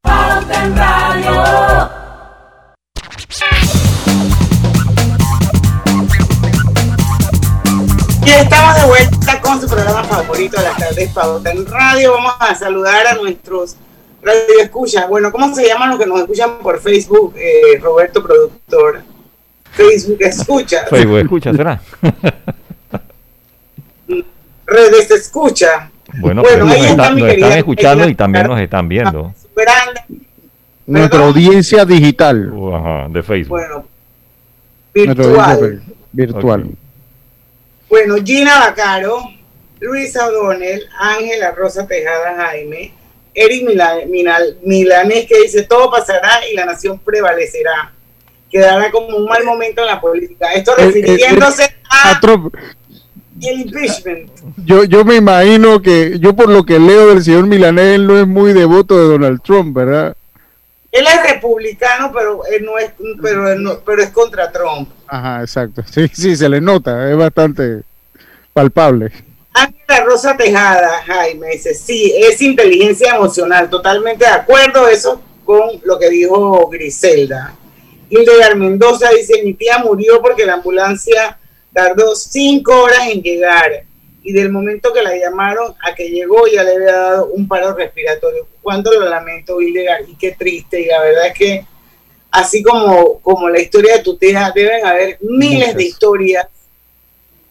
Estamos 8.40 8.76
de 8.76 8.88
vuelta 8.88 9.42
con 9.42 9.60
su 9.60 9.68
programa 9.68 10.04
favorito 10.04 10.58
de 10.58 10.64
las 10.64 10.78
tardes 10.78 11.10
Pauta 11.10 11.52
en 11.52 11.66
Radio. 11.66 12.14
Vamos 12.14 12.34
a 12.40 12.56
saludar 12.56 13.06
a 13.08 13.16
nuestros 13.16 13.76
radio 14.22 14.62
escucha. 14.62 15.08
Bueno, 15.08 15.32
¿cómo 15.32 15.54
se 15.54 15.68
llaman 15.68 15.90
los 15.90 16.00
que 16.00 16.06
nos 16.06 16.22
escuchan 16.22 16.60
por 16.60 16.80
Facebook, 16.80 17.34
eh, 17.36 17.78
Roberto 17.82 18.24
Productor? 18.24 19.02
Facebook 19.72 20.18
escucha. 20.22 20.86
Facebook 20.90 21.18
escucha, 21.18 21.54
¿será? 21.54 21.82
Redes 24.66 25.12
escucha. 25.12 25.92
Bueno, 26.20 26.42
bueno 26.42 26.68
ahí 26.68 26.86
está, 26.86 27.10
nos 27.12 27.30
están 27.30 27.52
escuchando 27.58 28.08
y 28.08 28.16
también 28.16 28.48
nos 28.48 28.60
están 28.60 28.88
viendo. 28.88 29.34
Nuestra 30.86 31.26
audiencia 31.26 31.84
digital. 31.86 32.54
ajá, 32.74 33.08
de 33.10 33.22
Facebook. 33.22 33.60
Bueno, 33.60 33.86
virtual. 34.94 35.84
Virtual. 36.12 36.70
Bueno, 37.90 38.16
Gina 38.24 38.60
Bacaro, 38.60 39.24
Luisa 39.80 40.28
O'Donnell, 40.28 40.88
Ángela 40.98 41.52
Rosa 41.52 41.88
Tejada 41.88 42.36
Jaime, 42.36 42.94
Eric 43.34 43.66
Milanés 44.64 45.26
que 45.28 45.42
dice 45.42 45.64
todo 45.64 45.90
pasará 45.90 46.48
y 46.52 46.56
la 46.56 46.66
nación 46.66 47.00
prevalecerá 47.00 47.94
quedará 48.50 48.92
como 48.92 49.16
un 49.16 49.26
mal 49.26 49.44
momento 49.44 49.82
en 49.82 49.88
la 49.88 50.02
política. 50.02 50.52
Esto 50.54 50.72
eh, 50.72 50.76
eh, 50.82 50.86
refiriéndose 50.86 51.64
eh, 51.64 51.76
a, 51.90 52.20
Trump. 52.20 52.54
el 53.42 53.62
impeachment. 53.62 54.32
Yo, 54.66 54.84
yo 54.84 55.06
me 55.06 55.16
imagino 55.16 55.82
que, 55.82 56.18
yo 56.20 56.36
por 56.36 56.50
lo 56.50 56.66
que 56.66 56.80
leo 56.80 57.08
del 57.08 57.24
señor 57.24 57.48
Milanés, 57.48 57.96
él 57.96 58.08
no 58.08 58.20
es 58.20 58.28
muy 58.28 58.54
devoto 58.54 58.98
de 58.98 59.06
Donald 59.06 59.42
Trump, 59.44 59.76
¿verdad? 59.76 60.16
Él 60.92 61.06
es 61.06 61.32
republicano, 61.32 62.12
pero 62.12 62.46
él 62.46 62.66
no 62.66 62.78
es, 62.78 62.92
pero, 63.22 63.82
pero 63.86 64.02
es 64.02 64.10
contra 64.10 64.52
Trump. 64.52 64.90
Ajá, 65.08 65.42
exacto. 65.42 65.84
Sí, 65.90 66.08
sí, 66.12 66.36
se 66.36 66.50
le 66.50 66.60
nota, 66.60 67.10
es 67.10 67.16
bastante 67.16 67.84
palpable. 68.54 69.12
Ángela 69.54 70.06
Rosa 70.06 70.38
Tejada, 70.38 71.04
Jaime, 71.06 71.50
dice, 71.52 71.74
sí, 71.74 72.14
es 72.18 72.42
inteligencia 72.42 73.16
emocional, 73.16 73.70
totalmente 73.70 74.26
de 74.26 74.32
acuerdo 74.32 74.88
eso 74.88 75.22
con 75.44 75.80
lo 75.84 76.00
que 76.00 76.10
dijo 76.10 76.68
Griselda. 76.70 77.56
Hildegard 78.10 78.56
Mendoza 78.56 79.10
dice, 79.12 79.44
mi 79.44 79.54
tía 79.54 79.78
murió 79.80 80.22
porque 80.22 80.46
la 80.46 80.56
ambulancia 80.56 81.38
tardó 81.74 82.16
cinco 82.16 82.84
horas 82.84 83.08
en 83.08 83.22
llegar 83.22 83.86
y 84.24 84.34
del 84.34 84.52
momento 84.52 84.92
que 84.94 85.02
la 85.02 85.16
llamaron 85.16 85.74
a 85.82 85.96
que 85.96 86.10
llegó 86.10 86.48
ya 86.48 86.64
le 86.64 86.76
había 86.76 86.92
dado 86.94 87.28
un 87.28 87.48
paro 87.48 87.74
respiratorio. 87.74 88.48
Cuánto 88.62 88.92
lo 88.92 89.10
lamento, 89.10 89.62
Hildegard, 89.62 90.08
y 90.08 90.16
qué 90.16 90.34
triste. 90.34 90.82
Y 90.82 90.86
la 90.86 91.02
verdad 91.02 91.28
es 91.28 91.34
que 91.34 91.66
así 92.32 92.62
como, 92.62 93.20
como 93.20 93.50
la 93.50 93.60
historia 93.60 93.98
de 93.98 94.04
tu 94.04 94.18
tía, 94.18 94.52
deben 94.54 94.86
haber 94.86 95.18
miles 95.22 95.76
de 95.76 95.84
historias 95.84 96.48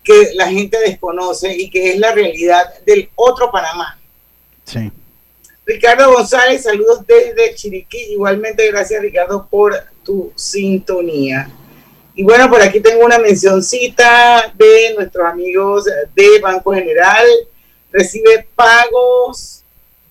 que 0.05 0.31
la 0.35 0.49
gente 0.49 0.79
desconoce 0.79 1.55
y 1.55 1.71
que 1.71 1.91
es 1.91 1.99
la 1.99 2.12
realidad 2.12 2.64
del 2.85 3.11
otro 3.14 3.51
Panamá. 3.51 3.99
Sí. 4.64 4.91
Ricardo 5.66 6.12
González, 6.12 6.62
saludos 6.62 7.07
desde 7.07 7.55
Chiriquí. 7.55 8.12
Igualmente, 8.12 8.66
gracias 8.69 9.03
Ricardo 9.03 9.47
por 9.51 9.75
tu 10.03 10.33
sintonía. 10.35 11.51
Y 12.19 12.25
bueno, 12.25 12.51
por 12.51 12.61
aquí 12.61 12.81
tengo 12.81 13.05
una 13.05 13.21
mencioncita 13.21 14.53
de 14.57 14.93
nuestros 14.97 15.25
amigos 15.25 15.85
de 15.85 16.41
Banco 16.43 16.73
General. 16.75 17.25
Recibe 17.93 18.45
pagos 18.57 19.62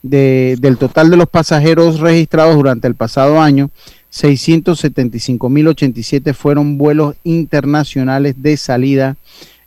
De, 0.02 0.56
del 0.60 0.78
total 0.78 1.10
de 1.10 1.16
los 1.16 1.28
pasajeros 1.28 2.00
registrados 2.00 2.56
durante 2.56 2.88
el 2.88 2.96
pasado 2.96 3.40
año, 3.40 3.70
675.087 4.12 6.34
fueron 6.34 6.76
vuelos 6.76 7.14
internacionales 7.22 8.34
de 8.42 8.56
salida 8.56 9.16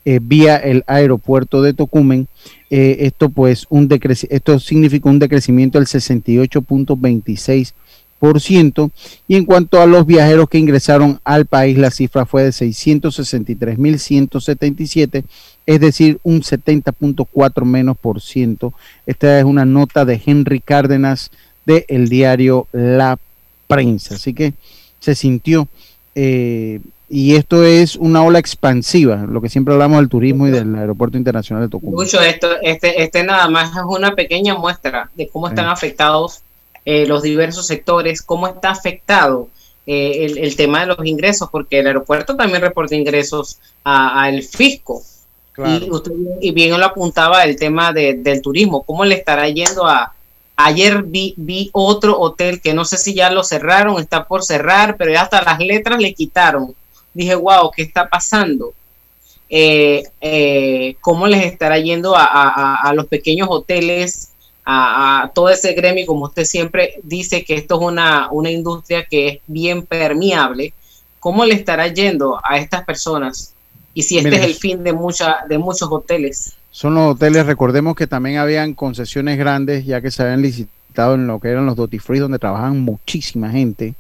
eh, 0.08 0.20
vía 0.22 0.58
el 0.58 0.84
aeropuerto 0.86 1.64
de 1.64 1.74
Tocumen. 1.74 2.28
Eh, 2.70 2.98
esto 3.02 3.30
pues 3.30 3.66
un 3.70 3.90
esto 4.30 4.60
significó 4.60 5.10
un 5.10 5.18
decrecimiento 5.20 5.80
del 5.80 5.88
68.26%. 5.88 7.74
Y 9.28 9.36
en 9.36 9.46
cuanto 9.46 9.80
a 9.82 9.86
los 9.86 10.06
viajeros 10.06 10.50
que 10.50 10.58
ingresaron 10.58 11.20
al 11.24 11.46
país, 11.46 11.78
la 11.78 11.92
cifra 11.92 12.26
fue 12.26 12.44
de 12.44 12.50
663.177, 12.50 15.24
es 15.66 15.80
decir, 15.80 16.20
un 16.24 16.42
70.4 16.42 17.64
menos 17.66 17.96
por 17.98 18.22
ciento. 18.22 18.74
Esta 19.06 19.40
es 19.40 19.46
una 19.46 19.64
nota 19.66 20.06
de 20.06 20.22
Henry 20.26 20.60
Cárdenas 20.60 21.32
del 21.66 21.86
el 21.88 22.10
diario 22.10 22.68
La 22.72 23.18
Prensa. 23.68 24.16
Así 24.16 24.34
que 24.34 24.54
se 25.00 25.16
sintió, 25.16 25.68
eh, 26.16 26.82
y 27.10 27.36
esto 27.36 27.64
es 27.64 27.96
una 27.96 28.24
ola 28.24 28.40
expansiva, 28.40 29.26
lo 29.30 29.42
que 29.42 29.50
siempre 29.50 29.74
hablamos 29.74 30.00
del 30.00 30.10
turismo 30.10 30.48
y 30.48 30.52
del 30.52 30.76
Aeropuerto 30.76 31.18
Internacional 31.18 31.64
de 31.64 31.70
Tocumen. 31.70 31.96
Mucho 31.96 32.22
esto, 32.22 32.48
este, 32.62 33.04
este 33.04 33.24
nada 33.24 33.48
más 33.48 33.72
es 33.72 33.84
una 33.88 34.16
pequeña 34.16 34.56
muestra 34.56 35.10
de 35.16 35.28
cómo 35.28 35.48
están 35.48 35.68
afectados 35.68 36.42
eh, 36.86 37.06
los 37.06 37.22
diversos 37.22 37.68
sectores, 37.68 38.22
cómo 38.22 38.48
está 38.48 38.70
afectado 38.70 39.50
eh, 39.86 40.34
el, 40.38 40.56
tema 40.56 40.82
de 40.82 40.88
los 40.88 41.06
ingresos, 41.06 41.50
porque 41.52 41.80
el 41.80 41.88
aeropuerto 41.88 42.36
también 42.36 42.62
reporta 42.62 42.96
ingresos 42.96 43.60
al 43.84 44.42
fisco. 44.44 45.04
Y, 45.58 45.90
usted, 45.90 46.12
y 46.42 46.52
bien 46.52 46.78
lo 46.78 46.86
apuntaba 46.86 47.44
el 47.44 47.56
tema 47.56 47.94
del 47.94 48.42
turismo, 48.42 48.84
cómo 48.84 49.06
le 49.06 49.16
estará 49.16 49.48
yendo 49.48 49.86
a, 49.86 50.16
Ayer 50.58 51.04
vi, 51.04 51.34
vi 51.36 51.70
otro 51.74 52.18
hotel 52.18 52.62
que 52.62 52.74
no 52.74 52.86
sé 52.86 52.98
si 52.98 53.14
ya 53.14 53.30
lo 53.30 53.44
cerraron, 53.44 54.00
está 54.00 54.26
por 54.26 54.44
cerrar, 54.44 54.96
pero 54.96 55.12
ya 55.12 55.24
hasta 55.24 55.44
las 55.44 55.60
letras 55.60 56.00
le 56.00 56.14
quitaron. 56.14 56.74
Dije, 57.14 57.36
wow, 57.36 57.72
¿qué 57.76 57.82
está 57.82 58.08
pasando? 58.08 58.74
Eh, 59.50 60.04
eh, 60.22 60.96
¿Cómo 61.02 61.28
les 61.28 61.46
estará 61.46 61.78
yendo 61.80 62.14
a, 62.16 62.92
los 62.96 63.08
pequeños 63.08 63.50
hoteles, 63.52 64.30
a, 64.66 65.32
todo 65.34 65.50
ese 65.50 65.74
gremio? 65.74 66.06
Como 66.06 66.26
usted 66.26 66.46
siempre 66.46 66.96
dice 67.04 67.44
que 67.44 67.56
esto 67.56 67.76
es 67.76 67.82
una, 67.82 68.30
una 68.32 68.50
industria 68.50 69.06
que 69.06 69.28
es 69.28 69.40
bien 69.48 69.84
permeable. 69.86 70.74
¿Cómo 71.20 71.46
le 71.46 71.56
estará 71.56 71.88
yendo 71.88 72.40
a 72.44 72.58
estas 72.58 72.84
personas? 72.84 73.54
Y 73.94 74.04
si 74.04 74.18
este 74.18 74.36
es 74.36 74.44
el 74.44 74.54
fin 74.56 74.84
de, 74.84 74.94
mucha, 74.94 75.46
de 75.48 75.58
muchos 75.58 75.90
hoteles 75.92 76.56
son 76.76 76.94
los 76.94 77.14
hoteles. 77.14 77.46
Recordemos 77.46 77.96
que 77.96 78.06
también 78.06 78.36
habían 78.36 78.74
concesiones 78.74 79.38
grandes, 79.38 79.86
ya 79.86 80.02
que 80.02 80.12
se 80.12 80.24
habían 80.24 80.42
licitado 80.42 81.16
en 81.16 81.26
lo 81.26 81.40
que 81.40 81.48
eran 81.48 81.66
los 81.66 81.78
duty 81.78 82.00
free, 82.00 82.20
donde 82.20 82.38
trabajaban 82.38 82.82
muchísima 82.82 83.50
gente. 83.50 83.96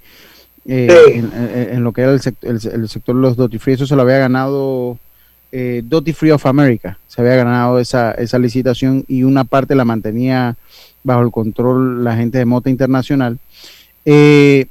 Eh, 0.66 1.24
en, 1.72 1.84
lo 1.86 1.93
que 1.93 2.01
era 2.01 2.11
el, 2.11 2.20
sector 2.20 3.16
de 3.16 3.22
los 3.22 3.38
duty 3.38 3.59
free, 3.59 3.76
eso 3.76 3.88
se 3.88 3.95
lo 3.95 4.01
había 4.01 4.18
ganado 4.18 4.97
eh, 5.51 5.83
Free 6.13 6.31
of 6.31 6.45
America, 6.45 6.97
se 7.07 7.21
había 7.21 7.35
ganado 7.35 7.79
esa, 7.79 8.11
esa 8.11 8.39
licitación 8.39 9.05
y 9.07 9.23
una 9.23 9.43
parte 9.43 9.75
la 9.75 9.85
mantenía 9.85 10.55
bajo 11.03 11.21
el 11.21 11.31
control 11.31 12.03
la 12.03 12.15
gente 12.15 12.37
de 12.37 12.45
Mota 12.45 12.69
Internacional. 12.69 13.37
Eh, 14.05 14.65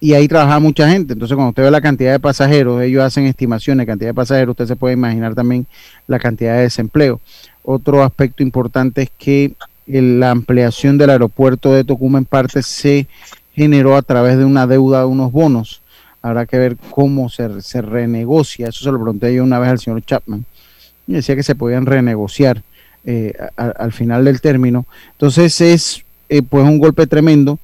y 0.00 0.14
ahí 0.14 0.26
trabajaba 0.26 0.58
mucha 0.58 0.88
gente. 0.90 1.12
Entonces, 1.12 1.36
cuando 1.36 1.50
usted 1.50 1.62
ve 1.62 1.70
la 1.70 1.80
cantidad 1.80 2.10
de 2.10 2.18
pasajeros, 2.18 2.82
ellos 2.82 3.04
hacen 3.04 3.26
estimaciones 3.26 3.86
cantidad 3.86 4.10
de 4.10 4.14
pasajeros, 4.14 4.54
usted 4.54 4.66
se 4.66 4.76
puede 4.76 4.94
imaginar 4.94 5.34
también 5.34 5.66
la 6.08 6.18
cantidad 6.18 6.56
de 6.56 6.62
desempleo. 6.62 7.20
Otro 7.62 8.02
aspecto 8.02 8.42
importante 8.42 9.02
es 9.02 9.10
que 9.16 9.54
la 9.86 10.30
ampliación 10.30 10.98
del 10.98 11.10
aeropuerto 11.10 11.72
de 11.72 11.84
Tocumen 11.84 12.24
parte 12.24 12.62
se 12.62 13.06
generó 13.54 13.96
a 13.96 14.02
través 14.02 14.38
de 14.38 14.44
una 14.44 14.66
deuda 14.66 15.00
de 15.00 15.06
unos 15.06 15.30
bonos. 15.30 15.81
Habrá 16.22 16.46
que 16.46 16.58
ver 16.58 16.76
cómo 16.90 17.28
se, 17.28 17.48
renegocia. 17.82 18.68
Eso 18.68 18.84
se 18.84 18.92
lo 18.92 18.98
pregunté 18.98 19.34
yo 19.34 19.42
una 19.42 19.58
vez 19.58 19.70
al 19.70 19.78
señor 19.80 20.02
Chapman. 20.02 20.44
Y 21.06 21.14
decía 21.14 21.36
que 21.36 21.42
se 21.42 21.54
podían 21.54 21.84
renegociar 21.84 22.62
eh, 23.04 23.34
al 23.56 23.92
final 23.92 24.24
del 24.24 24.40
término. 24.40 24.86
Entonces 25.12 25.60
es 25.60 26.04
eh, 26.28 26.42
pues 26.42 26.64
un 26.64 26.78
golpe 26.78 27.06
tremendo 27.06 27.58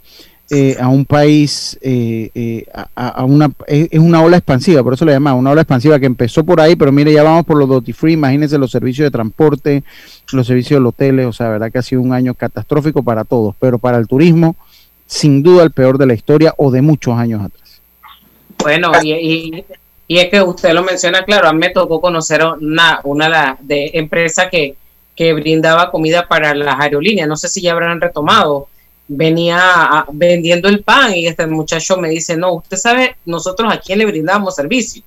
eh, 0.50 0.78
a 0.80 0.88
un 0.88 1.04
país, 1.04 1.78
eh, 1.82 2.30
eh, 2.34 2.64
a, 2.94 3.22
una, 3.26 3.50
es, 3.66 3.98
una 3.98 4.22
ola 4.22 4.38
expansiva, 4.38 4.82
por 4.82 4.94
eso 4.94 5.04
le 5.04 5.12
llamaba, 5.12 5.36
una 5.36 5.50
ola 5.50 5.60
expansiva 5.60 6.00
que 6.00 6.06
empezó 6.06 6.42
por 6.42 6.58
ahí, 6.58 6.74
pero 6.74 6.90
mire, 6.90 7.12
ya 7.12 7.22
vamos 7.22 7.44
por 7.44 7.58
los 7.58 7.68
duty 7.68 7.92
free, 7.92 8.14
imagínense 8.14 8.56
los 8.56 8.70
servicios 8.70 9.04
de 9.04 9.10
transporte, 9.10 9.84
los 10.32 10.46
servicios 10.46 10.80
de 10.80 10.88
hoteles, 10.88 11.26
o 11.26 11.34
sea, 11.34 11.50
verdad 11.50 11.70
que 11.70 11.76
ha 11.76 11.82
sido 11.82 12.00
un 12.00 12.14
año 12.14 12.32
catastrófico 12.32 13.02
para 13.02 13.24
todos, 13.24 13.56
pero 13.60 13.78
para 13.78 13.98
el 13.98 14.08
turismo, 14.08 14.56
sin 15.06 15.42
duda 15.42 15.64
el 15.64 15.70
peor 15.70 15.98
de 15.98 16.06
la 16.06 16.14
historia 16.14 16.54
o 16.56 16.70
de 16.70 16.80
muchos 16.80 17.18
años 17.18 17.42
atrás. 17.42 17.67
Bueno, 18.58 18.92
y, 19.02 19.64
es 20.08 20.28
que 20.30 20.40
usted 20.42 20.72
lo 20.72 20.82
menciona, 20.82 21.24
claro, 21.24 21.48
a 21.48 21.52
mí 21.52 21.58
me 21.58 21.70
tocó 21.70 22.00
conocer 22.00 22.42
una, 22.44 23.00
una 23.04 23.58
de 23.60 23.90
empresa 23.94 24.48
que, 24.48 24.74
que 25.14 25.32
brindaba 25.32 25.90
comida 25.90 26.26
para 26.26 26.54
las 26.54 26.80
aerolíneas, 26.80 27.28
no 27.28 27.36
sé 27.36 27.48
si 27.48 27.60
ya 27.60 27.72
habrán 27.72 28.00
retomado 28.00 28.68
venía 29.08 30.04
vendiendo 30.12 30.68
el 30.68 30.84
pan 30.84 31.14
y 31.16 31.26
este 31.26 31.46
muchacho 31.46 31.96
me 31.96 32.10
dice, 32.10 32.36
no, 32.36 32.52
usted 32.52 32.76
sabe, 32.76 33.16
nosotros 33.24 33.72
a 33.72 33.80
quién 33.80 33.98
le 33.98 34.06
brindamos 34.06 34.54
servicio. 34.54 35.02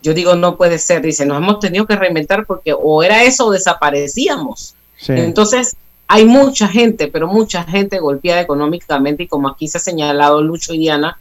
Yo 0.00 0.14
digo, 0.14 0.36
no 0.36 0.56
puede 0.56 0.78
ser, 0.78 1.02
dice, 1.02 1.26
nos 1.26 1.38
hemos 1.38 1.58
tenido 1.58 1.84
que 1.84 1.96
reinventar 1.96 2.46
porque 2.46 2.72
o 2.72 3.02
era 3.02 3.24
eso 3.24 3.46
o 3.46 3.50
desaparecíamos. 3.50 4.76
Entonces, 5.08 5.76
hay 6.06 6.24
mucha 6.24 6.68
gente, 6.68 7.08
pero 7.08 7.26
mucha 7.26 7.64
gente 7.64 7.98
golpeada 7.98 8.40
económicamente 8.40 9.24
y 9.24 9.26
como 9.26 9.48
aquí 9.48 9.66
se 9.66 9.78
ha 9.78 9.80
señalado 9.80 10.40
Lucho 10.40 10.72
y 10.72 10.78
Diana, 10.78 11.18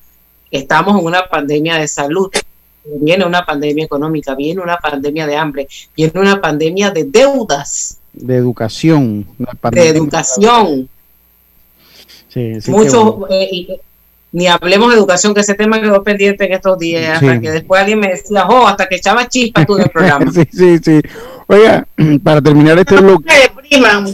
estamos 0.51 0.99
en 0.99 1.05
una 1.05 1.27
pandemia 1.27 1.77
de 1.77 1.87
salud, 1.87 2.29
viene 2.83 3.25
una 3.25 3.45
pandemia 3.45 3.85
económica, 3.85 4.35
viene 4.35 4.61
una 4.61 4.77
pandemia 4.77 5.27
de 5.27 5.35
hambre, 5.35 5.67
viene 5.95 6.19
una 6.19 6.39
pandemia 6.39 6.91
de 6.91 7.05
deudas. 7.05 7.97
De 8.13 8.35
educación. 8.35 9.25
de 9.71 9.87
educación 9.89 10.89
mucho, 12.67 13.27
eh, 13.29 13.79
ni 14.31 14.47
hablemos 14.47 14.89
de 14.91 14.97
educación, 14.97 15.33
que 15.33 15.41
ese 15.41 15.55
tema 15.55 15.81
quedó 15.81 16.03
pendiente 16.03 16.45
en 16.45 16.53
estos 16.53 16.77
días, 16.77 17.15
hasta 17.15 17.39
que 17.39 17.51
después 17.51 17.81
alguien 17.81 17.99
me 17.99 18.09
decía, 18.09 18.45
oh, 18.47 18.67
hasta 18.67 18.87
que 18.87 18.95
echaba 18.95 19.27
chispas 19.27 19.65
tú 19.65 19.75
del 19.75 19.89
programa. 19.89 20.31
sí, 20.33 20.43
sí, 20.51 20.77
sí. 20.83 21.01
Oiga, 21.47 21.87
para 22.23 22.41
terminar 22.41 22.77
este 22.77 22.95
bloque. 22.97 23.33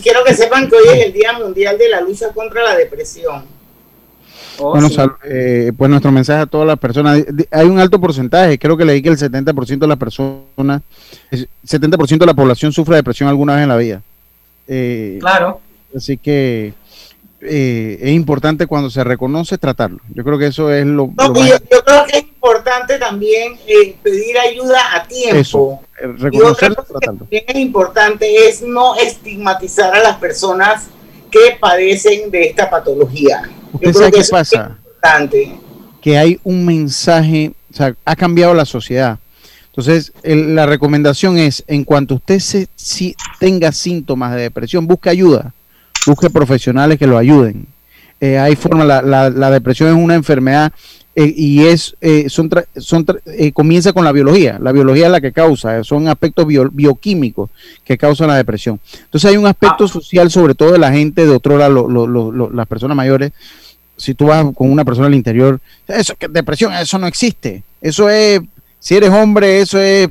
quiero 0.01 0.23
que 0.23 0.34
sepan 0.34 0.69
que 0.69 0.75
hoy 0.75 0.88
es 0.93 1.05
el 1.05 1.13
Día 1.13 1.34
Mundial 1.34 1.77
de 1.77 1.89
la 1.89 2.01
Lucha 2.01 2.29
contra 2.34 2.63
la 2.63 2.75
Depresión. 2.75 3.43
Oh, 4.60 4.72
bueno, 4.72 4.88
eh, 5.24 5.72
pues 5.76 5.89
nuestro 5.89 6.12
mensaje 6.12 6.41
a 6.41 6.45
todas 6.45 6.68
las 6.68 6.78
personas, 6.78 7.24
hay 7.51 7.68
un 7.68 7.80
alto 7.80 7.99
porcentaje, 7.99 8.60
creo 8.60 8.78
que 8.78 8.86
leí 8.86 9.01
que 9.01 9.10
el 9.10 9.18
70% 9.18 9.80
de 9.80 9.88
las 9.88 9.97
personas, 9.97 10.82
70% 11.66 12.18
de 12.20 12.26
la 12.26 12.34
población 12.34 12.72
sufre 12.72 12.95
depresión 12.95 13.30
alguna 13.30 13.56
vez 13.56 13.64
en 13.64 13.70
la 13.70 13.78
vida. 13.78 14.01
Eh, 14.68 15.18
claro. 15.20 15.60
Así 15.95 16.18
que 16.18 16.74
eh, 17.41 17.97
es 18.01 18.12
importante 18.12 18.68
cuando 18.68 18.89
se 18.89 19.04
reconoce 19.04 19.58
tratarlo. 19.58 19.99
Yo 20.14 20.24
creo 20.24 20.38
que 20.38 20.47
eso 20.47 20.72
es 20.72 20.86
lo, 20.86 21.08
yo, 21.08 21.34
creo 21.34 22.06
que 22.06 22.18
es 22.18 22.24
importante 22.24 22.97
también 22.97 23.58
eh, 23.68 23.95
pedir 24.01 24.38
ayuda 24.38 24.95
a 24.95 25.04
tiempo. 25.08 25.39
Eso, 25.39 25.80
reconocerlo, 26.18 26.84
tratarlo. 26.84 27.20
También 27.20 27.43
es 27.47 27.56
importante 27.56 28.47
es 28.47 28.62
no 28.62 28.95
estigmatizar 28.95 29.93
a 29.93 30.01
las 30.01 30.18
personas 30.18 30.88
que 31.30 31.58
padecen 31.60 32.32
de 32.32 32.45
esta 32.45 32.70
patología. 32.70 33.41
¿Usted 33.74 33.93
sabe 33.93 34.11
qué 34.11 34.24
pasa? 34.30 34.78
Que 36.01 36.17
hay 36.17 36.39
un 36.43 36.65
mensaje, 36.65 37.53
o 37.71 37.76
sea, 37.76 37.95
ha 38.05 38.15
cambiado 38.15 38.53
la 38.53 38.65
sociedad. 38.65 39.19
Entonces, 39.67 40.13
la 40.24 40.65
recomendación 40.65 41.38
es, 41.38 41.63
en 41.67 41.84
cuanto 41.84 42.15
usted 42.15 42.39
se, 42.39 42.67
si 42.76 43.15
tenga 43.39 43.71
síntomas 43.71 44.36
de 44.36 44.41
depresión, 44.41 44.88
busque 44.88 45.09
ayuda 45.09 45.53
busque 46.05 46.30
profesionales 46.30 46.99
que 46.99 47.07
lo 47.07 47.17
ayuden. 47.17 47.67
Eh, 48.19 48.38
hay 48.38 48.55
forma, 48.55 48.86
la, 48.86 49.01
la, 49.01 49.30
la 49.30 49.49
depresión 49.49 49.89
es 49.89 49.95
una 49.95 50.15
enfermedad 50.15 50.71
eh, 51.16 51.32
y 51.36 51.68
es 51.68 51.95
eh, 52.01 52.28
son, 52.28 52.49
son 52.78 53.05
eh, 53.28 53.51
comienza 53.51 53.93
con 53.93 54.03
la 54.03 54.11
biología. 54.11 54.57
La 54.59 54.72
biología 54.72 55.05
es 55.05 55.11
la 55.11 55.22
que 55.22 55.32
causa, 55.32 55.84
son 55.84 56.07
aspectos 56.07 56.47
bioquímicos 56.47 57.49
que 57.84 57.97
causan 57.97 58.28
la 58.28 58.36
depresión. 58.36 58.80
Entonces 59.03 59.30
hay 59.30 59.38
un 59.38 59.45
aspecto 59.45 59.88
social, 59.88 60.32
sobre 60.32 60.55
todo 60.55 60.72
de 60.72 60.80
la 60.80 60.91
gente 60.91 61.26
de 61.26 61.32
otro 61.32 61.57
lado, 61.57 61.88
las 62.51 62.68
personas 62.68 62.97
mayores. 62.97 63.32
Si 63.95 64.16
tú 64.16 64.26
vas 64.26 64.43
con 64.55 64.72
una 64.72 64.84
persona 64.84 65.05
al 65.05 65.14
interior, 65.14 65.61
eso 65.88 66.16
que 66.16 66.28
depresión, 66.28 66.74
eso 66.74 66.97
no 66.97 67.05
existe. 67.05 67.61
Eso 67.80 68.09
es, 68.09 68.41
si 68.80 68.95
eres 68.95 69.11
hombre, 69.11 69.61
eso 69.61 69.80
es 69.80 70.09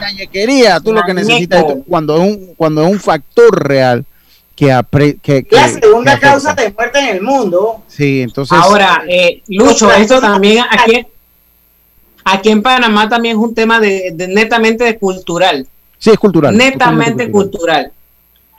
Ñañequería. 0.00 0.80
Tú 0.80 0.92
lo 0.92 1.02
que 1.02 1.12
necesitas 1.12 1.64
cuando 1.86 2.16
es 2.16 2.20
un, 2.20 2.54
cuando 2.56 2.84
es 2.84 2.90
un 2.90 3.00
factor 3.00 3.68
real 3.68 4.06
que, 4.54 4.72
apre, 4.72 5.16
que, 5.20 5.46
la 5.50 5.68
segunda 5.68 6.18
causa 6.18 6.54
de 6.54 6.70
muerte 6.70 6.98
en 6.98 7.16
el 7.16 7.22
mundo. 7.22 7.82
Sí, 7.88 8.22
entonces. 8.22 8.56
Ahora, 8.56 9.02
eh, 9.08 9.42
Lucho, 9.48 9.92
esto 9.92 10.20
también 10.20 10.64
aquí, 10.70 11.06
aquí 12.24 12.50
en 12.50 12.62
Panamá 12.62 13.08
también 13.08 13.36
es 13.36 13.42
un 13.42 13.54
tema 13.54 13.80
de, 13.80 14.14
netamente 14.28 14.84
de 14.84 14.98
cultural. 14.98 15.66
Sí, 15.98 16.10
es 16.10 16.18
cultural. 16.18 16.56
Netamente 16.56 17.30
cultural. 17.30 17.90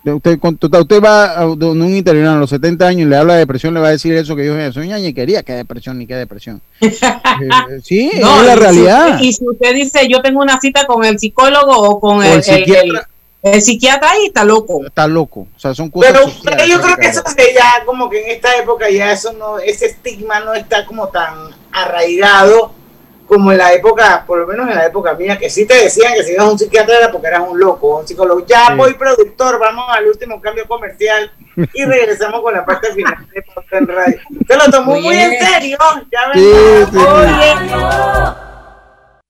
Usted, 0.05 0.37
usted 0.39 1.03
va 1.03 1.33
a 1.33 1.47
un 1.47 1.95
interior 1.95 2.27
a 2.27 2.35
los 2.35 2.51
70 2.51 2.85
años 2.85 3.07
y 3.07 3.09
le 3.09 3.15
habla 3.15 3.33
de 3.33 3.39
depresión, 3.39 3.73
le 3.73 3.79
va 3.79 3.87
a 3.87 3.91
decir 3.91 4.13
eso 4.13 4.35
que 4.35 4.45
yo 4.45 4.71
soy 4.71 4.87
ñañequería, 4.87 5.41
que 5.41 5.53
depresión 5.53 5.97
ni 5.97 6.05
qué 6.05 6.15
depresión. 6.15 6.61
Eh, 7.35 7.81
sí, 7.83 8.11
es 8.13 8.21
la 8.21 8.55
realidad. 8.55 9.19
y 9.19 9.33
si 9.33 9.45
usted 9.45 9.73
dice, 9.75 10.07
yo 10.07 10.21
tengo 10.21 10.41
una 10.41 10.57
cita 10.61 10.85
con 10.85 11.03
el 11.03 11.19
psicólogo 11.19 11.73
o 11.73 11.99
con 11.99 12.23
el, 12.23 12.41
psiquiatra. 12.41 12.81
El 12.81 13.14
psiquiatra 13.61 14.11
ahí 14.11 14.25
está 14.27 14.43
loco. 14.43 14.85
Está 14.85 15.07
loco. 15.07 15.47
O 15.55 15.59
sea, 15.59 15.73
son 15.73 15.89
cosas. 15.89 16.13
Pero, 16.43 16.65
yo 16.65 16.81
creo 16.81 16.97
que 16.97 17.07
eso 17.07 17.21
ya 17.37 17.85
como 17.85 18.09
que 18.09 18.23
en 18.23 18.31
esta 18.31 18.55
época 18.57 18.89
ya 18.89 19.11
eso 19.11 19.33
no, 19.33 19.59
ese 19.59 19.87
estigma 19.87 20.39
no 20.39 20.53
está 20.53 20.85
como 20.85 21.09
tan 21.09 21.51
arraigado 21.71 22.73
como 23.27 23.51
en 23.51 23.57
la 23.57 23.73
época, 23.73 24.23
por 24.25 24.39
lo 24.39 24.47
menos 24.47 24.69
en 24.69 24.75
la 24.75 24.85
época 24.85 25.13
mía, 25.15 25.37
que 25.37 25.49
sí 25.49 25.65
te 25.65 25.73
decían 25.75 26.13
que 26.13 26.23
si 26.23 26.33
eras 26.33 26.45
un 26.45 26.59
psiquiatra 26.59 26.97
era 26.97 27.11
porque 27.11 27.27
eras 27.27 27.43
un 27.47 27.59
loco, 27.59 27.99
un 27.99 28.07
psicólogo. 28.07 28.45
Ya 28.45 28.75
voy 28.75 28.93
productor, 28.93 29.59
vamos 29.59 29.85
al 29.89 30.07
último 30.07 30.39
cambio 30.39 30.67
comercial 30.67 31.31
y 31.73 31.85
regresamos 31.85 32.41
con 32.41 32.53
la 32.53 32.65
parte 32.65 32.93
final 32.93 33.27
de 33.33 33.43
en 33.77 33.87
Radio. 33.87 34.19
Se 34.47 34.55
lo 34.55 34.71
tomó 34.71 34.99
muy, 34.99 35.17
en 35.17 35.39
serio. 35.39 35.77
Ya 36.11 36.29
ven. 36.33 36.45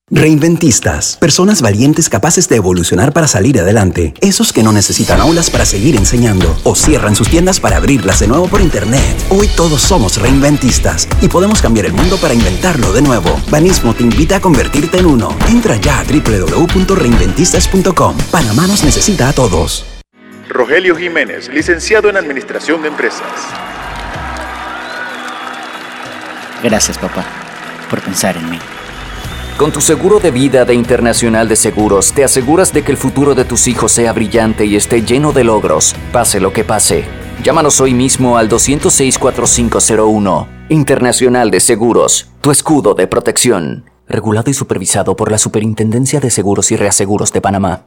Reinventistas, 0.08 1.16
personas 1.16 1.60
valientes 1.60 2.08
capaces 2.08 2.48
de 2.48 2.54
evolucionar 2.54 3.12
para 3.12 3.26
salir 3.26 3.58
adelante, 3.58 4.14
esos 4.20 4.52
que 4.52 4.62
no 4.62 4.70
necesitan 4.70 5.20
aulas 5.20 5.50
para 5.50 5.64
seguir 5.64 5.96
enseñando 5.96 6.56
o 6.62 6.76
cierran 6.76 7.16
sus 7.16 7.28
tiendas 7.28 7.58
para 7.58 7.78
abrirlas 7.78 8.20
de 8.20 8.28
nuevo 8.28 8.46
por 8.46 8.60
internet. 8.60 9.02
Hoy 9.30 9.48
todos 9.48 9.82
somos 9.82 10.22
reinventistas 10.22 11.08
y 11.20 11.26
podemos 11.26 11.60
cambiar 11.60 11.86
el 11.86 11.92
mundo 11.92 12.18
para 12.18 12.34
inventarlo 12.34 12.92
de 12.92 13.02
nuevo. 13.02 13.36
Banismo 13.50 13.94
te 13.94 14.04
invita 14.04 14.36
a 14.36 14.40
convertirte 14.40 14.98
en 14.98 15.06
uno. 15.06 15.36
Entra 15.48 15.74
ya 15.74 15.98
a 15.98 16.04
www.reinventistas.com. 16.04 18.16
Panamá 18.30 18.68
nos 18.68 18.84
necesita 18.84 19.28
a 19.28 19.32
todos. 19.32 19.84
Rogelio 20.48 20.94
Jiménez, 20.94 21.48
licenciado 21.48 22.10
en 22.10 22.16
Administración 22.16 22.80
de 22.80 22.86
Empresas. 22.88 23.26
Gracias, 26.62 26.96
papá, 26.96 27.26
por 27.90 28.00
pensar 28.02 28.36
en 28.36 28.50
mí. 28.50 28.60
Con 29.56 29.72
tu 29.72 29.80
seguro 29.80 30.20
de 30.20 30.30
vida 30.30 30.66
de 30.66 30.74
Internacional 30.74 31.48
de 31.48 31.56
Seguros, 31.56 32.12
te 32.12 32.22
aseguras 32.22 32.74
de 32.74 32.84
que 32.84 32.92
el 32.92 32.98
futuro 32.98 33.34
de 33.34 33.46
tus 33.46 33.68
hijos 33.68 33.90
sea 33.90 34.12
brillante 34.12 34.66
y 34.66 34.76
esté 34.76 35.00
lleno 35.00 35.32
de 35.32 35.44
logros, 35.44 35.96
pase 36.12 36.40
lo 36.40 36.52
que 36.52 36.62
pase. 36.62 37.06
Llámanos 37.42 37.80
hoy 37.80 37.94
mismo 37.94 38.36
al 38.36 38.50
206-4501. 38.50 40.46
Internacional 40.68 41.50
de 41.50 41.60
Seguros, 41.60 42.28
tu 42.42 42.50
escudo 42.50 42.92
de 42.92 43.06
protección. 43.06 43.86
Regulado 44.06 44.50
y 44.50 44.54
supervisado 44.54 45.16
por 45.16 45.30
la 45.30 45.38
Superintendencia 45.38 46.20
de 46.20 46.28
Seguros 46.28 46.70
y 46.70 46.76
Reaseguros 46.76 47.32
de 47.32 47.40
Panamá. 47.40 47.86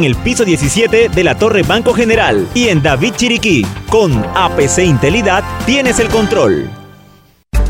en 0.00 0.04
el 0.04 0.16
piso 0.16 0.46
17 0.46 1.10
de 1.10 1.24
la 1.24 1.36
Torre 1.36 1.62
Banco 1.62 1.92
General 1.92 2.48
y 2.54 2.68
en 2.68 2.82
David 2.82 3.12
Chiriquí. 3.16 3.66
Con 3.90 4.24
APC 4.34 4.78
Intelidad 4.78 5.44
tienes 5.66 5.98
el 5.98 6.08
control. 6.08 6.70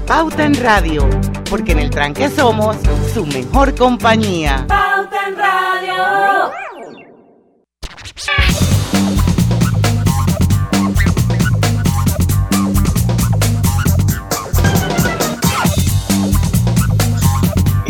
Pauta 0.06 0.44
en 0.44 0.54
Radio, 0.54 1.08
porque 1.48 1.72
en 1.72 1.80
el 1.80 1.90
tranque 1.90 2.28
somos 2.28 2.76
su 3.12 3.26
mejor 3.26 3.74
compañía. 3.74 4.64
Pauta 4.68 5.28
en 5.28 5.36
Radio. 5.36 6.50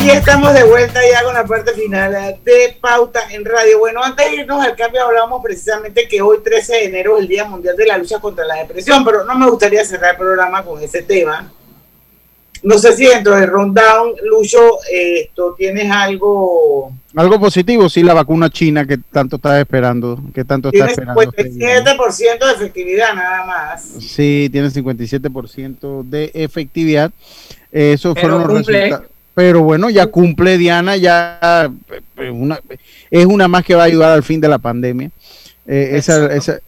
Y 0.02 0.08
estamos 0.08 0.54
de 0.54 0.64
vuelta 0.64 0.98
ya 1.12 1.22
con 1.22 1.34
la 1.34 1.44
parte 1.44 1.72
final 1.72 2.12
de 2.42 2.76
Pauta 2.80 3.20
en 3.32 3.44
Radio. 3.44 3.80
Bueno, 3.80 4.02
antes 4.02 4.30
de 4.30 4.36
irnos 4.36 4.64
al 4.64 4.74
cambio 4.74 5.04
hablábamos 5.04 5.42
precisamente 5.42 6.08
que 6.08 6.22
hoy 6.22 6.38
13 6.42 6.72
de 6.72 6.84
enero 6.86 7.16
es 7.16 7.22
el 7.22 7.28
Día 7.28 7.44
Mundial 7.44 7.76
de 7.76 7.86
la 7.86 7.98
Lucha 7.98 8.18
contra 8.18 8.46
la 8.46 8.54
Depresión, 8.56 9.04
pero 9.04 9.24
no 9.24 9.34
me 9.34 9.50
gustaría 9.50 9.84
cerrar 9.84 10.12
el 10.12 10.16
programa 10.16 10.64
con 10.64 10.82
ese 10.82 11.02
tema. 11.02 11.52
No 12.62 12.78
sé 12.78 12.96
si 12.96 13.06
dentro 13.06 13.36
del 13.36 13.48
rundown, 13.48 14.14
Lucho, 14.24 14.78
esto 14.90 15.54
tienes 15.56 15.90
algo... 15.90 16.92
Algo 17.14 17.38
positivo, 17.38 17.88
sí, 17.90 18.02
la 18.02 18.14
vacuna 18.14 18.48
china 18.48 18.86
que 18.86 18.98
tanto 19.12 19.36
estás 19.36 19.58
esperando, 19.60 20.18
que 20.34 20.44
tanto 20.44 20.70
está 20.72 20.86
esperando. 20.86 21.20
57% 21.20 22.46
de 22.46 22.52
efectividad 22.52 23.14
nada 23.14 23.44
más. 23.44 23.82
Sí, 23.82 24.48
tiene 24.50 24.68
57% 24.68 26.04
de 26.04 26.30
efectividad. 26.32 27.10
Eso 27.70 28.14
fueron 28.14 28.48
los 28.48 28.66
resultados 28.66 29.09
pero 29.34 29.62
bueno, 29.62 29.90
ya 29.90 30.06
cumple 30.06 30.58
Diana, 30.58 30.96
ya 30.96 31.70
eh, 32.16 32.30
una, 32.30 32.60
es 33.10 33.26
una 33.26 33.48
más 33.48 33.64
que 33.64 33.74
va 33.74 33.82
a 33.82 33.86
ayudar 33.86 34.12
al 34.12 34.22
fin 34.22 34.40
de 34.40 34.48
la 34.48 34.58
pandemia. 34.58 35.10
Eh, 35.66 35.90
esa, 35.94 36.32
esa, 36.34 36.58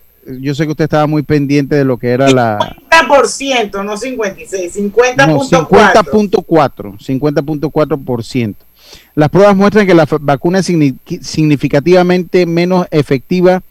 yo 0.41 0.55
sé 0.55 0.65
que 0.65 0.71
usted 0.71 0.85
estaba 0.85 1.07
muy 1.07 1.23
pendiente 1.23 1.75
de 1.75 1.85
lo 1.85 1.99
que 1.99 2.11
era 2.11 2.31
la... 2.31 2.59
50%, 2.91 3.85
no 3.85 3.97
56, 3.97 4.77
50.4. 4.77 5.27
No, 5.27 5.41
50.4, 5.41 6.99
50.4%. 6.99 8.55
Las 9.15 9.29
pruebas 9.29 9.57
muestran 9.57 9.87
que 9.87 9.95
la 9.95 10.07
vacuna 10.21 10.61
es 10.61 10.73
significativamente 11.23 12.47
menos 12.47 12.87
efectiva 12.91 13.63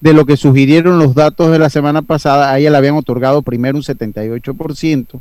de 0.00 0.12
lo 0.12 0.26
que 0.26 0.36
sugirieron 0.36 0.98
los 0.98 1.14
datos 1.14 1.50
de 1.50 1.58
la 1.58 1.70
semana 1.70 2.02
pasada. 2.02 2.52
A 2.52 2.58
ella 2.58 2.70
le 2.70 2.76
habían 2.76 2.96
otorgado 2.96 3.42
primero 3.42 3.76
un 3.76 3.84
78%, 3.84 5.20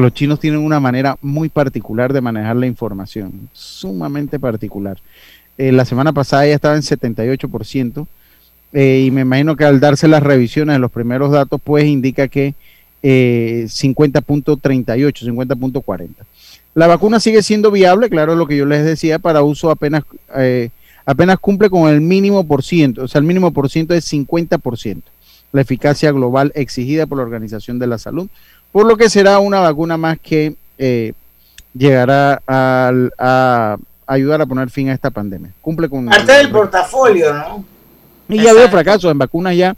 los 0.00 0.14
chinos 0.14 0.40
tienen 0.40 0.60
una 0.60 0.80
manera 0.80 1.18
muy 1.20 1.48
particular 1.48 2.12
de 2.12 2.20
manejar 2.20 2.56
la 2.56 2.66
información, 2.66 3.48
sumamente 3.52 4.38
particular. 4.38 4.98
Eh, 5.56 5.72
la 5.72 5.84
semana 5.84 6.12
pasada 6.12 6.46
ya 6.46 6.54
estaba 6.54 6.76
en 6.76 6.82
78%, 6.82 8.06
eh, 8.72 9.02
y 9.04 9.10
me 9.10 9.22
imagino 9.22 9.56
que 9.56 9.64
al 9.64 9.80
darse 9.80 10.06
las 10.06 10.22
revisiones 10.22 10.76
de 10.76 10.78
los 10.78 10.92
primeros 10.92 11.32
datos, 11.32 11.60
pues 11.62 11.84
indica 11.84 12.28
que 12.28 12.54
50.38, 13.02 13.02
eh, 13.02 13.66
50.40. 13.66 16.08
La 16.74 16.86
vacuna 16.86 17.18
sigue 17.18 17.42
siendo 17.42 17.70
viable, 17.70 18.08
claro, 18.08 18.36
lo 18.36 18.46
que 18.46 18.56
yo 18.56 18.66
les 18.66 18.84
decía, 18.84 19.18
para 19.18 19.42
uso 19.42 19.70
apenas, 19.70 20.04
apenas 21.04 21.38
cumple 21.40 21.70
con 21.70 21.90
el 21.90 22.00
mínimo 22.00 22.46
por 22.46 22.62
ciento, 22.62 23.02
o 23.02 23.08
sea, 23.08 23.18
el 23.18 23.24
mínimo 23.24 23.52
por 23.52 23.68
ciento 23.68 23.94
es 23.94 24.12
50%, 24.12 25.02
la 25.50 25.60
eficacia 25.60 26.12
global 26.12 26.52
exigida 26.54 27.06
por 27.06 27.18
la 27.18 27.24
Organización 27.24 27.80
de 27.80 27.88
la 27.88 27.98
Salud 27.98 28.28
por 28.72 28.86
lo 28.86 28.96
que 28.96 29.08
será 29.10 29.38
una 29.38 29.60
vacuna 29.60 29.96
más 29.96 30.18
que 30.18 30.54
eh, 30.78 31.12
llegará 31.74 32.42
a, 32.46 33.76
ayudar 34.06 34.40
a 34.40 34.46
poner 34.46 34.70
fin 34.70 34.88
a 34.88 34.94
esta 34.94 35.10
pandemia. 35.10 35.52
Cumple 35.60 35.88
con... 35.88 36.06
Parte 36.06 36.32
del 36.32 36.50
portafolio, 36.50 37.32
¿no? 37.34 37.64
Y 38.28 38.42
ya 38.42 38.50
había 38.50 38.68
fracaso 38.68 39.10
en 39.10 39.18
vacunas 39.18 39.56
ya. 39.56 39.76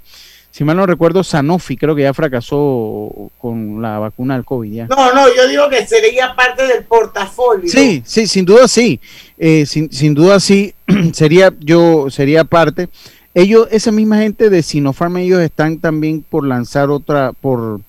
Si 0.51 0.65
mal 0.65 0.77
no 0.77 0.85
recuerdo, 0.85 1.23
Sanofi 1.23 1.77
creo 1.77 1.95
que 1.95 2.03
ya 2.03 2.13
fracasó 2.13 3.31
con 3.39 3.81
la 3.81 4.01
vacuna 4.01 4.35
del 4.35 4.45
COVID. 4.45 4.73
Ya. 4.73 4.87
No, 4.89 5.15
no, 5.15 5.27
yo 5.35 5.47
digo 5.47 5.69
que 5.69 5.87
sería 5.87 6.35
parte 6.35 6.67
del 6.67 6.85
portafolio. 6.85 7.71
Sí, 7.71 8.03
sí, 8.05 8.27
sin 8.27 8.45
duda 8.45 8.67
sí. 8.67 9.01
Eh, 9.39 9.65
sin, 9.65 9.93
sin, 9.93 10.13
duda 10.13 10.41
sí, 10.41 10.75
sería, 11.13 11.55
yo, 11.61 12.11
sería 12.11 12.43
parte. 12.43 12.89
ellos, 13.33 13.69
esa 13.71 13.93
misma 13.93 14.19
gente 14.19 14.51
de 14.51 14.63
Sinopharm, 14.65 15.19
ellos 15.19 15.41
están 15.41 15.79
también 15.79 16.25
por 16.29 16.45
lanzar 16.45 16.91
otra, 16.91 17.33
por, 17.33 17.81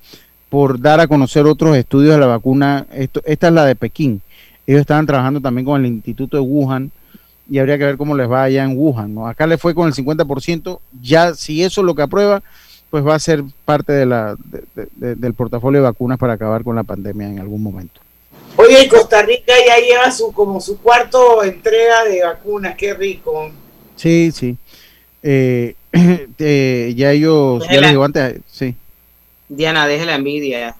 por 0.51 0.81
dar 0.81 0.99
a 0.99 1.07
conocer 1.07 1.45
otros 1.45 1.77
estudios 1.77 2.13
de 2.13 2.19
la 2.19 2.27
vacuna. 2.27 2.85
Esto, 2.93 3.21
esta 3.25 3.47
es 3.47 3.53
la 3.53 3.65
de 3.65 3.75
Pekín. 3.75 4.21
Ellos 4.67 4.81
estaban 4.81 5.05
trabajando 5.05 5.39
también 5.39 5.63
con 5.65 5.79
el 5.79 5.87
Instituto 5.91 6.35
de 6.35 6.43
Wuhan 6.43 6.91
y 7.49 7.57
habría 7.59 7.77
que 7.77 7.85
ver 7.85 7.95
cómo 7.97 8.17
les 8.17 8.29
va 8.29 8.43
allá 8.43 8.65
en 8.65 8.77
Wuhan. 8.77 9.15
¿no? 9.15 9.27
Acá 9.27 9.47
le 9.47 9.57
fue 9.57 9.73
con 9.73 9.87
el 9.87 9.93
50%. 9.93 10.79
Ya, 11.01 11.33
si 11.35 11.63
eso 11.63 11.79
es 11.79 11.85
lo 11.85 11.95
que 11.95 12.01
aprueba, 12.01 12.43
pues 12.89 13.07
va 13.07 13.15
a 13.15 13.19
ser 13.19 13.43
parte 13.63 13.93
de 13.93 14.05
la, 14.05 14.35
de- 14.75 14.87
de- 14.97 15.15
del 15.15 15.33
portafolio 15.35 15.79
de 15.79 15.85
vacunas 15.87 16.19
para 16.19 16.33
acabar 16.33 16.65
con 16.65 16.75
la 16.75 16.83
pandemia 16.83 17.29
en 17.29 17.39
algún 17.39 17.63
momento. 17.63 18.01
Oye, 18.57 18.89
Costa 18.89 19.21
Rica 19.21 19.53
ya 19.65 19.77
lleva 19.79 20.11
su 20.11 20.33
como 20.33 20.59
su 20.59 20.77
cuarto 20.79 21.41
entrega 21.45 22.03
de 22.03 22.23
vacunas, 22.25 22.75
qué 22.75 22.93
rico. 22.93 23.49
Sí, 23.95 24.31
sí. 24.33 24.57
Eh, 25.23 25.75
eh, 26.37 26.93
ya 26.97 27.11
ellos, 27.13 27.63
ya 27.71 27.79
les 27.79 27.89
digo 27.91 28.03
antes, 28.03 28.41
sí. 28.51 28.75
Diana, 29.55 29.85
deje 29.85 30.05
la 30.05 30.15
envidia. 30.15 30.75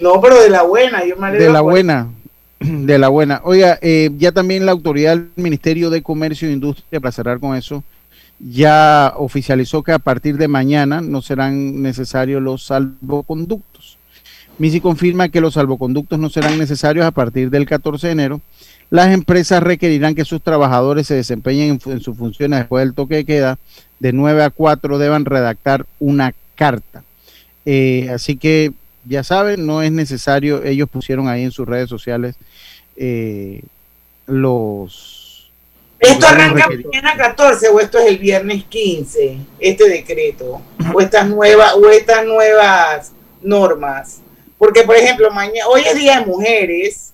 No, 0.00 0.20
pero 0.20 0.40
de 0.42 0.50
la 0.50 0.62
buena, 0.62 1.04
yo 1.06 1.16
me 1.16 1.30
De 1.30 1.48
la 1.50 1.60
por- 1.62 1.70
buena, 1.72 2.08
de 2.60 2.98
la 2.98 3.08
buena. 3.08 3.40
Oiga, 3.44 3.78
eh, 3.80 4.10
ya 4.18 4.32
también 4.32 4.66
la 4.66 4.72
autoridad 4.72 5.12
del 5.16 5.30
Ministerio 5.36 5.88
de 5.88 6.02
Comercio 6.02 6.48
e 6.48 6.52
Industria, 6.52 7.00
para 7.00 7.12
cerrar 7.12 7.38
con 7.38 7.56
eso, 7.56 7.84
ya 8.40 9.14
oficializó 9.16 9.84
que 9.84 9.92
a 9.92 10.00
partir 10.00 10.36
de 10.36 10.48
mañana 10.48 11.00
no 11.00 11.22
serán 11.22 11.80
necesarios 11.80 12.42
los 12.42 12.64
salvoconductos. 12.66 13.98
MISI 14.58 14.80
confirma 14.80 15.28
que 15.28 15.40
los 15.40 15.54
salvoconductos 15.54 16.18
no 16.18 16.28
serán 16.28 16.58
necesarios 16.58 17.06
a 17.06 17.12
partir 17.12 17.50
del 17.50 17.66
14 17.66 18.08
de 18.08 18.12
enero. 18.12 18.40
Las 18.90 19.12
empresas 19.14 19.62
requerirán 19.62 20.14
que 20.16 20.24
sus 20.24 20.42
trabajadores 20.42 21.06
se 21.06 21.14
desempeñen 21.14 21.80
en, 21.86 21.92
en 21.92 22.00
sus 22.00 22.16
funciones 22.18 22.58
después 22.60 22.84
del 22.84 22.94
toque 22.94 23.14
de 23.16 23.24
queda. 23.24 23.58
De 24.00 24.12
9 24.12 24.42
a 24.42 24.50
4 24.50 24.98
deban 24.98 25.24
redactar 25.24 25.86
una 26.00 26.34
carta. 26.56 27.04
Eh, 27.64 28.08
así 28.12 28.36
que 28.36 28.72
ya 29.04 29.24
saben, 29.24 29.66
no 29.66 29.82
es 29.82 29.92
necesario, 29.92 30.62
ellos 30.64 30.88
pusieron 30.88 31.28
ahí 31.28 31.42
en 31.42 31.50
sus 31.50 31.66
redes 31.66 31.88
sociales 31.88 32.36
eh, 32.96 33.62
los... 34.26 35.50
¿Esto 35.98 36.26
arranca 36.26 36.68
mañana 36.68 37.16
14 37.16 37.68
o 37.68 37.78
esto 37.78 37.98
es 37.98 38.06
el 38.06 38.18
viernes 38.18 38.64
15, 38.64 39.38
este 39.60 39.88
decreto? 39.88 40.60
O 40.92 41.00
estas 41.00 41.28
nuevas, 41.28 41.74
o 41.74 41.88
estas 41.90 42.26
nuevas 42.26 43.12
normas. 43.40 44.20
Porque, 44.58 44.82
por 44.82 44.96
ejemplo, 44.96 45.30
mañana, 45.30 45.68
hoy 45.68 45.82
es 45.82 45.94
Día 45.94 46.18
de 46.18 46.26
Mujeres, 46.26 47.11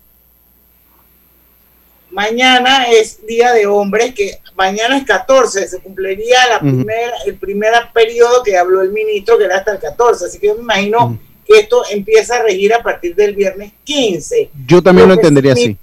mañana 2.10 2.86
es 2.90 3.26
Día 3.26 3.52
de 3.52 3.66
Hombres, 3.66 4.14
que 4.14 4.38
mañana 4.56 4.96
es 4.96 5.04
14, 5.04 5.68
se 5.68 5.80
cumpliría 5.80 6.38
la 6.48 6.60
primera, 6.60 7.12
el 7.26 7.36
primer 7.36 7.72
periodo 7.92 8.42
que 8.42 8.56
habló 8.56 8.82
el 8.82 8.92
ministro, 8.92 9.38
que 9.38 9.44
era 9.44 9.58
hasta 9.58 9.72
el 9.72 9.78
14. 9.78 10.26
Así 10.26 10.38
que 10.38 10.48
yo 10.48 10.54
me 10.56 10.62
imagino 10.62 11.18
que 11.46 11.60
esto 11.60 11.82
empieza 11.90 12.36
a 12.36 12.42
regir 12.42 12.74
a 12.74 12.82
partir 12.82 13.14
del 13.14 13.34
viernes 13.34 13.72
15. 13.84 14.50
Yo 14.66 14.82
también 14.82 15.08
lo 15.08 15.14
entendería 15.14 15.52
así. 15.52 15.76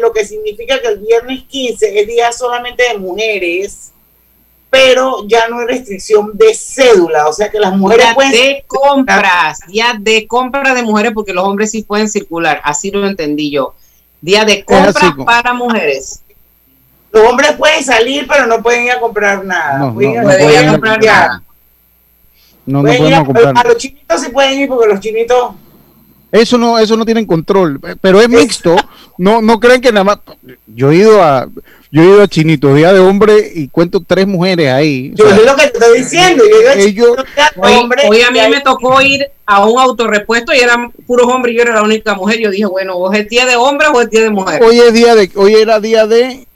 Lo 0.00 0.12
que 0.12 0.26
significa 0.26 0.80
que 0.80 0.88
el 0.88 0.98
viernes 0.98 1.44
15 1.48 2.00
es 2.00 2.06
día 2.06 2.32
solamente 2.32 2.82
de 2.82 2.98
mujeres, 2.98 3.92
pero 4.68 5.26
ya 5.26 5.48
no 5.48 5.58
hay 5.58 5.66
restricción 5.66 6.30
de 6.34 6.54
cédula, 6.54 7.28
o 7.28 7.32
sea 7.32 7.50
que 7.50 7.58
las 7.58 7.76
mujeres 7.76 8.06
Día 8.06 8.14
pueden... 8.14 8.32
de 8.32 8.64
compras, 8.66 9.58
día 9.66 9.96
de 9.98 10.26
compra 10.28 10.74
de 10.74 10.82
mujeres, 10.82 11.12
porque 11.12 11.32
los 11.32 11.44
hombres 11.44 11.72
sí 11.72 11.82
pueden 11.82 12.08
circular, 12.08 12.60
así 12.62 12.90
lo 12.90 13.06
entendí 13.06 13.50
yo. 13.50 13.74
Día 14.20 14.44
de 14.44 14.64
compras 14.64 14.94
para 15.24 15.54
mujeres. 15.54 16.22
Los 17.12 17.28
hombres 17.28 17.52
pueden 17.52 17.82
salir, 17.82 18.26
pero 18.28 18.46
no 18.46 18.62
pueden 18.62 18.84
ir 18.84 18.92
a 18.92 19.00
comprar 19.00 19.44
nada. 19.44 19.78
No, 19.78 19.94
pueden 19.94 20.14
no, 20.14 20.20
ir 20.20 20.22
no 20.22 20.28
a- 20.30 20.32
pueden 20.32 20.44
pueden 20.46 20.62
ir 20.62 20.68
a 20.68 20.72
comprar 20.72 21.04
nada. 21.04 21.42
No, 22.66 22.78
no 22.78 22.82
Pueden 22.82 23.06
ir 23.06 23.14
a, 23.14 23.24
comprar. 23.24 23.54
a 23.56 23.64
los 23.64 23.76
chinitos 23.78 24.20
sí 24.20 24.28
pueden 24.30 24.58
ir 24.60 24.68
porque 24.68 24.86
los 24.88 25.00
chinitos... 25.00 25.54
Eso 26.30 26.56
no, 26.58 26.78
eso 26.78 26.96
no 26.96 27.04
tienen 27.04 27.26
control, 27.26 27.80
pero 28.00 28.20
es 28.20 28.28
mixto. 28.28 28.76
No, 29.18 29.42
no 29.42 29.58
creen 29.58 29.80
que 29.80 29.90
nada 29.90 30.04
más. 30.04 30.18
Yo 30.68 30.92
he 30.92 30.96
ido 30.96 31.20
a, 31.20 31.48
yo 31.92 32.02
he 32.02 32.06
ido 32.06 32.22
a 32.22 32.28
Chinito, 32.28 32.74
día 32.74 32.92
de 32.92 33.00
hombre, 33.00 33.50
y 33.54 33.68
cuento 33.68 34.00
tres 34.06 34.26
mujeres 34.26 34.70
ahí. 34.72 35.10
O 35.12 35.16
Yo 35.16 35.26
sea, 35.28 35.36
es 35.36 35.44
lo 35.44 35.56
que 35.56 35.66
te 35.68 35.78
estoy 35.78 35.98
diciendo. 36.00 36.44
Yo 36.48 36.70
ellos, 36.80 37.16
Hoy, 37.56 37.72
hombre, 37.74 38.02
hoy 38.08 38.20
a 38.22 38.30
mí 38.30 38.38
me 38.48 38.60
tocó 38.60 39.00
ir 39.02 39.28
a 39.44 39.66
un 39.66 39.78
autorrepuesto 39.80 40.54
y 40.54 40.60
eran 40.60 40.90
puros 41.06 41.26
hombres 41.26 41.52
y 41.54 41.56
yo 41.56 41.62
era 41.62 41.74
la 41.74 41.82
única 41.82 42.14
mujer. 42.14 42.38
Yo 42.38 42.50
dije, 42.50 42.66
bueno, 42.66 42.94
o 42.94 43.12
es 43.12 43.28
día 43.28 43.44
de 43.46 43.56
hombres 43.56 43.90
o 43.92 44.00
es 44.02 44.08
día 44.10 44.20
de 44.22 44.30
mujeres. 44.30 44.66
hoy 44.66 44.78
es 44.78 44.92
día 44.92 45.14
de, 45.16 45.30
hoy 45.34 45.54
era 45.54 45.80
día 45.80 46.06
de, 46.06 46.46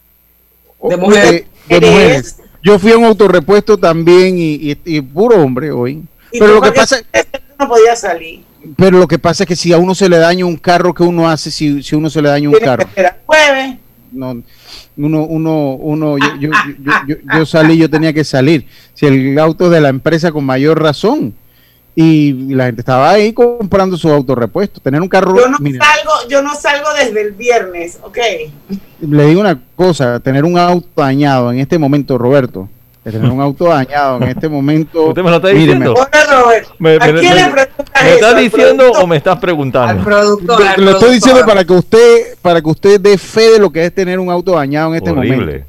De 0.82 0.96
mujeres. 0.96 1.44
de, 1.68 1.80
de 1.80 1.86
mujeres. 1.90 2.36
Yo 2.62 2.78
fui 2.78 2.92
a 2.92 2.96
un 2.98 3.04
autorrepuesto 3.04 3.76
también 3.76 4.38
y, 4.38 4.54
y- 4.54 4.78
y 4.84 5.00
puro 5.00 5.42
hombre 5.42 5.70
hoy. 5.72 6.02
y 6.30 6.38
Pero 6.38 6.54
lo 6.54 6.62
que 6.62 6.72
pasa, 6.72 6.98
no 7.58 7.68
podía 7.68 7.94
salir. 7.96 8.42
pero 8.76 8.98
lo 8.98 9.06
que 9.08 9.18
pasa 9.18 9.42
es 9.44 9.48
que 9.48 9.56
si 9.56 9.72
a 9.72 9.78
uno 9.78 9.94
se 9.94 10.08
le 10.08 10.16
daña 10.18 10.46
un 10.46 10.56
carro, 10.56 10.94
¿qué 10.94 11.02
uno 11.02 11.28
hace 11.28 11.50
si, 11.50 11.82
si 11.82 11.94
uno 11.96 12.08
se 12.08 12.22
le 12.22 12.28
daña 12.30 12.48
un 12.48 12.54
Tienes 12.54 12.60
que 12.60 12.64
carro? 12.64 12.82
esperar 12.88 13.18
jueves. 13.26 13.76
no, 14.12 14.42
uno, 14.96 15.24
uno, 15.24 15.74
uno, 15.74 16.18
yo, 16.18 16.26
yo, 16.40 16.50
yo, 16.80 16.92
yo, 17.06 17.16
yo 17.36 17.46
salí, 17.46 17.76
yo 17.76 17.90
tenía 17.90 18.12
que 18.12 18.24
salir. 18.24 18.66
Si 18.94 19.06
el 19.06 19.38
auto 19.38 19.70
de 19.70 19.80
la 19.80 19.88
empresa 19.88 20.32
con 20.32 20.44
mayor 20.44 20.82
razón. 20.82 21.34
Y 21.96 22.52
la 22.52 22.66
gente 22.66 22.80
estaba 22.80 23.10
ahí 23.10 23.32
comprando 23.32 23.96
su 23.96 24.10
auto 24.10 24.34
repuesto. 24.34 24.80
Tener 24.80 25.00
un 25.00 25.06
carro, 25.06 25.36
Yo 25.36 25.48
no 25.48 25.58
salgo, 25.58 26.28
yo 26.28 26.42
no 26.42 26.52
salgo 26.56 26.88
desde 26.98 27.22
el 27.22 27.32
viernes, 27.32 28.00
¿ok? 28.02 28.18
le 29.00 29.26
digo 29.26 29.40
una 29.40 29.60
cosa, 29.76 30.20
tener 30.20 30.44
un 30.44 30.58
auto 30.58 30.88
dañado 30.96 31.52
en 31.52 31.58
este 31.58 31.78
momento, 31.78 32.18
Roberto, 32.18 32.68
de 33.04 33.12
tener 33.12 33.30
un 33.30 33.40
auto 33.40 33.66
dañado 33.66 34.16
en 34.22 34.28
este 34.28 34.48
momento. 34.48 35.04
¿Usted 35.08 35.22
me 35.22 35.30
lo 35.30 35.36
está 35.36 35.48
diciendo? 35.48 35.94
Me, 36.78 36.96
¿A 36.96 36.98
me- 37.12 37.20
quién 37.20 37.34
me- 37.34 37.40
le 37.40 37.50
preguntas 37.50 38.02
¿me 38.02 38.10
estás 38.14 38.16
eso? 38.16 38.26
¿Al 38.36 38.42
diciendo 38.44 38.76
productor? 38.84 39.02
o 39.04 39.06
me 39.06 39.16
estás 39.16 39.38
preguntando? 39.38 40.04
Productor, 40.04 40.60
Lo, 40.60 40.66
al 40.68 40.84
lo 40.84 40.90
estoy 40.92 41.14
diciendo 41.14 41.44
para 41.46 41.64
que 41.64 41.72
usted, 41.72 42.36
para 42.40 42.60
que 42.62 42.68
usted 42.68 43.00
dé 43.00 43.18
fe 43.18 43.50
de 43.52 43.58
lo 43.58 43.70
que 43.70 43.84
es 43.84 43.94
tener 43.94 44.18
un 44.18 44.30
auto 44.30 44.52
dañado 44.52 44.90
en 44.90 44.96
este 44.96 45.10
Horrible. 45.10 45.36
momento. 45.38 45.66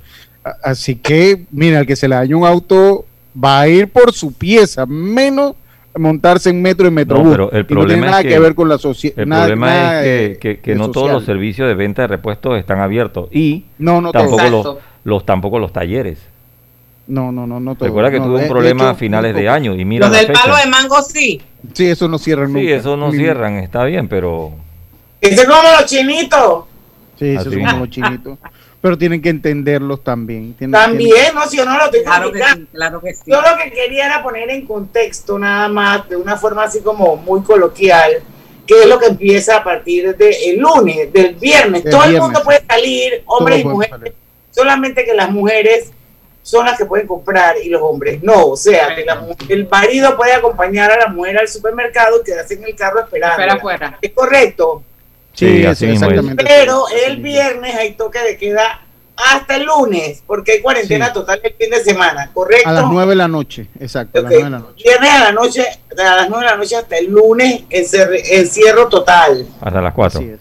Así 0.64 0.96
que, 0.96 1.46
mira, 1.52 1.80
el 1.80 1.88
que 1.88 1.96
se 1.96 2.08
le 2.08 2.16
dañe 2.16 2.36
un 2.36 2.46
auto 2.46 3.06
va 3.44 3.62
a 3.62 3.68
ir 3.68 3.90
por 3.90 4.14
su 4.14 4.32
pieza, 4.32 4.86
menos 4.86 5.56
montarse 5.98 6.50
en 6.52 6.62
metro 6.62 6.88
y 6.88 6.92
metrobús. 6.92 7.26
No, 7.26 7.32
pero 7.32 7.52
el 7.52 7.58
Y 7.58 7.62
no 7.62 7.66
tiene 7.68 7.80
problema 7.82 8.06
nada 8.08 8.20
es 8.20 8.24
que, 8.28 8.34
que- 8.34 8.40
ver 8.40 8.56
con 8.56 8.70
la 8.70 8.78
sociedad. 8.78 9.18
El 9.20 9.28
problema 9.30 10.02
es 10.04 10.38
que, 10.38 10.38
que- 10.40 10.60
que 10.60 10.76
no 10.76 10.92
todos 10.92 11.10
los 11.12 11.26
servicios 11.26 11.68
de 11.68 11.74
venta 11.74 12.04
de 12.04 12.08
repuestos 12.10 12.58
están 12.60 12.80
abiertos 12.80 13.28
y 13.32 13.66
No, 13.78 14.02
no 14.02 14.12
tampoco 14.12 14.38
todos. 14.38 14.52
los, 14.66 14.78
los 15.04 15.26
tampoco 15.26 15.58
los 15.60 15.74
talleres. 15.74 16.20
No, 17.08 17.32
no, 17.32 17.46
no, 17.46 17.60
no 17.60 17.76
todo. 17.76 17.86
Recuerda 17.88 18.10
que 18.12 18.20
No, 18.20 18.26
tuve 18.26 18.34
de- 18.34 18.38
un 18.38 18.44
de 18.44 18.50
problema 18.50 18.90
a 18.90 18.96
finales 18.96 19.36
de 19.36 19.48
año 19.48 19.76
y 19.76 19.86
mira 19.86 20.08
Los 20.08 20.18
del 20.18 20.32
palo 20.32 20.56
de 20.56 20.66
mango 20.68 21.02
sí. 21.04 21.42
Sí, 21.74 21.88
eso 21.88 22.08
no 22.08 22.18
cierran 22.18 22.52
nunca. 22.52 22.60
Sí, 22.66 22.72
eso 22.72 22.98
no 22.98 23.12
Ni- 23.12 23.18
cierran, 23.18 23.56
está 23.58 23.84
bien, 23.84 24.08
pero 24.08 24.52
Ese 25.22 25.36
es 25.42 25.46
como 25.48 25.62
los 25.62 25.86
chinitos. 25.86 26.66
Sí, 27.20 27.36
son 27.38 27.50
mismo. 27.50 27.66
como 27.70 27.80
los 27.86 27.90
chinitos. 27.90 28.38
Pero 28.82 28.98
tienen 28.98 29.22
que 29.22 29.30
entenderlos 29.30 30.04
también. 30.04 30.54
Tienen- 30.54 30.72
También, 30.74 31.34
no, 31.34 31.48
si 31.48 31.58
yo 31.58 31.66
no 31.66 31.76
lo 31.78 31.86
estoy 31.86 32.04
Claro 32.04 32.32
que 32.32 32.40
sí, 32.40 32.68
claro 32.72 33.02
que 33.02 33.14
sí. 33.14 33.22
Yo 33.28 33.42
lo 33.42 33.58
que 33.58 33.72
quería 33.72 34.06
era 34.08 34.22
poner 34.24 34.50
en 34.52 34.66
contexto 34.66 35.40
nada 35.40 35.68
más, 35.70 36.08
de 36.10 36.16
una 36.16 36.38
forma 36.38 36.64
así 36.66 36.82
como 36.82 37.16
muy 37.18 37.42
coloquial, 37.42 38.12
que 38.68 38.82
es 38.82 38.88
lo 38.88 39.00
que 39.00 39.08
empieza 39.08 39.58
a 39.58 39.64
partir 39.64 40.16
del 40.16 40.60
lunes, 40.60 41.12
del 41.14 41.36
viernes. 41.36 41.84
Todo 41.90 42.04
el 42.04 42.20
mundo 42.20 42.42
puede 42.44 42.64
salir, 42.68 43.24
hombres 43.26 43.60
y 43.60 43.64
Todos 43.64 43.74
mujeres, 43.76 44.14
solamente 44.52 45.04
que 45.06 45.14
las 45.16 45.32
mujeres 45.32 45.92
son 46.46 46.64
las 46.68 46.78
que 46.78 46.86
pueden 46.86 47.08
comprar 47.08 47.56
y 47.58 47.70
los 47.70 47.82
hombres 47.82 48.22
no. 48.22 48.46
O 48.50 48.56
sea, 48.56 48.94
que 48.96 49.04
la 49.04 49.16
mu- 49.16 49.34
el 49.50 49.68
marido 49.68 50.16
puede 50.16 50.32
acompañar 50.34 50.92
a 50.92 50.98
la 51.00 51.08
mujer 51.08 51.40
al 51.40 51.48
supermercado 51.48 52.22
y 52.22 52.24
quedarse 52.24 52.54
en 52.54 52.66
el 52.66 52.76
carro 52.76 53.00
esperando. 53.00 53.34
Espera 53.42 53.54
afuera. 53.56 53.98
Es 54.00 54.12
correcto. 54.12 54.84
Sí, 55.34 55.48
Sí, 55.48 55.58
sí, 55.58 55.66
así 55.66 55.86
exactamente. 55.88 56.44
Pero 56.46 56.86
el 57.08 57.18
viernes 57.18 57.74
hay 57.76 57.94
toque 57.94 58.20
de 58.20 58.38
queda 58.38 58.82
hasta 59.18 59.56
el 59.56 59.64
lunes, 59.64 60.22
porque 60.28 60.52
hay 60.52 60.62
cuarentena 60.62 61.08
Sí. 61.08 61.14
total 61.14 61.40
el 61.44 61.54
fin 61.56 61.70
de 61.72 61.84
semana, 61.84 62.30
¿correcto? 62.32 62.70
A 62.70 62.74
las 62.74 62.86
9 62.92 63.10
de 63.10 63.16
la 63.16 63.28
noche, 63.28 63.68
exacto, 63.80 64.20
a 64.20 64.22
las 64.22 64.32
Ok. 64.32 64.38
9 64.40 64.44
de 64.46 64.50
la 64.52 64.60
noche. 64.60 64.84
Viernes 64.84 65.10
a 65.12 65.20
la 65.24 65.32
noche, 65.32 65.66
a 65.98 66.16
las 66.16 66.30
9 66.30 66.46
de 66.46 66.52
la 66.52 66.58
noche 66.58 66.76
hasta 66.76 66.98
el 66.98 67.06
lunes, 67.08 67.64
encierro 67.70 68.88
total. 68.88 69.48
hasta 69.62 69.82
las 69.82 69.94
4. 69.94 70.20
Así 70.20 70.30
es. 70.30 70.40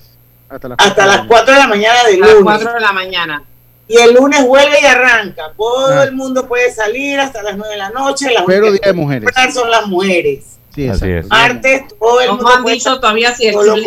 Hasta 0.48 0.68
las 0.68 0.78
Hasta 0.78 0.94
cuatro 0.94 1.04
de 1.04 1.08
la 1.10 1.16
las 1.16 1.26
4 1.26 1.54
de 1.54 1.60
la 1.60 1.66
mañana 1.66 2.04
del 2.04 2.22
A 2.22 2.26
las 2.26 2.34
lunes. 2.34 2.44
4 2.44 2.72
de 2.74 2.80
la 2.80 2.92
mañana. 2.92 3.42
Y 3.86 3.96
el 3.98 4.14
lunes 4.14 4.46
vuelve 4.46 4.80
y 4.80 4.86
arranca. 4.86 5.52
Todo 5.56 5.88
Ah. 5.88 6.04
el 6.04 6.12
mundo 6.12 6.46
puede 6.48 6.72
salir 6.72 7.20
hasta 7.20 7.42
las 7.42 7.56
9 7.56 7.72
de 7.72 7.78
la 7.78 7.90
noche. 7.90 8.32
Las 8.32 8.44
Pero 8.46 8.72
Día 8.72 8.80
de 8.82 8.92
Mujeres. 8.94 9.30
son 9.52 9.70
las 9.70 9.86
mujeres. 9.86 10.44
Sí, 10.74 10.88
Así 10.88 11.08
es. 11.10 11.26
Martes, 11.26 11.82
todo 12.00 12.20
el 12.20 12.26
No 12.28 12.36
mundo 12.36 12.50
han 12.50 12.64
dicho 12.64 12.98
todavía 12.98 13.34
si 13.34 13.46
el 13.46 13.54
chile- 13.54 13.66
los 13.66 13.80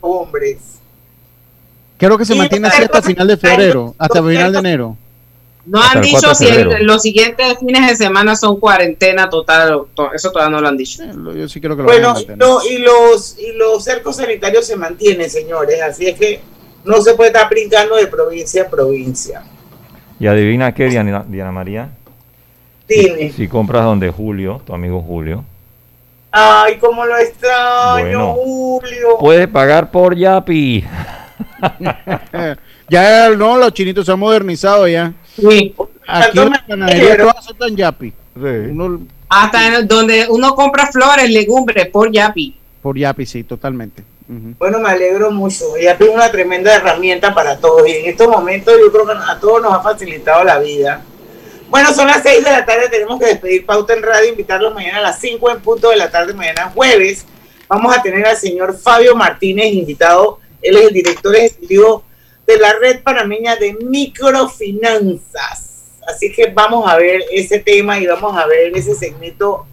hombres. 0.00 0.58
Creo 1.96 2.18
que 2.18 2.24
se 2.24 2.34
Y 2.34 2.38
mantiene 2.38 2.68
así 2.68 2.82
hasta 2.82 3.00
final 3.00 3.26
de 3.28 3.36
febrero, 3.36 3.94
hasta 3.96 4.22
final 4.22 4.52
de 4.52 4.58
enero. 4.58 4.96
no 5.64 5.80
han 5.80 6.02
el 6.04 6.10
4 6.10 6.30
dicho 6.30 6.34
si 6.34 6.46
el- 6.48 6.84
los 6.84 7.00
siguientes 7.00 7.56
fines 7.60 7.88
de 7.88 7.96
semana 7.96 8.34
son 8.36 8.58
cuarentena 8.60 9.30
total. 9.30 9.82
Eso 10.12 10.30
todavía 10.32 10.50
no 10.54 10.60
lo 10.60 10.68
han 10.68 10.76
dicho. 10.76 11.02
Eh, 11.02 11.12
lo- 11.14 11.32
Yo 11.34 11.48
sí 11.48 11.60
creo 11.60 11.76
que 11.76 11.82
lo 11.82 11.88
van 11.88 11.96
a 12.04 12.12
Bueno, 12.12 12.20
y, 12.20 12.26
mantener. 12.26 12.38
lo- 12.38 12.62
y 12.68 12.78
los, 12.78 13.38
y 13.38 13.52
los 13.52 13.84
cercos 13.84 14.16
sanitarios 14.16 14.66
se 14.66 14.76
mantienen, 14.76 15.30
señores. 15.30 15.80
Así 15.80 16.06
es 16.08 16.18
que 16.18 16.40
no 16.84 17.00
se 17.00 17.14
puede 17.14 17.28
estar 17.28 17.48
brincando 17.48 17.96
de 17.96 18.06
provincia 18.06 18.64
a 18.64 18.68
provincia. 18.68 19.42
Y 20.18 20.26
adivina 20.26 20.72
qué, 20.72 20.88
Diana, 20.88 21.24
Diana 21.26 21.52
María. 21.52 21.90
Dime. 22.88 23.32
Si, 23.32 23.48
compras 23.48 23.84
donde 23.84 24.10
Julio, 24.10 24.60
tu 24.64 24.74
amigo 24.74 25.00
Julio. 25.02 25.44
Ay, 26.30 26.78
cómo 26.78 27.04
lo 27.06 27.16
extraño, 27.16 28.34
Julio. 28.34 29.18
Puedes 29.18 29.48
pagar 29.48 29.90
por 29.90 30.16
Yapi. 30.16 30.84
ya 32.88 33.30
no, 33.30 33.56
los 33.56 33.72
chinitos 33.72 34.04
se 34.04 34.12
han 34.12 34.18
modernizado 34.18 34.86
ya. 34.86 35.12
Sí. 35.36 35.74
Aquí 36.06 36.38
en 36.38 36.80
la 36.80 37.16
todas 37.16 37.44
son 37.44 37.76
Yapi. 37.76 38.12
Hasta 39.28 39.82
donde 39.82 40.26
uno 40.28 40.54
compra 40.54 40.88
flores, 40.88 41.30
legumbres, 41.30 41.86
por 41.88 42.10
Yapi. 42.10 42.56
Por 42.82 42.98
Yapi, 42.98 43.24
sí, 43.24 43.44
totalmente. 43.44 44.02
Bueno, 44.26 44.78
me 44.78 44.88
alegro 44.88 45.30
mucho. 45.30 45.76
Yapi 45.76 46.04
es 46.04 46.10
una 46.10 46.30
tremenda 46.30 46.74
herramienta 46.74 47.34
para 47.34 47.58
todos. 47.58 47.86
Y 47.86 47.92
en 47.92 48.06
estos 48.06 48.28
momentos 48.28 48.74
yo 48.80 48.90
creo 48.90 49.06
que 49.06 49.12
a 49.12 49.38
todos 49.38 49.60
nos 49.60 49.72
ha 49.72 49.82
facilitado 49.82 50.42
la 50.44 50.58
vida. 50.58 51.04
Bueno, 51.68 51.92
son 51.92 52.06
las 52.06 52.22
6 52.22 52.44
de 52.44 52.50
la 52.50 52.64
tarde, 52.64 52.88
tenemos 52.88 53.18
que 53.18 53.26
despedir 53.26 53.66
Pauta 53.66 53.94
en 53.94 54.02
Radio, 54.02 54.28
invitarlos 54.28 54.72
mañana 54.72 54.98
a 54.98 55.02
las 55.02 55.20
5 55.20 55.50
en 55.50 55.60
punto 55.60 55.90
de 55.90 55.96
la 55.96 56.10
tarde, 56.10 56.32
mañana 56.32 56.70
jueves. 56.72 57.26
Vamos 57.68 57.96
a 57.96 58.02
tener 58.02 58.24
al 58.26 58.36
señor 58.36 58.78
Fabio 58.78 59.16
Martínez 59.16 59.72
invitado. 59.72 60.38
Él 60.62 60.76
es 60.76 60.86
el 60.86 60.94
director 60.94 61.34
ejecutivo 61.34 62.04
de 62.46 62.58
la 62.58 62.74
Red 62.74 63.02
Panameña 63.02 63.56
de 63.56 63.74
Microfinanzas. 63.74 65.72
Así 66.06 66.32
que 66.32 66.46
vamos 66.46 66.88
a 66.88 66.96
ver 66.96 67.24
ese 67.32 67.58
tema 67.58 67.98
y 67.98 68.06
vamos 68.06 68.36
a 68.36 68.46
ver 68.46 68.76
ese 68.76 68.94
segmento 68.94 69.66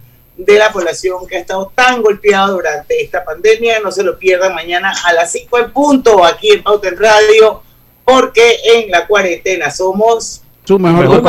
de 0.44 0.58
la 0.58 0.72
población 0.72 1.26
que 1.26 1.36
ha 1.36 1.40
estado 1.40 1.72
tan 1.74 2.02
golpeada 2.02 2.48
durante 2.48 3.02
esta 3.02 3.24
pandemia. 3.24 3.80
No 3.80 3.90
se 3.90 4.02
lo 4.02 4.18
pierdan 4.18 4.54
mañana 4.54 4.92
a 5.04 5.12
las 5.12 5.32
5 5.32 5.58
en 5.58 5.72
punto 5.72 6.24
aquí 6.24 6.50
en 6.50 6.62
Pauta 6.62 6.88
en 6.88 6.98
Radio, 6.98 7.62
porque 8.04 8.56
en 8.64 8.90
la 8.90 9.06
cuarentena 9.06 9.70
somos 9.70 10.42
su 10.64 10.78
mejor, 10.78 11.22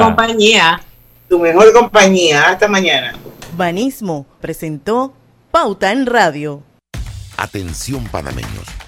compañía. 0.00 0.82
Tu 1.28 1.38
mejor 1.38 1.72
compañía. 1.72 2.48
Hasta 2.48 2.66
mañana. 2.66 3.14
Banismo 3.56 4.26
presentó 4.40 5.12
Pauta 5.50 5.92
en 5.92 6.06
Radio. 6.06 6.62
Atención 7.36 8.04
panameños 8.08 8.79